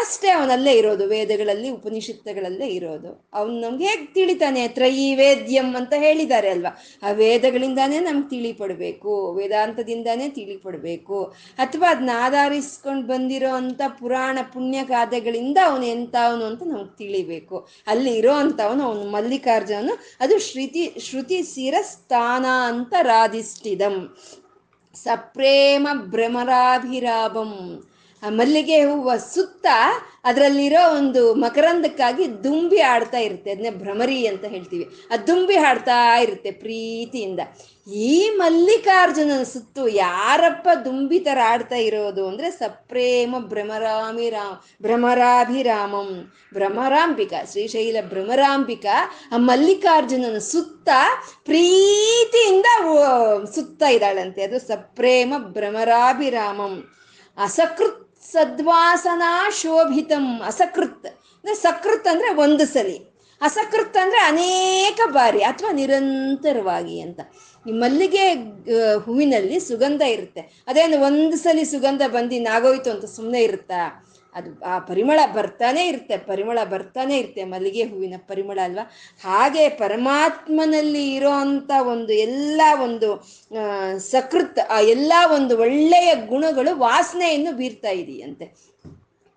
ಅಷ್ಟೇ 0.00 0.28
ಅವನಲ್ಲೇ 0.28 0.72
ಇರೋದು, 0.72 1.06
ವೇದಗಳಲ್ಲಿ, 1.06 1.68
ಉಪನಿಷತ್ತುಗಳಲ್ಲೇ 1.68 2.66
ಇರೋದು. 2.66 3.28
ಅವನು 3.34 3.60
ನಮ್ಗೆ 3.60 3.84
ಹೇಗೆ 3.84 4.14
ತಿಳಿತಾನೆ? 4.14 4.68
ತ್ರಯಿ 4.68 5.14
ವೇದ್ಯಂ 5.14 5.76
ಅಂತ 5.76 5.92
ಹೇಳಿದ್ದಾರೆ 5.96 6.48
ಅಲ್ವಾ? 6.48 6.78
ಆ 7.02 7.10
ವೇದಗಳಿಂದಾನೇ 7.10 8.00
ನಮ್ಗೆ 8.00 8.30
ತಿಳಿಪಡಬೇಕು, 8.30 9.34
ವೇದಾಂತದಿಂದಾನೇ 9.34 10.28
ತಿಳಿಪಡಬೇಕು. 10.28 11.24
ಅಥವಾ 11.58 11.90
ಅದನ್ನ 11.90 12.10
ಆಧರಿಸ್ಕೊಂಡು 12.14 13.06
ಬಂದಿರೋ 13.06 13.54
ಅಂಥ 13.54 13.80
ಪುರಾಣ 13.98 14.38
ಪುಣ್ಯ 14.52 14.84
ಗಾದೆಗಳಿಂದ 14.84 15.58
ಅವನು 15.66 15.86
ಎಂಥವನು 15.86 16.44
ಅಂತ 16.44 16.62
ನಮ್ಗೆ 16.62 16.96
ತಿಳಿಬೇಕು. 16.96 17.68
ಅಲ್ಲಿ 17.86 18.14
ಇರೋ 18.14 18.32
ಅಂಥವನು, 18.32 18.84
ಅವನು 18.84 19.04
ಮಲ್ಲಿಕಾರ್ಜುನನು, 19.10 19.98
ಅದು 20.20 20.38
ಶ್ರುತಿ 20.38 20.94
ಶ್ರುತಿ 20.98 21.42
ಸಿರ 21.42 21.74
ಸ್ಥಾನ 21.82 22.46
ಅಂತ 22.66 22.94
ರಾಧಿಷ್ಠಿದಂ 23.02 24.16
ಸಪ್ರೇಮ 24.94 25.88
ಭ್ರಮರಾಭಿರಾಭಂ 25.92 27.52
ಮಲ್ಲಿಗೆ 28.22 28.84
ಹೂವ 28.84 29.16
ಸುತ್ತ 29.16 29.66
ಅದರಲ್ಲಿರೋ 30.24 30.96
ಒಂದು 30.96 31.34
ಮಕರಂದಕ್ಕಾಗಿ 31.34 32.44
ದುಂಬಿ 32.44 32.80
ಆಡ್ತಾ 32.80 33.18
ಇರುತ್ತೆ. 33.18 33.50
ಅದನ್ನೇ 33.50 33.70
ಭ್ರಮರಿ 33.70 34.26
ಅಂತ 34.26 34.44
ಹೇಳ್ತೀವಿ. 34.44 34.88
ಆ 35.12 35.16
ದುಂಬಿ 35.16 35.56
ಹಾಡ್ತಾ 35.56 36.18
ಇರುತ್ತೆ 36.18 36.50
ಪ್ರೀತಿಯಿಂದ. 36.50 37.40
ಈ 37.86 38.30
ಮಲ್ಲಿಕಾರ್ಜುನನ 38.30 39.42
ಸುತ್ತು 39.42 39.88
ಯಾರಪ್ಪ 39.88 40.68
ದುಂಬಿ 40.84 41.18
ಥರ 41.18 41.38
ಆಡ್ತಾ 41.44 41.76
ಇರೋದು 41.76 42.28
ಅಂದರೆ 42.28 42.50
ಸಪ್ರೇಮ 42.50 43.34
ಭ್ರಮರಾಮಿ 43.38 44.30
ರಾಮ್ 44.30 44.82
ಭ್ರಮರಾಭಿರಾಮಂ. 44.82 46.32
ಭ್ರಮರಾಂಬಿಕಾ, 46.54 47.44
ಶ್ರೀಶೈಲ 47.52 47.96
ಭ್ರಮರಾಂಬಿಕಾ 48.08 48.96
ಆ 49.32 49.36
ಮಲ್ಲಿಕಾರ್ಜುನನ 49.36 50.38
ಸುತ್ತ 50.38 50.88
ಪ್ರೀತಿಯಿಂದ 51.44 52.66
ಸುತ್ತ 53.54 53.82
ಇದ್ದಾಳಂತೆ. 53.82 54.42
ಅದು 54.42 54.58
ಸಪ್ರೇಮ 54.58 55.34
ಭ್ರಮರಾಭಿರಾಮಂ. 55.38 56.92
ಅಸಕೃತ್ 57.38 58.05
ಸದ್ವಾಸನಾ 58.36 59.50
ಶೋಭಿತಂ 59.50 60.42
ಅಸಕೃತ್. 60.44 61.06
ಅಂದ್ರೆ 61.06 61.54
ಸಕೃತ್ 61.54 62.08
ಅಂದ್ರೆ 62.08 62.34
ಒಂದು 62.34 62.66
ಸಲಿ. 62.66 62.96
ಅಸಕೃತ್ 63.40 63.96
ಅಂದ್ರೆ 63.96 64.20
ಅನೇಕ 64.20 65.00
ಬಾರಿ 65.12 65.40
ಅಥವಾ 65.42 65.72
ನಿರಂತರವಾಗಿ 65.72 67.00
ಅಂತ. 67.00 67.20
ಈ 67.66 67.72
ಮಲ್ಲಿಗೆ 67.72 68.24
ಹೂವಿನಲ್ಲಿ 69.04 69.60
ಸುಗಂಧ 69.60 70.02
ಇರುತ್ತೆ. 70.02 70.42
ಅದೇನು 70.66 70.96
ಒಂದು 71.04 71.36
ಸಲಿ 71.36 71.64
ಸುಗಂಧ 71.64 72.02
ಬಂದು 72.06 72.38
ನಾಗೋಯ್ತು 72.42 72.90
ಅಂತ 72.90 73.04
ಸುಮ್ಮನೆ 73.04 73.40
ಇರುತ್ತಾ? 73.42 73.80
ಅದು 74.36 74.50
ಆ 74.64 74.74
ಪರಿಮಳ 74.90 75.20
ಬರ್ತಾನೆ 75.34 75.82
ಇರುತ್ತೆ, 75.88 76.16
ಪರಿಮಳ 76.30 76.58
ಬರ್ತಾನೆ 76.70 77.14
ಇರುತ್ತೆ, 77.18 77.44
ಮಲ್ಲಿಗೆ 77.44 77.84
ಹೂವಿನ 77.84 78.16
ಪರಿಮಳ 78.28 78.58
ಅಲ್ವಾ? 78.64 78.84
ಹಾಗೆ 79.24 79.64
ಪರಮಾತ್ಮನಲ್ಲಿ 79.82 81.04
ಇರೋ 81.14 81.32
ಅಂಥ 81.44 81.70
ಒಂದು 81.94 82.12
ಎಲ್ಲ 82.26 82.60
ಒಂದು 82.82 83.10
ಸಕೃತ್, 84.12 84.60
ಆ 84.70 84.80
ಎಲ್ಲ 84.94 85.12
ಒಂದು 85.34 85.56
ಒಳ್ಳೆಯ 85.58 86.10
ಗುಣಗಳು 86.28 86.72
ವಾಸನೆಯನ್ನು 86.78 87.52
ಬೀರ್ತಾ 87.56 87.92
ಇದೆಯಂತೆ. 88.02 88.48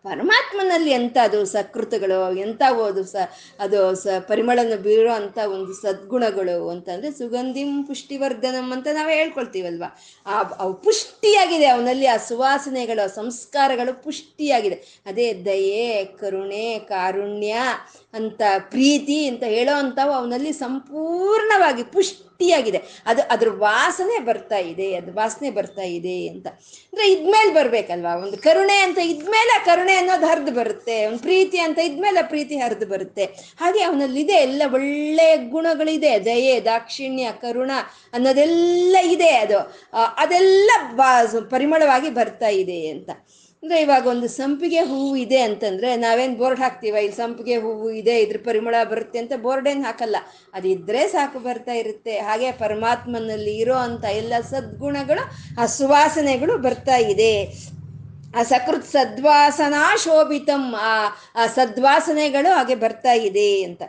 ಪರಮಾತ್ಮನಲ್ಲಿ 0.03 0.91
ಎಂಥ 0.91 1.17
ಅದು 1.23 1.45
ಸಕೃತಗಳು 1.45 2.37
ಎಂಥವು 2.37 2.83
ಅದು 2.83 3.03
ಸ 3.03 3.15
ಅದು 3.59 3.95
ಸ 3.95 4.07
ಪರಿಮಳನ 4.19 4.75
ಬೀರೋ 4.75 5.13
ಅಂಥ 5.13 5.37
ಒಂದು 5.37 5.73
ಸದ್ಗುಣಗಳು 5.73 6.69
ಅಂತಂದರೆ 6.69 7.11
ಸುಗಂಧಿಂ 7.11 7.83
ಪುಷ್ಟಿವರ್ಧನಂ 7.83 8.71
ಅಂತ 8.71 8.87
ನಾವು 8.93 9.09
ಹೇಳ್ಕೊಳ್ತೀವಲ್ವ? 9.09 9.83
ಆ, 10.25 10.41
ಅವು 10.41 10.73
ಪುಷ್ಟಿಯಾಗಿದೆ, 10.73 11.65
ಅವನಲ್ಲಿ 11.65 12.05
ಆ 12.05 12.17
ಸುವಾಸನೆಗಳು 12.17 13.15
ಸಂಸ್ಕಾರಗಳು 13.15 14.03
ಪುಷ್ಟಿಯಾಗಿದೆ. 14.03 15.03
ಅದೇ 15.05 15.33
ದಯೆ, 15.33 16.05
ಕರುಣೆ, 16.05 16.79
ಕಾರುಣ್ಯ 16.79 17.55
ಅಂತ 18.14 18.41
ಪ್ರೀತಿ 18.60 19.28
ಅಂತ 19.28 19.43
ಹೇಳೋ 19.43 19.74
ಅಂಥವು 19.78 20.12
ಅವನಲ್ಲಿ 20.12 20.51
ಸಂಪೂರ್ಣವಾಗಿ 20.53 21.84
ಪುಷ್ಟಿಯಾಗಿದೆ. 21.84 22.82
ಅದು 23.05 23.22
ಅದ್ರ 23.22 23.49
ವಾಸನೆ 23.49 24.20
ಬರ್ತಾ 24.20 24.57
ಇದೆ, 24.57 24.88
ಅದು 24.95 25.14
ವಾಸನೆ 25.14 25.49
ಬರ್ತಾ 25.49 25.82
ಇದೆ 25.82 26.28
ಅಂತ. 26.28 26.47
ಅಂದ್ರೆ 26.47 27.12
ಇದ್ಮೇಲೆ 27.12 27.53
ಬರಬೇಕಲ್ವಾ? 27.53 28.14
ಒಂದು 28.16 28.38
ಕರುಣೆ 28.38 28.78
ಅಂತ 28.82 28.97
ಇದ್ಮೇಲೆ 28.97 29.66
ಕರುಣೆ 29.66 29.95
ಅನ್ನೋದು 29.95 30.26
ಹರಿದು 30.26 30.51
ಬರುತ್ತೆ. 30.51 31.05
ಒಂದು 31.05 31.20
ಪ್ರೀತಿ 31.20 31.60
ಅಂತ 31.60 31.80
ಇದ್ಮೇಲೆ 31.80 32.22
ಪ್ರೀತಿ 32.28 32.57
ಹರಿದು 32.57 32.86
ಬರುತ್ತೆ. 32.86 33.26
ಹಾಗೆ 33.60 33.82
ಅವನಲ್ಲಿದೆ 33.84 34.34
ಎಲ್ಲ 34.34 34.64
ಒಳ್ಳೆಯ 34.74 35.38
ಗುಣಗಳಿದೆ. 35.49 36.26
ದಯೆ, 36.26 36.62
ದಾಕ್ಷಿಣ್ಯ, 36.62 37.32
ಕರುಣ 37.41 37.72
ಅನ್ನೋದೆಲ್ಲ 38.14 38.97
ಇದೆ. 39.03 39.30
ಅದು 39.30 39.60
ಅದೆಲ್ಲ 40.18 40.72
ಪರಿಮಳವಾಗಿ 41.49 42.10
ಬರ್ತಾ 42.10 42.47
ಇದೆ 42.47 42.88
ಅಂತ. 42.88 43.10
ಅಂದ್ರೆ 43.64 43.82
ಇವಾಗ 43.82 44.07
ಒಂದು 44.07 44.28
ಸಂಪಿಗೆ 44.28 44.80
ಹೂವು 44.80 45.16
ಇದೆ 45.16 45.41
ಅಂತಂದ್ರೆ 45.41 45.95
ನಾವೇನ್ 45.95 46.38
ಬೋರ್ಡ್ 46.38 46.60
ಹಾಕ್ತೀವ? 46.60 46.95
ಇಲ್ಲಿ 46.95 47.18
ಸಂಪಿಗೆ 47.18 47.57
ಹೂವು 47.57 47.91
ಇದೆ, 47.91 48.20
ಇದ್ರ 48.20 48.38
ಪರಿಮಳ 48.45 48.76
ಬರುತ್ತೆ 48.84 49.20
ಅಂತ 49.20 49.32
ಬೋರ್ಡ್ 49.36 49.68
ಏನ್ 49.68 49.86
ಹಾಕಲ್ಲ. 49.86 50.16
ಅದಿದ್ರೆ 50.53 51.07
ಸಾಕು 51.07 51.39
ಬರ್ತಾ 51.39 51.72
ಇರುತ್ತೆ. 51.72 52.20
ಹಾಗೆ 52.20 52.51
ಪರಮಾತ್ಮನಲ್ಲಿ 52.51 53.57
ಇರೋ 53.57 53.76
ಅಂತ 53.76 54.05
ಎಲ್ಲ 54.05 54.34
ಸದ್ಗುಣಗಳು, 54.41 55.30
ಆ 55.62 55.66
ಸುವಾಸನೆಗಳು 55.66 56.57
ಬರ್ತಾ 56.57 56.95
ಇದೆ. 56.95 57.45
ಆ 58.39 58.43
ಸಕೃತ್ 58.43 58.86
ಸದ್ವಾಸನಾ 58.86 59.95
ಶೋಭಿತಂ, 59.95 60.76
ಆ 60.76 61.07
ಆ 61.36 61.47
ಸದ್ವಾಸನೆಗಳು 61.47 62.55
ಹಾಗೆ 62.55 62.76
ಬರ್ತಾ 62.76 63.12
ಇದೆ 63.12 63.64
ಅಂತ. 63.64 63.82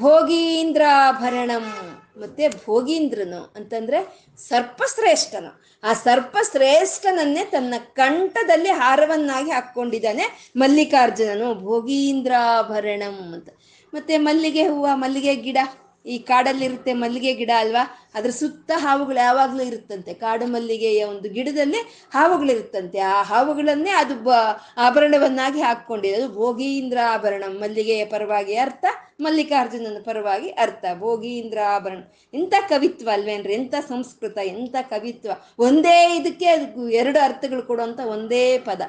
ಭೋಗೀಂದ್ರಾಭರಣಂ. 0.00 1.98
ಮತ್ತೆ 2.20 2.48
ಭೋಗೀಂದ್ರನು 2.48 3.52
ಅಂತಂದ್ರೆ 3.56 4.26
ಸರ್ಪಶ್ರೇಷ್ಠನು. 4.48 5.67
ಆ 5.84 5.92
ಸರ್ಪ 5.92 6.36
ಶ್ರೇಷ್ಠನನ್ನೇ 6.52 7.44
ತನ್ನ 7.44 7.74
ಕಂಠದಲ್ಲಿ 7.92 8.68
ಹಾರವನ್ನಾಗಿ 8.68 9.50
ಹಾಕ್ಕೊಂಡಿದ್ದಾನೆ. 9.50 10.52
ಮಲ್ಲಿಕಾರ್ಜುನನು 10.56 11.54
ಭೋಗೀಂದ್ರಾಭರಣಂ 11.54 13.32
ಅಂತ. 13.32 13.48
ಮತ್ತೆ 13.94 14.18
ಮಲ್ಲಿಗೆ 14.18 14.62
ಹೂವು, 14.62 14.96
ಮಲ್ಲಿಗೆ 14.96 15.34
ಗಿಡ. 15.34 15.58
ಈ 16.06 16.18
ಕಾಡಲ್ಲಿರುತ್ತೆ 16.18 16.92
ಮಲ್ಲಿಗೆ 16.92 17.34
ಗಿಡ 17.34 17.50
ಅಲ್ವಾ? 17.56 18.07
ಅದ್ರ 18.18 18.30
ಸುತ್ತ 18.30 18.70
ಹಾವುಗಳು 18.76 19.20
ಯಾವಾಗಲೂ 19.24 19.62
ಇರುತ್ತಂತೆ. 19.62 20.14
ಕಾಡು 20.14 20.46
ಮಲ್ಲಿಗೆಯ 20.46 21.04
ಒಂದು 21.04 21.28
ಗಿಡದಲ್ಲಿ 21.28 21.80
ಹಾವುಗಳಿರುತ್ತಂತೆ 22.14 22.98
ಆ 22.98 23.22
ಹಾವುಗಳನ್ನೇ 23.22 23.90
ಅದು 23.90 24.14
ಬ, 24.14 24.30
ಆಭರಣವನ್ನಾಗಿ 24.76 25.60
ಹಾಕ್ಕೊಂಡಿದೆ 25.60 26.14
ಅದು 26.14 26.28
ಭೋಗೀಂದ್ರ 26.34 26.98
ಆಭರಣ. 27.10 27.44
ಮಲ್ಲಿಗೆಯ 27.48 28.04
ಪರವಾಗಿ 28.04 28.56
ಅರ್ಥ, 28.56 28.84
ಮಲ್ಲಿಕಾರ್ಜುನನ 29.20 29.98
ಪರವಾಗಿ 30.04 30.48
ಅರ್ಥ. 30.48 30.84
ಭೋಗೀಂದ್ರ 30.98 31.58
ಆಭರಣ. 31.68 32.00
ಎಂಥ 32.34 32.54
ಕವಿತ್ವ 32.68 33.08
ಅಲ್ವೇನ್ರಿ 33.12 33.52
ಎಂಥ 33.52 33.74
ಸಂಸ್ಕೃತ, 33.88 34.38
ಎಂಥ 34.44 34.76
ಕವಿತ್ವ. 34.82 35.30
ಒಂದೇ 35.58 36.16
ಇದಕ್ಕೆ 36.16 36.46
ಅದು 36.46 36.88
ಎರಡು 36.88 37.18
ಅರ್ಥಗಳು 37.24 37.62
ಕೊಡುವಂಥ 37.62 38.00
ಒಂದೇ 38.00 38.58
ಪದ. 38.58 38.82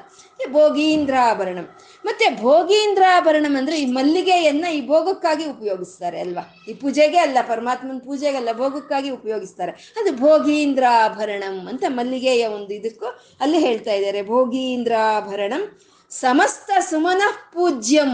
ಭೋಗೀಂದ್ರ 0.50 1.14
ಆಭರಣಂ. 1.22 1.66
ಮತ್ತೆ 2.04 2.26
ಭೋಗೀಂದ್ರಾಭರಣಂ 2.40 3.56
ಅಂದರೆ 3.56 3.76
ಈ 3.80 3.84
ಮಲ್ಲಿಗೆಯನ್ನ 3.84 4.66
ಈ 4.74 4.86
ಭೋಗಕ್ಕಾಗಿ 4.86 5.44
ಉಪಯೋಗಿಸ್ತಾರೆ 5.44 6.20
ಅಲ್ವಾ? 6.20 6.44
ಈ 6.68 6.74
ಪೂಜೆಗೆ 6.74 7.18
ಅಲ್ಲ, 7.18 7.38
ಪರಮಾತ್ಮನ 7.48 7.98
ಪೂಜೆಗಲ್ಲ 8.04 8.48
ಭೋಗಕ್ಕಾಗಿ 8.52 9.10
ಉಪಯೋಗಿಸ್ತಾರೆ. 9.20 9.72
ಅದು 9.72 10.10
ಭೋಗೀಂದ್ರಾಭರಣಂ 10.16 11.68
ಅಂತ 11.68 11.84
ಮಲ್ಲಿಗೆಯ 11.88 12.46
ಒಂದು 12.46 12.74
ಇದಕ್ಕೂ 12.74 13.06
ಅಲ್ಲಿ 13.40 13.58
ಹೇಳ್ತಾ 13.58 13.92
ಇದ್ದಾರೆ. 13.92 14.20
ಭೋಗೀಂದ್ರಾಭರಣಂ 14.26 15.80
ಸಮಸ್ತ 16.10 16.70
ಸುಮನಃ 16.90 17.34
ಪೂಜ್ಯಂ 17.52 18.12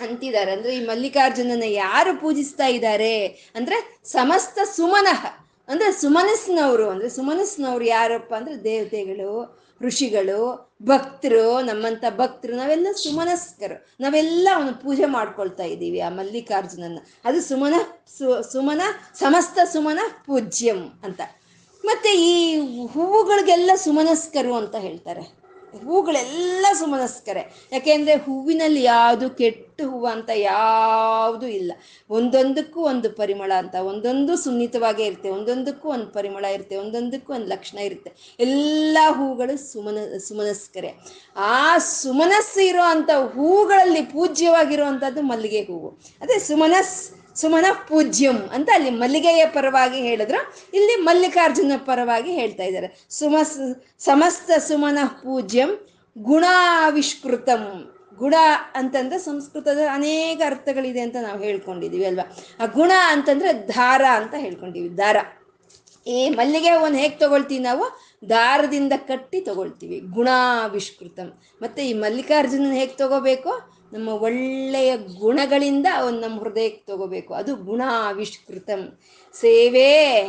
ಅಂತಿದ್ದಾರೆ. 0.00 0.52
ಅಂದ್ರೆ 0.52 0.76
ಈ 0.76 0.84
ಮಲ್ಲಿಕಾರ್ಜುನನ 0.86 1.62
ಯಾರು 1.66 2.20
ಪೂಜಿಸ್ತಾ 2.20 2.66
ಇದ್ದಾರೆ? 2.66 3.26
ಅಂದ್ರೆ 3.26 3.78
ಸಮಸ್ತ 4.04 4.58
ಸುಮನಃ, 4.76 5.22
ಅಂದ್ರೆ 5.68 5.92
ಸುಮನಸ್ನವರು, 5.92 6.86
ಅಂದ್ರೆ 6.90 7.08
ಸುಮನಸ್ನವ್ರು 7.08 7.84
ಯಾರಪ್ಪ 7.84 8.34
ಅಂದ್ರೆ 8.34 8.64
ದೇವತೆಗಳು, 8.64 9.32
ಋಷಿಗಳು 9.82 10.71
ಭಕ್ತರು, 10.84 11.60
ನಮ್ಮಂತ 11.60 12.04
ಭಕ್ತರು, 12.16 12.56
ನಾವೆಲ್ಲ 12.56 12.86
ಸುಮನಸ್ಕರು. 12.92 13.86
ನಾವೆಲ್ಲ 14.00 14.48
ಅವನು 14.54 14.80
ಪೂಜೆ 14.80 15.04
ಮಾಡ್ಕೊಳ್ತಾ 15.04 15.62
ಇದ್ದೀವಿ 15.62 16.00
ಆ 16.00 16.08
ಮಲ್ಲಿಕಾರ್ಜುನನ 16.08 16.98
ಅದು 17.24 17.40
ಸುಮನ 17.42 17.74
ಸುಮನ, 18.52 18.80
ಸಮಸ್ತ 19.14 19.58
ಸುಮನ 19.64 19.98
ಪೂಜ್ಯಂ 20.26 21.00
ಅಂತ. 21.04 21.20
ಮತ್ತೆ 21.84 22.08
ಈ 22.08 22.56
ಹೂವುಗಳಿಗೆಲ್ಲ 22.86 23.70
ಸುಮನಸ್ಕರು 23.74 24.54
ಅಂತ 24.54 24.74
ಹೇಳ್ತಾರೆ. 24.74 25.41
ಹೂಗಳೆಲ್ಲ 25.78 26.66
ಸುಮನಸ್ಕರೆ. 26.78 27.68
ಯಾಕೆಂದ್ರೆ 27.72 28.14
ಹೂವಿನಲ್ಲಿ 28.14 28.82
ಯಾವುದು 28.82 29.30
ಕೆಟ್ಟ 29.30 29.80
ಹೂವು 29.82 30.06
ಅಂತ 30.06 30.30
ಯಾವುದು 30.34 31.46
ಇಲ್ಲ. 31.48 31.72
ಒಂದೊಂದಕ್ಕೂ 32.10 32.80
ಒಂದು 32.80 33.10
ಪರಿಮಳ 33.10 33.52
ಅಂತ, 33.58 33.74
ಒಂದೊಂದು 33.74 34.36
ಸುನ್ನಿತವಾಗೇ 34.36 35.04
ಇರುತ್ತೆ, 35.04 35.30
ಒಂದೊಂದಕ್ಕೂ 35.30 35.88
ಒಂದು 35.88 36.06
ಪರಿಮಳ 36.06 36.44
ಇರುತ್ತೆ, 36.44 36.76
ಒಂದೊಂದಕ್ಕೂ 36.76 37.32
ಒಂದು 37.32 37.46
ಲಕ್ಷಣ 37.46 37.78
ಇರುತ್ತೆ. 37.78 38.36
ಎಲ್ಲ 38.40 38.98
ಹೂಗಳು 39.10 39.72
ಸುಮನ, 39.72 39.98
ಸುಮನಸ್ಕರೆ. 40.28 40.94
ಆ 41.36 41.78
ಸುಮನಸ್ಸು 41.78 42.60
ಇರೋ 42.60 42.82
ಅಂಥ 42.82 43.10
ಹೂಗಳಲ್ಲಿ 43.10 44.02
ಪೂಜ್ಯವಾಗಿರುವಂಥದ್ದು 44.02 45.22
ಮಲ್ಲಿಗೆ 45.22 45.60
ಹೂವು. 45.60 45.98
ಅದೇ 46.20 46.38
ಸುಮನಸ್ 46.38 47.21
ಸುಮನ 47.36 47.64
ಪೂಜ್ಯಂ 47.88 48.36
ಅಂತ 48.36 48.68
ಅಲ್ಲಿ 48.74 48.90
ಮಲ್ಲಿಗೆಯ 48.90 49.46
ಪರವಾಗಿ 49.46 49.98
ಹೇಳಿದ್ರು. 49.98 50.54
ಇಲ್ಲಿ 50.74 50.96
ಮಲ್ಲಿಕಾರ್ಜುನ 50.96 51.72
ಪರವಾಗಿ 51.76 52.32
ಹೇಳ್ತಾ 52.32 52.62
ಇದ್ದಾರೆ. 52.62 53.06
ಸುಮಸ್ 53.10 53.82
ಸಮಸ್ತ 53.98 54.50
ಸುಮನ 54.50 54.98
ಪೂಜ್ಯಂ 55.06 55.86
ಗುಣಾವಿಷ್ಕೃತಂ. 56.18 57.94
ಗುಣ 58.16 58.34
ಅಂತಂದ್ರೆ 58.74 59.18
ಸಂಸ್ಕೃತದ 59.18 59.78
ಅನೇಕ 59.92 60.42
ಅರ್ಥಗಳಿದೆ 60.46 61.00
ಅಂತ 61.00 61.16
ನಾವು 61.22 61.42
ಹೇಳ್ಕೊಂಡಿದೀವಿ 61.42 62.04
ಅಲ್ವಾ? 62.04 62.36
ಆ 62.60 62.66
ಗುಣ 62.66 62.92
ಅಂತಂದ್ರೆ 63.06 63.68
ದಾರ 63.68 64.02
ಅಂತ 64.12 64.34
ಹೇಳ್ಕೊಂಡಿವಿ 64.38 64.98
ದಾರ. 64.98 65.16
ಈ 66.06 66.28
ಮಲ್ಲಿಗೆ 66.28 66.70
ಹೂವನ್ನು 66.70 66.98
ಹೇಗೆ 66.98 67.16
ತಗೊಳ್ತೀವಿ 67.16 67.64
ನಾವು? 67.64 67.84
ದಾರದಿಂದ 68.28 68.92
ಕಟ್ಟಿ 68.96 69.40
ತಗೊಳ್ತೀವಿ. 69.40 70.00
ಗುಣಾವಿಷ್ಕೃತಂ. 70.00 71.40
ಮತ್ತೆ 71.62 71.86
ಈ 71.86 71.92
ಮಲ್ಲಿಕಾರ್ಜುನನ 71.92 72.72
ಹೇಗೆ 72.72 72.92
ತಗೋಬೇಕು? 72.92 73.81
ನಮ್ಮ 73.92 74.08
ಒಳ್ಳೆಯ 74.08 74.96
ಗುಣಗಳಿಂದ 74.96 75.86
ಅವನು 75.94 76.20
ನಮ್ಮ 76.20 76.40
ಹೃದಯಕ್ಕೆ 76.40 76.92
ತಗೋಬೇಕು. 76.92 77.34
ಅದು 77.34 77.56
ಗುಣಾವಿಷ್ಕೃತಂ. 77.56 79.00
ಸೇವೆ 79.34 80.20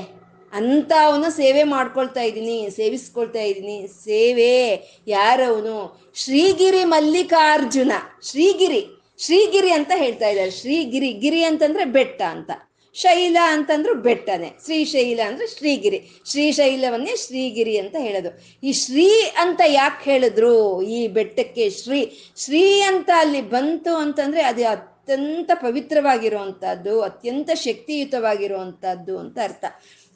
ಅಂತ 0.54 0.92
ಅವನು 1.06 1.32
ಸೇವೆ 1.32 1.64
ಮಾಡ್ಕೊಳ್ತಾ 1.64 2.22
ಇದ್ದೀನಿ, 2.22 2.70
ಸೇವಿಸ್ಕೊಳ್ತಾ 2.70 3.40
ಇದ್ದೀನಿ. 3.40 3.88
ಸೇವೆ 3.88 4.52
ಯಾರವನು? 5.08 6.02
ಶ್ರೀಗಿರಿ 6.16 6.84
ಮಲ್ಲಿಕಾರ್ಜುನ. 6.84 7.92
ಶ್ರೀಗಿರಿ. 8.30 8.88
ಶ್ರೀಗಿರಿ 9.18 9.72
ಅಂತ 9.72 9.92
ಹೇಳ್ತಾ 9.96 10.28
ಇದ್ದಾರೆ. 10.28 10.52
ಶ್ರೀಗಿರಿ, 10.52 11.14
ಗಿರಿ 11.14 11.44
ಅಂತಂದ್ರೆ 11.44 11.86
ಬೆಟ್ಟ 11.86 12.22
ಅಂತ. 12.22 12.52
ಶೈಲ 12.94 13.38
ಅಂತಂದ್ರು 13.46 13.96
ಬೆಟ್ಟನೆ. 13.96 14.52
ಶ್ರೀಶೈಲ 14.64 15.20
ಅಂದ್ರೆ 15.28 15.48
ಶ್ರೀಗಿರಿ. 15.48 16.10
ಶ್ರೀಶೈಲವನ್ನೇ 16.26 17.16
ಶ್ರೀಗಿರಿ 17.16 17.78
ಅಂತ 17.78 17.96
ಹೇಳೋದು. 18.00 18.58
ಈ 18.64 18.74
ಶ್ರೀ 18.74 19.10
ಅಂತ 19.22 19.62
ಯಾಕೆ 19.68 20.12
ಹೇಳಿದ್ರು? 20.12 20.82
ಈ 20.82 21.08
ಬೆಟ್ಟಕ್ಕೆ 21.08 21.70
ಶ್ರೀ. 21.70 22.20
ಶ್ರೀ 22.38 22.82
ಅಂತ 22.82 23.10
ಅಲ್ಲಿ 23.18 23.42
ಬಂತು 23.42 23.96
ಅಂತಂದ್ರೆ 23.96 24.44
ಅದು 24.44 24.68
ಅತ್ಯಂತ 24.68 25.52
ಪವಿತ್ರವಾಗಿರುವಂತಹದ್ದು, 25.54 27.02
ಅತ್ಯಂತ 27.02 27.50
ಶಕ್ತಿಯುತವಾಗಿರುವಂತಹದ್ದು 27.56 29.20
ಅಂತ 29.20 29.38
ಅರ್ಥ. 29.44 29.66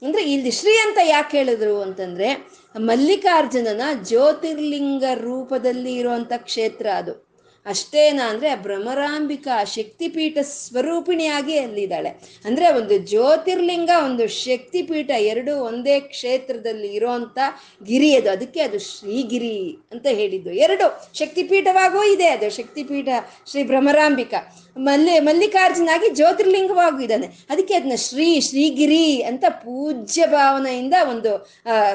ಅಂದ್ರೆ 0.02 0.34
ಇಲ್ಲಿ 0.34 0.52
ಶ್ರೀ 0.52 0.78
ಅಂತ 0.78 0.98
ಯಾಕೆ 1.04 1.38
ಹೇಳಿದ್ರು 1.38 1.82
ಅಂತಂದ್ರೆ 1.82 2.48
ಮಲ್ಲಿಕಾರ್ಜುನನ 2.80 3.82
ಜ್ಯೋತಿರ್ಲಿಂಗ 4.04 5.04
ರೂಪದಲ್ಲಿ 5.14 5.96
ಇರುವಂತ 5.96 6.34
ಕ್ಷೇತ್ರ 6.38 6.88
ಅದು. 6.88 7.27
ಅಷ್ಟೇನಾ 7.68 8.30
ಅಂದ್ರೆ 8.30 8.56
ಭ್ರಮರಾಂಬಿಕಾ 8.56 9.64
ಶಕ್ತಿಪೀಠ 9.64 10.38
ಸ್ವರೂಪಿಣಿಯಾಗಿ 10.42 11.58
ಅಲ್ಲಿದ್ದಾಳೆ. 11.58 12.10
ಅಂದ್ರೆ 12.46 12.68
ಒಂದು 12.74 12.98
ಜ್ಯೋತಿರ್ಲಿಂಗ, 12.98 13.90
ಒಂದು 14.06 14.28
ಶಕ್ತಿಪೀಠ 14.28 15.10
ಎರಡು 15.10 15.54
ಒಂದೇ 15.64 16.00
ಕ್ಷೇತ್ರದಲ್ಲಿ 16.00 16.88
ಇರೋಂಥ 16.88 17.38
ಗಿರಿ 17.84 18.16
ಅದು. 18.16 18.30
ಅದಕ್ಕೆ 18.32 18.62
ಅದು 18.62 18.80
ಶ್ರೀಗಿರಿ 18.80 19.58
ಅಂತ 19.92 20.08
ಹೇಳಿದ್ದು. 20.08 20.52
ಎರಡು 20.52 20.86
ಶಕ್ತಿಪೀಠವಾಗೂ 21.14 22.04
ಇದೆ, 22.04 22.28
ಅದು 22.28 22.50
ಶಕ್ತಿಪೀಠ 22.56 23.10
ಶ್ರೀ 23.50 23.64
ಭ್ರಮರಾಂಬಿಕಾ. 23.64 24.40
ಮಲ್ಲಿ, 24.78 25.20
ಮಲ್ಲಿಕಾರ್ಜುನಾಗಿ 25.20 26.10
ಜ್ಯೋತಿರ್ಲಿಂಗವಾಗೂ 26.16 27.00
ಇದ್ದಾನೆ. 27.00 27.28
ಅದಕ್ಕೆ 27.50 27.74
ಅದನ್ನ 27.74 27.96
ಶ್ರೀ, 27.96 28.42
ಶ್ರೀಗಿರಿ 28.42 29.22
ಅಂತ 29.24 29.46
ಪೂಜ್ಯ 29.50 30.26
ಭಾವನೆಯಿಂದ 30.28 30.94
ಒಂದು 31.10 31.32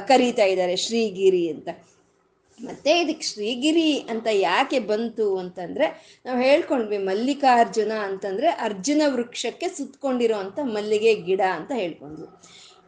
ಕರೀತಾ 0.08 0.44
ಇದ್ದಾರೆ, 0.44 0.76
ಶ್ರೀಗಿರಿ 0.76 1.48
ಅಂತ. 1.48 1.68
ಮತ್ತೆ 2.62 2.92
ಇದಕ್ಕೆ 3.00 3.26
ಶ್ರೀಗಿರಿ 3.26 3.90
ಅಂತ 4.12 4.28
ಯಾಕೆ 4.40 4.78
ಬಂತು 4.90 5.26
ಅಂತಂದ್ರೆ 5.38 5.86
ನಾವು 6.26 6.38
ಹೇಳ್ಕೊಂಡ್ವಿ 6.42 6.98
ಮಲ್ಲಿಕಾರ್ಜುನ 7.08 7.92
ಅಂತಂದ್ರೆ 8.08 8.48
ಅರ್ಜುನ 8.60 9.02
ವೃಕ್ಷಕ್ಕೆ 9.14 9.68
ಸುತ್ತಕೊಂಡಿರುವಂತ 9.76 10.58
ಮಲ್ಲಿಗೆ 10.74 11.14
ಗಿಡ 11.28 11.42
ಅಂತ 11.58 11.72
ಹೇಳ್ಕೊಂಡ್ವಿ. 11.74 12.28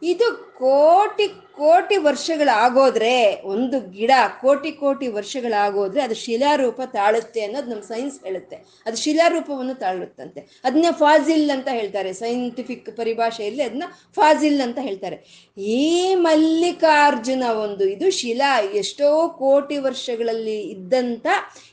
ಇದು 0.05 0.53
ಕೋಟಿ 0.59 1.27
ಕೋಟಿ 1.55 1.97
ವರ್ಷಗಳಾಗೋದ್ರೆ, 1.97 3.41
ಒಂದು 3.45 3.91
ಗಿಡ 3.91 4.11
ಕೋಟಿ 4.41 4.71
ಕೋಟಿ 4.71 5.07
ವರ್ಷಗಳಾಗೋದ್ರೆ 5.07 6.01
ಅದು 6.01 6.15
ಶಿಲಾರೂಪ 6.15 6.81
ತಾಳುತ್ತೆ 6.81 7.41
ಅನ್ನೋದು 7.43 7.69
ನಮ್ಮ 7.69 7.81
ಸೈನ್ಸ್ 7.81 8.23
ಹೇಳುತ್ತೆ. 8.23 8.55
ಅದು 8.85 8.97
ಶಿಲಾರೂಪವನ್ನು 8.97 9.73
ತಾಳುತ್ತಂತೆ. 9.73 10.61
ಅದನ್ನ 10.63 10.85
ಫಾಜಿಲ್ 10.91 11.49
ಅಂತ 11.49 11.67
ಹೇಳ್ತಾರೆ. 11.71 12.13
ಸೈಂಟಿಫಿಕ್ 12.13 12.97
ಪರಿಭಾಷೆಯಲ್ಲಿ 12.97 13.63
ಅದನ್ನ 13.63 13.83
ಫಾಜಿಲ್ 14.15 14.61
ಅಂತ 14.61 14.79
ಹೇಳ್ತಾರೆ. 14.81 15.17
ಈ 15.61 16.15
ಮಲ್ಲಿಕಾರ್ಜುನ 16.15 17.43
ಒಂದು, 17.43 17.85
ಇದು 17.85 18.11
ಶಿಲಾ 18.11 18.59
ಎಷ್ಟೋ 18.59 19.29
ಕೋಟಿ 19.29 19.77
ವರ್ಷಗಳಲ್ಲಿ 19.77 20.61
ಇದ್ದಂತ 20.61 21.27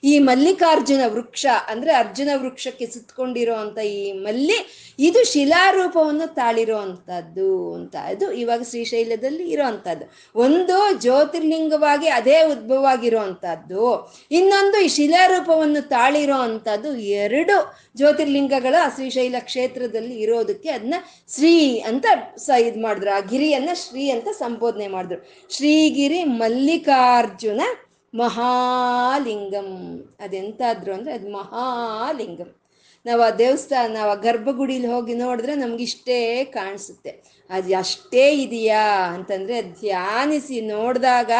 ಈ 0.05 0.18
ಮಲ್ಲಿಕಾರ್ಜುನ 0.18 1.01
ವೃಕ್ಷ, 1.07 1.47
ಅಂದ್ರೆ 1.68 1.93
ಅರ್ಜುನ 1.93 2.28
ವೃಕ್ಷಕ್ಕೆ 2.37 2.87
ಸುತ್ತಕೊಂಡಿರೋ 2.87 3.55
ಅಂತ 3.55 3.78
ಈ 3.78 4.12
ಮಲ್ಲಿ, 4.12 4.59
ಇದು 4.99 5.33
ಶಿಲಾರೂಪವನ್ನು 5.33 6.35
ತಾಳಿರೋ 6.35 6.76
ಅಂತದ್ದು 6.76 7.74
ಅಂತ. 7.74 7.97
ಅದು 8.23 8.33
ಇವಾಗ 8.33 8.62
ಶ್ರೀಶೈಲದಲ್ಲಿ 8.62 9.51
ಇರೋವಂಥದ್ದು 9.51 10.05
ಒಂದು 10.35 11.01
ಜ್ಯೋತಿರ್ಲಿಂಗವಾಗಿ 11.01 12.09
ಅದೇ 12.09 12.43
ಉದ್ಭವ 12.43 12.87
ಆಗಿರುವಂಥದ್ದು 12.91 14.12
ಇನ್ನೊಂದು 14.31 14.85
ಈ 14.85 14.89
ಶಿಲಾರೂಪವನ್ನು 14.89 15.89
ತಾಳಿರೋ 15.89 16.35
ಅಂಥದ್ದು 16.35 16.97
ಎರಡು 16.97 17.75
ಜ್ಯೋತಿರ್ಲಿಂಗಗಳ 17.97 18.75
ಶ್ರೀಶೈಲ 18.95 19.35
ಕ್ಷೇತ್ರದಲ್ಲಿ 19.41 20.20
ಇರೋದಕ್ಕೆ 20.20 20.70
ಅದನ್ನ 20.70 20.95
ಶ್ರೀ 21.35 21.79
ಅಂತ 21.79 22.07
ಸ 22.37 22.51
ಇದು 22.59 22.83
ಮಾಡಿದ್ರು. 22.83 23.11
ಆ 23.11 23.20
ಗಿರಿಯನ್ನ 23.20 23.70
ಶ್ರೀ 23.75 24.11
ಅಂತ 24.11 24.29
ಸಂಬೋಧನೆ 24.29 24.89
ಮಾಡಿದ್ರು. 24.89 25.27
ಶ್ರೀಗಿರಿ 25.51 26.25
ಮಲ್ಲಿಕಾರ್ಜುನ 26.25 27.61
ಮಹಾಲಿಂಗಂ. 28.14 29.70
ಅದೆಂತಾದ್ರು 30.20 30.95
ಅಂದ್ರೆ 30.95 31.14
ಅದು 31.14 31.33
ಮಹಾಲಿಂಗಂ. 31.33 32.61
ನಾವು 33.07 33.22
ಆ 33.22 33.30
ದೇವಸ್ಥಾನ, 33.30 33.94
ನಾವು 33.94 34.11
ಆ 34.11 34.14
ಗರ್ಭಗುಡಿಲಿ 34.14 34.86
ಹೋಗಿ 34.86 35.14
ನೋಡಿದ್ರೆ 35.14 35.55
ನಮ್ಗೆ 35.55 35.82
ಇಷ್ಟೇ 35.82 36.44
ಕಾಣಿಸುತ್ತೆ. 36.44 37.12
ಅದು 37.50 37.78
ಅಷ್ಟೇ 37.78 38.32
ಇದೆಯಾ 38.32 38.82
ಅಂತಂದ್ರೆ 39.14 39.62
ಧ್ಯಾನಿಸಿ 39.62 40.61
ನೋಡಿದಾಗ 40.61 41.30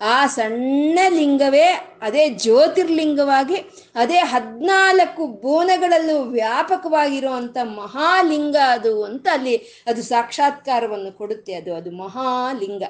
ಆ 0.00 0.26
ಸಣ್ಣ 0.26 0.98
ಲಿಂಗವೇ 1.08 1.98
ಅದೇ 2.02 2.28
ಜ್ಯೋತಿರ್ಲಿಂಗವಾಗಿ, 2.28 3.56
ಅದೇ 3.94 4.18
ಹದಿನಾಲ್ಕು 4.18 5.26
ಬೋನಗಳಲ್ಲೂ 5.26 6.22
ವ್ಯಾಪಕವಾಗಿರುವಂಥ 6.22 7.56
ಮಹಾಲಿಂಗ 7.62 8.56
ಅದು 8.68 9.04
ಅಂತ 9.04 9.28
ಅಲ್ಲಿ 9.32 9.56
ಅದು 9.86 10.02
ಸಾಕ್ಷಾತ್ಕಾರವನ್ನು 10.02 11.12
ಕೊಡುತ್ತೆ. 11.12 11.54
ಅದು 11.54 11.74
ಅದು 11.74 11.90
ಮಹಾಲಿಂಗ. 11.90 12.82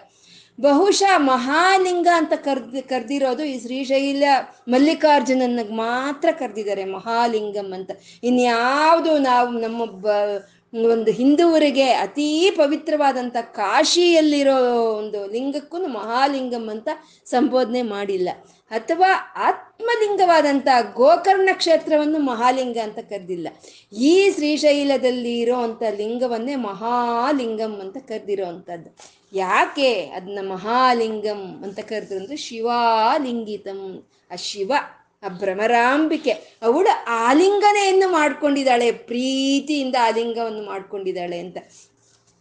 ಬಹುಶಃ 0.61 1.18
ಮಹಾಲಿಂಗ 1.18 2.09
ಅಂತ 2.14 2.32
ಕರ್ದು, 2.32 2.88
ಕರ್ದಿರೋದು 2.88 3.44
ಈ 3.44 3.61
ಶ್ರೀಶೈಲ 3.61 4.24
ಮಲ್ಲಿಕಾರ್ಜುನನ್ 4.68 5.70
ಮಾತ್ರ 5.70 6.28
ಕರೆದಿದ್ದಾರೆ 6.32 6.84
ಮಹಾಲಿಂಗಂ 6.84 7.72
ಅಂತ. 7.72 7.90
ಇನ್ಯಾವುದು 8.22 9.18
ನಾವು 9.18 9.50
ನಮ್ಮ 9.50 9.84
ಬ, 9.84 10.07
ಒಂದು 10.72 11.11
ಹಿಂದೂವರಿಗೆ 11.11 11.92
ಅತೀ 11.92 12.50
ಪವಿತ್ರವಾದಂಥ 12.50 13.36
ಕಾಶಿಯಲ್ಲಿರೋ 13.36 14.57
ಒಂದು 14.98 15.26
ಲಿಂಗಕ್ಕೂ 15.26 15.78
ಮಹಾಲಿಂಗಂ 15.86 16.68
ಅಂತ 16.68 16.88
ಸಂಬೋಧನೆ 17.26 17.82
ಮಾಡಿಲ್ಲ. 17.82 18.28
ಅಥವಾ 18.70 19.09
ಆತ್ಮಲಿಂಗವಾದಂಥ 19.36 20.68
ಗೋಕರ್ಣ 20.94 21.48
ಕ್ಷೇತ್ರವನ್ನು 21.52 22.18
ಮಹಾಲಿಂಗ 22.18 22.78
ಅಂತ 22.82 22.98
ಕರೆದಿಲ್ಲ. 22.98 23.48
ಈ 23.92 24.30
ಶ್ರೀಶೈಲದಲ್ಲಿ 24.30 25.40
ಇರೋವಂಥ 25.40 25.82
ಲಿಂಗವನ್ನೇ 25.96 26.54
ಮಹಾಲಿಂಗಂ 26.54 27.80
ಅಂತ 27.80 27.96
ಕರೆದಿರೋ 27.96 28.46
ಅಂಥದ್ದು. 28.46 29.15
ಯಾಕೆ 29.32 30.02
ಅದನ್ನ 30.02 30.38
ಮಹಾಲಿಂಗಂ 30.52 31.60
ಅಂತ 31.64 31.80
ಕರೆದ್ರು 31.80 32.16
ಅಂದ್ರೆ 32.16 32.36
ಶಿವಾಲಿಂಗಿತಂ. 32.36 34.08
ಆ 34.32 34.36
ಶಿವ, 34.36 34.72
ಆ 35.22 35.28
ಭ್ರಮರಾಂಬಿಕೆ, 35.28 36.30
ಅವಳು 36.62 37.04
ಆಲಿಂಗನೆಯನ್ನು 37.08 38.12
ಮಾಡ್ಕೊಂಡಿದ್ದಾಳೆ, 38.12 38.92
ಪ್ರೀತಿಯಿಂದ 38.92 39.96
ಆಲಿಂಗವನ್ನು 40.02 40.62
ಮಾಡ್ಕೊಂಡಿದ್ದಾಳೆ 40.62 41.38
ಅಂತ. 41.38 41.56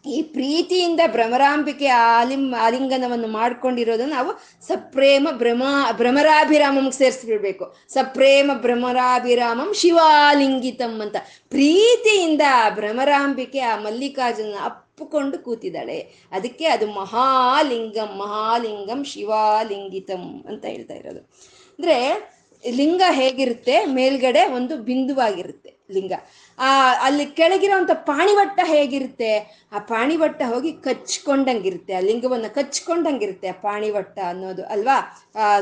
ಈ 0.06 0.22
ಪ್ರೀತಿಯಿಂದ 0.22 1.00
ಭ್ರಮರಾಂಬಿಕೆ 1.08 1.88
ಆಲಿಂ, 1.88 2.56
ಆಲಿಂಗನವನ್ನು 2.56 3.28
ಮಾಡ್ಕೊಂಡಿರೋದನ್ನು 3.28 4.16
ನಾವು 4.16 4.32
ಸಪ್ರೇಮ 4.68 5.28
ಭ್ರಮ 5.32 5.64
ಭ್ರಮರಾಭಿರಾಮಂಗೆ 5.92 6.92
ಸೇರಿಸ್ಬಿಡ್ಬೇಕು. 6.92 7.76
ಸಪ್ರೇಮ 7.90 8.52
ಭ್ರಮರಾಭಿರಾಮಂ 8.54 9.74
ಶಿವಾಲಿಂಗಿತಂ 9.74 11.02
ಅಂತ. 11.02 11.16
ಪ್ರೀತಿಯಿಂದ 11.50 12.42
ಭ್ರಮರಾಂಬಿಕೆ 12.70 13.60
ಆ 13.60 13.76
ಮಲ್ಲಿಕಾರ್ಜುನ 13.76 14.56
ಅಪ್ಪುಕೊಂಡು 14.96 15.40
ಕೂತಿದ್ದಾಳೆ. 15.40 16.00
ಅದಕ್ಕೆ 16.32 16.66
ಅದು 16.66 16.92
ಮಹಾಲಿಂಗಂ 16.92 18.18
ಮಹಾಲಿಂಗಂ 18.18 19.04
ಶಿವಾಲಿಂಗಿತಂ 19.04 20.46
ಅಂತ 20.48 20.66
ಹೇಳ್ತಾ 20.66 20.94
ಇರೋದು. 20.94 21.20
ಅಂದ್ರೆ 21.20 22.30
ಲಿಂಗ 22.72 23.02
ಹೇಗಿರುತ್ತೆ? 23.12 23.86
ಮೇಲ್ಗಡೆ 23.86 24.48
ಒಂದು 24.48 24.78
ಬಿಂದುವಾಗಿರುತ್ತೆ 24.78 25.74
ಲಿಂಗ. 25.92 26.12
ಆ, 26.60 26.94
ಅಲ್ಲಿ 27.02 27.26
ಕೆಳಗಿರೋಂಥ 27.26 27.92
ಪಾಣಿವಟ್ಟ 27.94 28.60
ಹೇಗಿರುತ್ತೆ? 28.64 29.64
ಆ 29.72 29.80
ಪಾಣಿವಟ್ಟ 29.80 30.42
ಹೋಗಿ 30.48 30.74
ಕಚ್ಕೊಂಡಂಗಿರುತ್ತೆ. 30.74 31.94
ಆ 31.94 32.00
ಲಿಂಗವನ್ನು 32.00 32.56
ಕಚ್ಕೊಂಡಂಗಿರುತ್ತೆ 32.56 33.48
ಆ 33.48 33.52
ಪಾಣಿವಟ್ಟ 33.52 34.20
ಅನ್ನೋದು 34.20 34.66
ಅಲ್ವಾ? 34.66 35.28
ಆ 35.36 35.60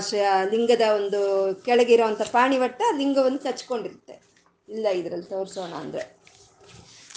ಲಿಂಗದ 0.52 0.82
ಒಂದು 0.96 1.54
ಕೆಳಗಿರೋಂಥ 1.66 2.22
ಪಾಣಿವಟ್ಟ 2.22 2.82
ಲಿಂಗವನ್ನು 2.98 3.40
ಕಚ್ಕೊಂಡಿರುತ್ತೆ. 3.40 4.22
ಇಲ್ಲ 4.70 4.88
ಇದ್ರಲ್ಲಿ 4.88 5.26
ತೋರಿಸೋಣ 5.26 5.70
ಅಂದ್ರೆ. 5.70 6.22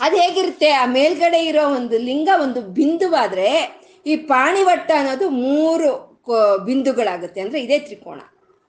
ಅದು 0.04 0.16
ಹೇಗಿರುತ್ತೆ? 0.22 0.68
ಆ 0.80 0.84
ಮೇಲ್ಗಡೆ 0.96 1.40
ಇರೋ 1.50 1.64
ಒಂದು 1.78 1.96
ಲಿಂಗ 2.08 2.30
ಒಂದು 2.44 2.60
ಬಿಂದುವಾದ್ರೆ 2.78 3.48
ಈ 4.06 4.14
ಪಾಣಿವಟ್ಟ 4.32 4.90
ಅನ್ನೋದು 5.00 5.26
ಮೂರು 5.44 5.90
ಬಿಂದುಗಳಾಗುತ್ತೆ. 6.68 7.40
ಅಂದ್ರೆ 7.44 7.58
ಇದೇ 7.66 7.78
ತ್ರಿಕೋಣ 7.86 8.20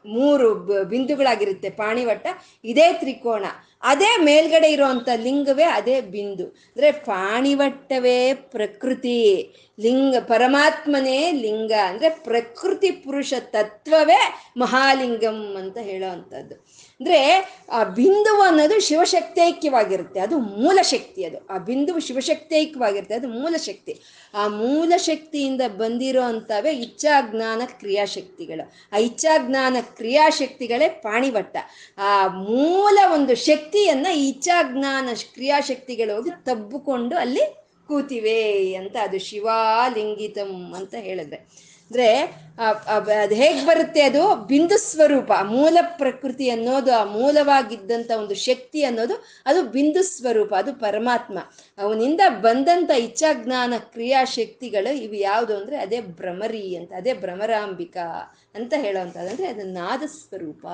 ಮೂರು 0.06 0.48
ಬಿಂದುಗಳಾಗಿರುತ್ತೆ 0.92 1.70
ಪಾಣಿವಟ್ಟ, 1.82 2.28
ಇದೇ 2.72 2.88
ತ್ರಿಕೋಣ 3.02 3.46
ಅದೇ 3.82 4.18
ಮೇಲ್ಗಡೆ 4.18 4.72
ಇರುವಂತ 4.72 5.10
ಲಿಂಗವೇ 5.16 5.64
ಅದೇ 5.64 6.02
ಬಿಂದು. 6.02 6.46
ಅಂದ್ರೆ 6.46 6.92
ಪಾಣಿವಟ್ಟವೇ 6.92 8.34
ಪ್ರಕೃತಿ. 8.34 9.54
ಲಿಂಗ, 9.80 10.16
ಪರಮಾತ್ಮನೇ 10.20 11.32
ಲಿಂಗ. 11.32 11.72
ಅಂದ್ರೆ 11.88 12.10
ಪ್ರಕೃತಿ 12.10 12.92
ಪುರುಷ 12.92 13.34
ತತ್ವವೇ 13.40 14.36
ಮಹಾಲಿಂಗಂ 14.58 15.56
ಅಂತ 15.60 15.78
ಹೇಳೋ 15.78 16.12
ಅಂಥದ್ದು 16.12 16.56
ಅಂದ್ರೆ 17.00 17.50
ಆ 17.72 17.84
ಬಿಂದು 17.84 18.42
ಅನ್ನೋದು 18.42 18.80
ಶಿವಶಕ್ತೈಕ್ಯವಾಗಿರುತ್ತೆ. 18.80 20.20
ಅದು 20.20 20.38
ಮೂಲ 20.38 20.80
ಶಕ್ತಿ 20.82 21.24
ಅದು. 21.24 21.48
ಆ 21.48 21.58
ಬಿಂದುವು 21.58 22.00
ಶಿವಶಕ್ತೈಕ್ಯವಾಗಿರುತ್ತೆ. 22.00 23.16
ಅದು 23.16 23.28
ಮೂಲ 23.28 23.56
ಶಕ್ತಿ. 23.58 24.02
ಆ 24.34 24.48
ಮೂಲ 24.48 24.94
ಶಕ್ತಿಯಿಂದ 24.98 25.62
ಬಂದಿರೋ 25.68 26.22
ಅಂಥವೇ 26.22 26.72
ಇಚ್ಛಾಜ್ಞಾನ 26.72 27.62
ಕ್ರಿಯಾಶಕ್ತಿಗಳು. 27.66 28.72
ಆ 28.94 28.98
ಇಚ್ಛಾಜ್ಞಾನ 28.98 29.78
ಕ್ರಿಯಾಶಕ್ತಿಗಳೇ 29.82 30.90
ಪಾಣಿವಟ್ಟ. 30.90 31.58
ಆ 31.98 32.28
ಮೂಲ 32.28 33.00
ಒಂದು 33.14 33.36
ಶಕ್ತಿಯನ್ನ 33.68 34.08
ಇಚ್ಛಾಜ್ಞಾನ 34.14 35.10
ಕ್ರಿಯಾಶಕ್ತಿಗಳು 35.34 36.16
ಹೋಗಿ 36.16 36.30
ತಬ್ಬಿಕೊಂಡು 36.46 37.16
ಅಲ್ಲಿ 37.16 37.42
ಕೂತಿವೆ 37.88 38.76
ಅಂತ 38.76 38.96
ಅದು 39.02 39.20
ಶಿವಾಲಿಂಗಿತಂ 39.20 40.74
ಅಂತ 40.78 40.96
ಹೇಳಿದ್ರೆ. 41.00 41.38
ಅಂದ್ರೆ 41.92 42.08
ಅದು 43.22 43.36
ಹೇಗೆ 43.42 43.62
ಬರುತ್ತೆ 43.66 44.02
ಅದು? 44.10 44.22
ಬಿಂದು 44.52 44.78
ಸ್ವರೂಪ 44.86 45.32
ಮೂಲ 45.52 45.78
ಪ್ರಕೃತಿ 46.00 46.46
ಅನ್ನೋದು, 46.50 46.92
ಆ 47.00 47.04
ಮೂಲವಾಗಿದ್ದಂಥ 47.18 48.10
ಒಂದು 48.22 48.36
ಶಕ್ತಿ 48.48 48.80
ಅನ್ನೋದು 48.84 49.16
ಅದು 49.46 49.60
ಬಿಂದು 49.76 50.02
ಸ್ವರೂಪ, 50.14 50.52
ಅದು 50.62 50.72
ಪರಮಾತ್ಮ. 50.86 51.38
ಅವನಿಂದ 51.78 52.22
ಬಂದಂಥ 52.46 52.92
ಇಚ್ಛಾಜ್ಞಾನ 53.08 53.74
ಕ್ರಿಯಾಶಕ್ತಿಗಳು 53.94 54.94
ಇವು 55.06 55.18
ಯಾವುದು 55.30 55.54
ಅಂದರೆ 55.60 55.78
ಅದೇ 55.78 56.00
ಭ್ರಮರಿ 56.20 56.66
ಅಂತ, 56.76 56.92
ಅದೇ 56.98 57.14
ಭ್ರಮರಾಂಬಿಕ 57.14 57.98
ಅಂತ 58.56 58.74
ಹೇಳೋವಂಥದ್ದು 58.84 59.32
ಅಂದರೆ 59.32 59.48
ಅದು 59.48 59.64
ನಾದ 59.72 60.04
ಸ್ವರೂಪ. 60.18 60.66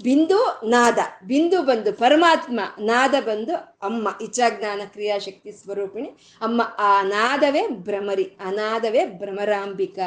ಬಿಂದು 0.00 0.38
ನಾದ, 0.68 0.98
ಬಿಂದು 1.24 1.58
ಬಂದು 1.62 1.92
ಪರಮಾತ್ಮ, 1.92 2.60
ನಾದ 2.80 3.14
ಬಂದು 3.20 3.54
ಅಮ್ಮ, 3.82 4.08
ಇಚ್ಛಾಜ್ಞಾನ 4.22 4.82
ಕ್ರಿಯಾಶಕ್ತಿ 4.94 5.52
ಸ್ವರೂಪಿಣಿ, 5.52 6.10
ಅಮ್ಮ, 6.40 6.62
ಆ 6.78 6.92
ನಾದವೇ 7.02 7.64
ಭ್ರಮರಿ, 7.88 8.28
ಆ 8.40 8.50
ನಾದವೇ 8.50 9.04
ಭ್ರಮರಾಂಬಿಕ 9.20 9.98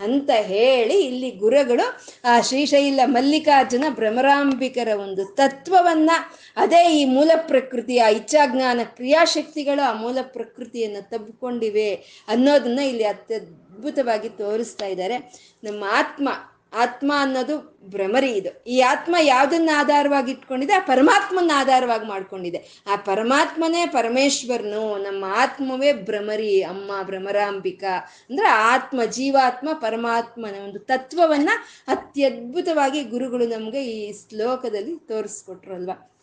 ಅಂತ 0.00 0.30
ಹೇಳಿ 0.44 0.67
ಇಲ್ಲಿ 0.76 1.30
ಗುರುಗಳು 1.30 1.86
ಆ 2.24 2.40
ಶ್ರೀಶೈಲ 2.40 3.00
ಮಲ್ಲಿಕಾರ್ಜುನ 3.04 3.84
ಭ್ರಮರಾಂಬಿಕರ 3.90 4.88
ಒಂದು 5.00 5.24
ತತ್ವವನ್ನ, 5.24 6.10
ಅದೇ 6.56 7.00
ಈ 7.00 7.04
ಮೂಲ 7.04 7.30
ಪ್ರಕೃತಿ 7.36 7.98
ಆ 7.98 8.08
ಇಚ್ಛಾಜ್ಞಾನ 8.08 8.80
ಕ್ರಿಯಾಶಕ್ತಿಗಳು 8.84 9.82
ಆ 9.88 9.92
ಮೂಲ 9.92 10.18
ಪ್ರಕೃತಿಯನ್ನು 10.22 11.10
ತಬ್ಬಿಕೊಂಡಿವೆ 11.10 11.90
ಅನ್ನೋದನ್ನ 12.28 12.78
ಇಲ್ಲಿ 12.78 13.04
ಅತ್ಯದ್ಭುತವಾಗಿ 13.04 14.28
ತೋರಿಸ್ತಾ 14.28 14.86
ಇದ್ದಾರೆ. 14.86 15.18
ನಮ್ಮ 15.64 15.84
ಆತ್ಮ 15.90 16.28
ಆತ್ಮ 16.72 17.12
ಅನ್ನೋದು 17.16 17.78
ಭ್ರಮರಿ 17.88 18.30
ಇದು. 18.30 18.62
ಈ 18.64 18.80
ಆತ್ಮ 18.80 19.16
ಯಾವುದನ್ನ 19.20 19.70
ಆಧಾರವಾಗಿ 19.74 20.32
ಇಟ್ಕೊಂಡಿದೆ, 20.32 20.72
ಆ 20.72 20.78
ಪರಮಾತ್ಮನ 20.78 21.50
ಆಧಾರವಾಗಿ 21.54 22.06
ಮಾಡ್ಕೊಂಡಿದೆ. 22.06 22.82
ಆ 22.86 22.96
ಪರಮಾತ್ಮನೇ 22.96 23.86
ಪರಮೇಶ್ವರನು, 23.86 24.96
ನಮ್ಮ 24.96 25.24
ಆತ್ಮವೇ 25.28 25.92
ಭ್ರಮರಿ, 25.92 26.62
ಅಮ್ಮ 26.62 26.92
ಭ್ರಮರಾಂಬಿಕಾ. 27.02 28.12
ಅಂದ್ರೆ 28.30 28.48
ಆತ್ಮ, 28.48 29.04
ಜೀವಾತ್ಮ, 29.04 29.68
ಪರಮಾತ್ಮನ 29.72 30.54
ಒಂದು 30.64 30.78
ತತ್ವವನ್ನ 30.78 31.48
ಅತ್ಯದ್ಭುತವಾಗಿ 31.88 33.02
ಗುರುಗಳು 33.02 33.46
ನಮ್ಗೆ 33.46 33.84
ಈ 33.84 34.12
ಶ್ಲೋಕದಲ್ಲಿ 34.12 34.96
ತೋರಿಸ್ಕೊಟ್ರು 34.96 35.74
ಅಲ್ವಾ 35.74 36.14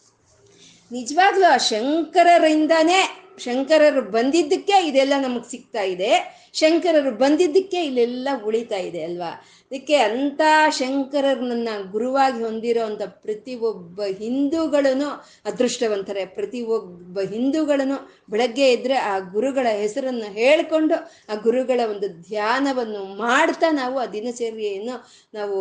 ನಿಜವಾಗ್ಲೂ 0.91 1.46
ಆ 1.54 1.58
ಶಂಕರರಿಂದಾನೇ, 1.58 3.22
ಶಂಕರರು 3.38 4.02
ಬಂದಿದ್ದಕ್ಕೆ 4.02 4.88
ಇದೆಲ್ಲ 4.88 5.14
ನಮಗೆ 5.22 5.52
ಸಿಗ್ತಾ 5.52 5.82
ಇದೆ. 5.82 6.45
ಶಂಕರರು 6.56 7.12
ಬಂದಿದ್ದಕ್ಕೆ 7.12 7.86
ಇಲ್ಲೆಲ್ಲ 7.86 8.30
ಉಳಿತಾ 8.45 8.78
ಇದೆ 8.78 9.03
ಅಲ್ವಾ? 9.03 9.32
ಅದಕ್ಕೆ 9.72 9.95
ಅಂಥ 9.95 10.41
ಶಂಕರರನ್ನ 10.70 11.70
ಗುರುವಾಗಿ 11.91 12.43
ಹೊಂದಿರೋ 12.43 12.84
ಅಂಥ 12.86 13.01
ಪ್ರತಿ 13.06 13.56
ಒಬ್ಬ 13.56 14.01
ಹಿಂದೂಗಳನ್ನು 14.20 15.10
ಅದೃಷ್ಟವಂತರೆ 15.45 16.26
ಒಬ್ಬ 16.68 17.20
ಹಿಂದೂಗಳನ್ನು 17.20 17.97
ಬೆಳಗ್ಗೆ 18.30 18.72
ಇದ್ದರೆ 18.72 18.95
ಆ 18.95 19.20
ಗುರುಗಳ 19.20 19.68
ಹೆಸರನ್ನು 19.68 20.34
ಹೇಳಿಕೊಂಡು 20.34 20.95
ಆ 21.30 21.36
ಗುರುಗಳ 21.36 21.80
ಒಂದು 21.89 22.08
ಧ್ಯಾನವನ್ನು 22.30 23.06
ಮಾಡ್ತಾ 23.16 23.72
ನಾವು 23.72 23.99
ಆ 23.99 24.06
ದಿನಚರ್ಯೆಯನ್ನು 24.06 24.95
ನಾವು 25.34 25.58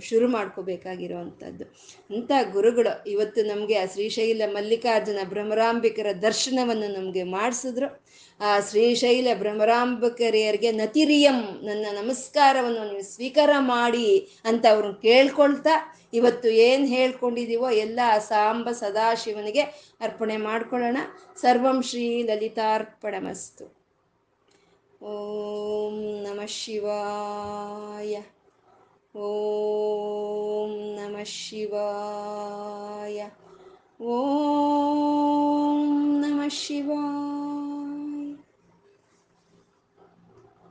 ಶುರು 0.00 0.28
ಮಾಡ್ಕೋಬೇಕಾಗಿರುವಂಥದ್ದು 0.28 1.66
ಅಂಥ 2.10 2.30
ಗುರುಗಳು 2.52 3.10
ಇವತ್ತು 3.10 3.42
ನಮಗೆ 3.46 3.74
ಆ 3.74 3.86
ಶ್ರೀಶೈಲ 3.86 4.42
ಮಲ್ಲಿಕಾರ್ಜುನ 4.52 5.18
ಭ್ರಮರಾಂಬಿಕರ 5.24 6.06
ದರ್ಶನವನ್ನು 6.22 6.88
ನಮಗೆ 6.98 7.22
ಮಾಡಿಸಿದ್ರು. 7.22 7.88
ಆ 8.40 8.60
ಶ್ರೀಶೈಲ 8.60 9.28
ಭ್ರಮರಾಂಬಕರಿಯರಿಗೆ 9.38 10.72
ನತಿರಿಯಂ, 10.72 11.62
ನನ್ನ 11.62 11.86
ನಮಸ್ಕಾರವನ್ನು 11.92 12.84
ನೀವು 12.84 13.02
ಸ್ವೀಕಾರ 13.02 13.50
ಮಾಡಿ 13.58 14.28
ಅಂತ 14.44 14.66
ಅವ್ರನ್ನ 14.70 14.92
ಕೇಳ್ಕೊಳ್ತಾ, 14.92 15.98
ಇವತ್ತು 16.14 16.48
ಏನು 16.48 16.86
ಹೇಳ್ಕೊಂಡಿದೀವೋ 16.86 17.70
ಎಲ್ಲ 17.70 18.00
ಸಾಂಬ 18.18 18.70
ಸದಾಶಿವನಿಗೆ 18.70 19.94
ಅರ್ಪಣೆ 20.00 20.36
ಮಾಡ್ಕೊಳ್ಳೋಣ. 20.36 20.96
ಸರ್ವಂ 21.40 21.82
ಶ್ರೀ 21.82 22.22
ಲಲಿತಾರ್ಪಣಮಸ್ತು. 22.22 23.80
ಓಂ 25.02 26.22
ನಮಃ 26.22 26.46
ಶಿವಾಯ. 26.46 28.22
ಓಂ 29.18 30.96
ನಮಃ 30.96 31.24
ಶಿವಾಯ. 31.24 33.26
ಓಂ 34.04 36.20
ನಮಃ 36.20 36.48
ಶಿವಾಯ. 36.48 37.79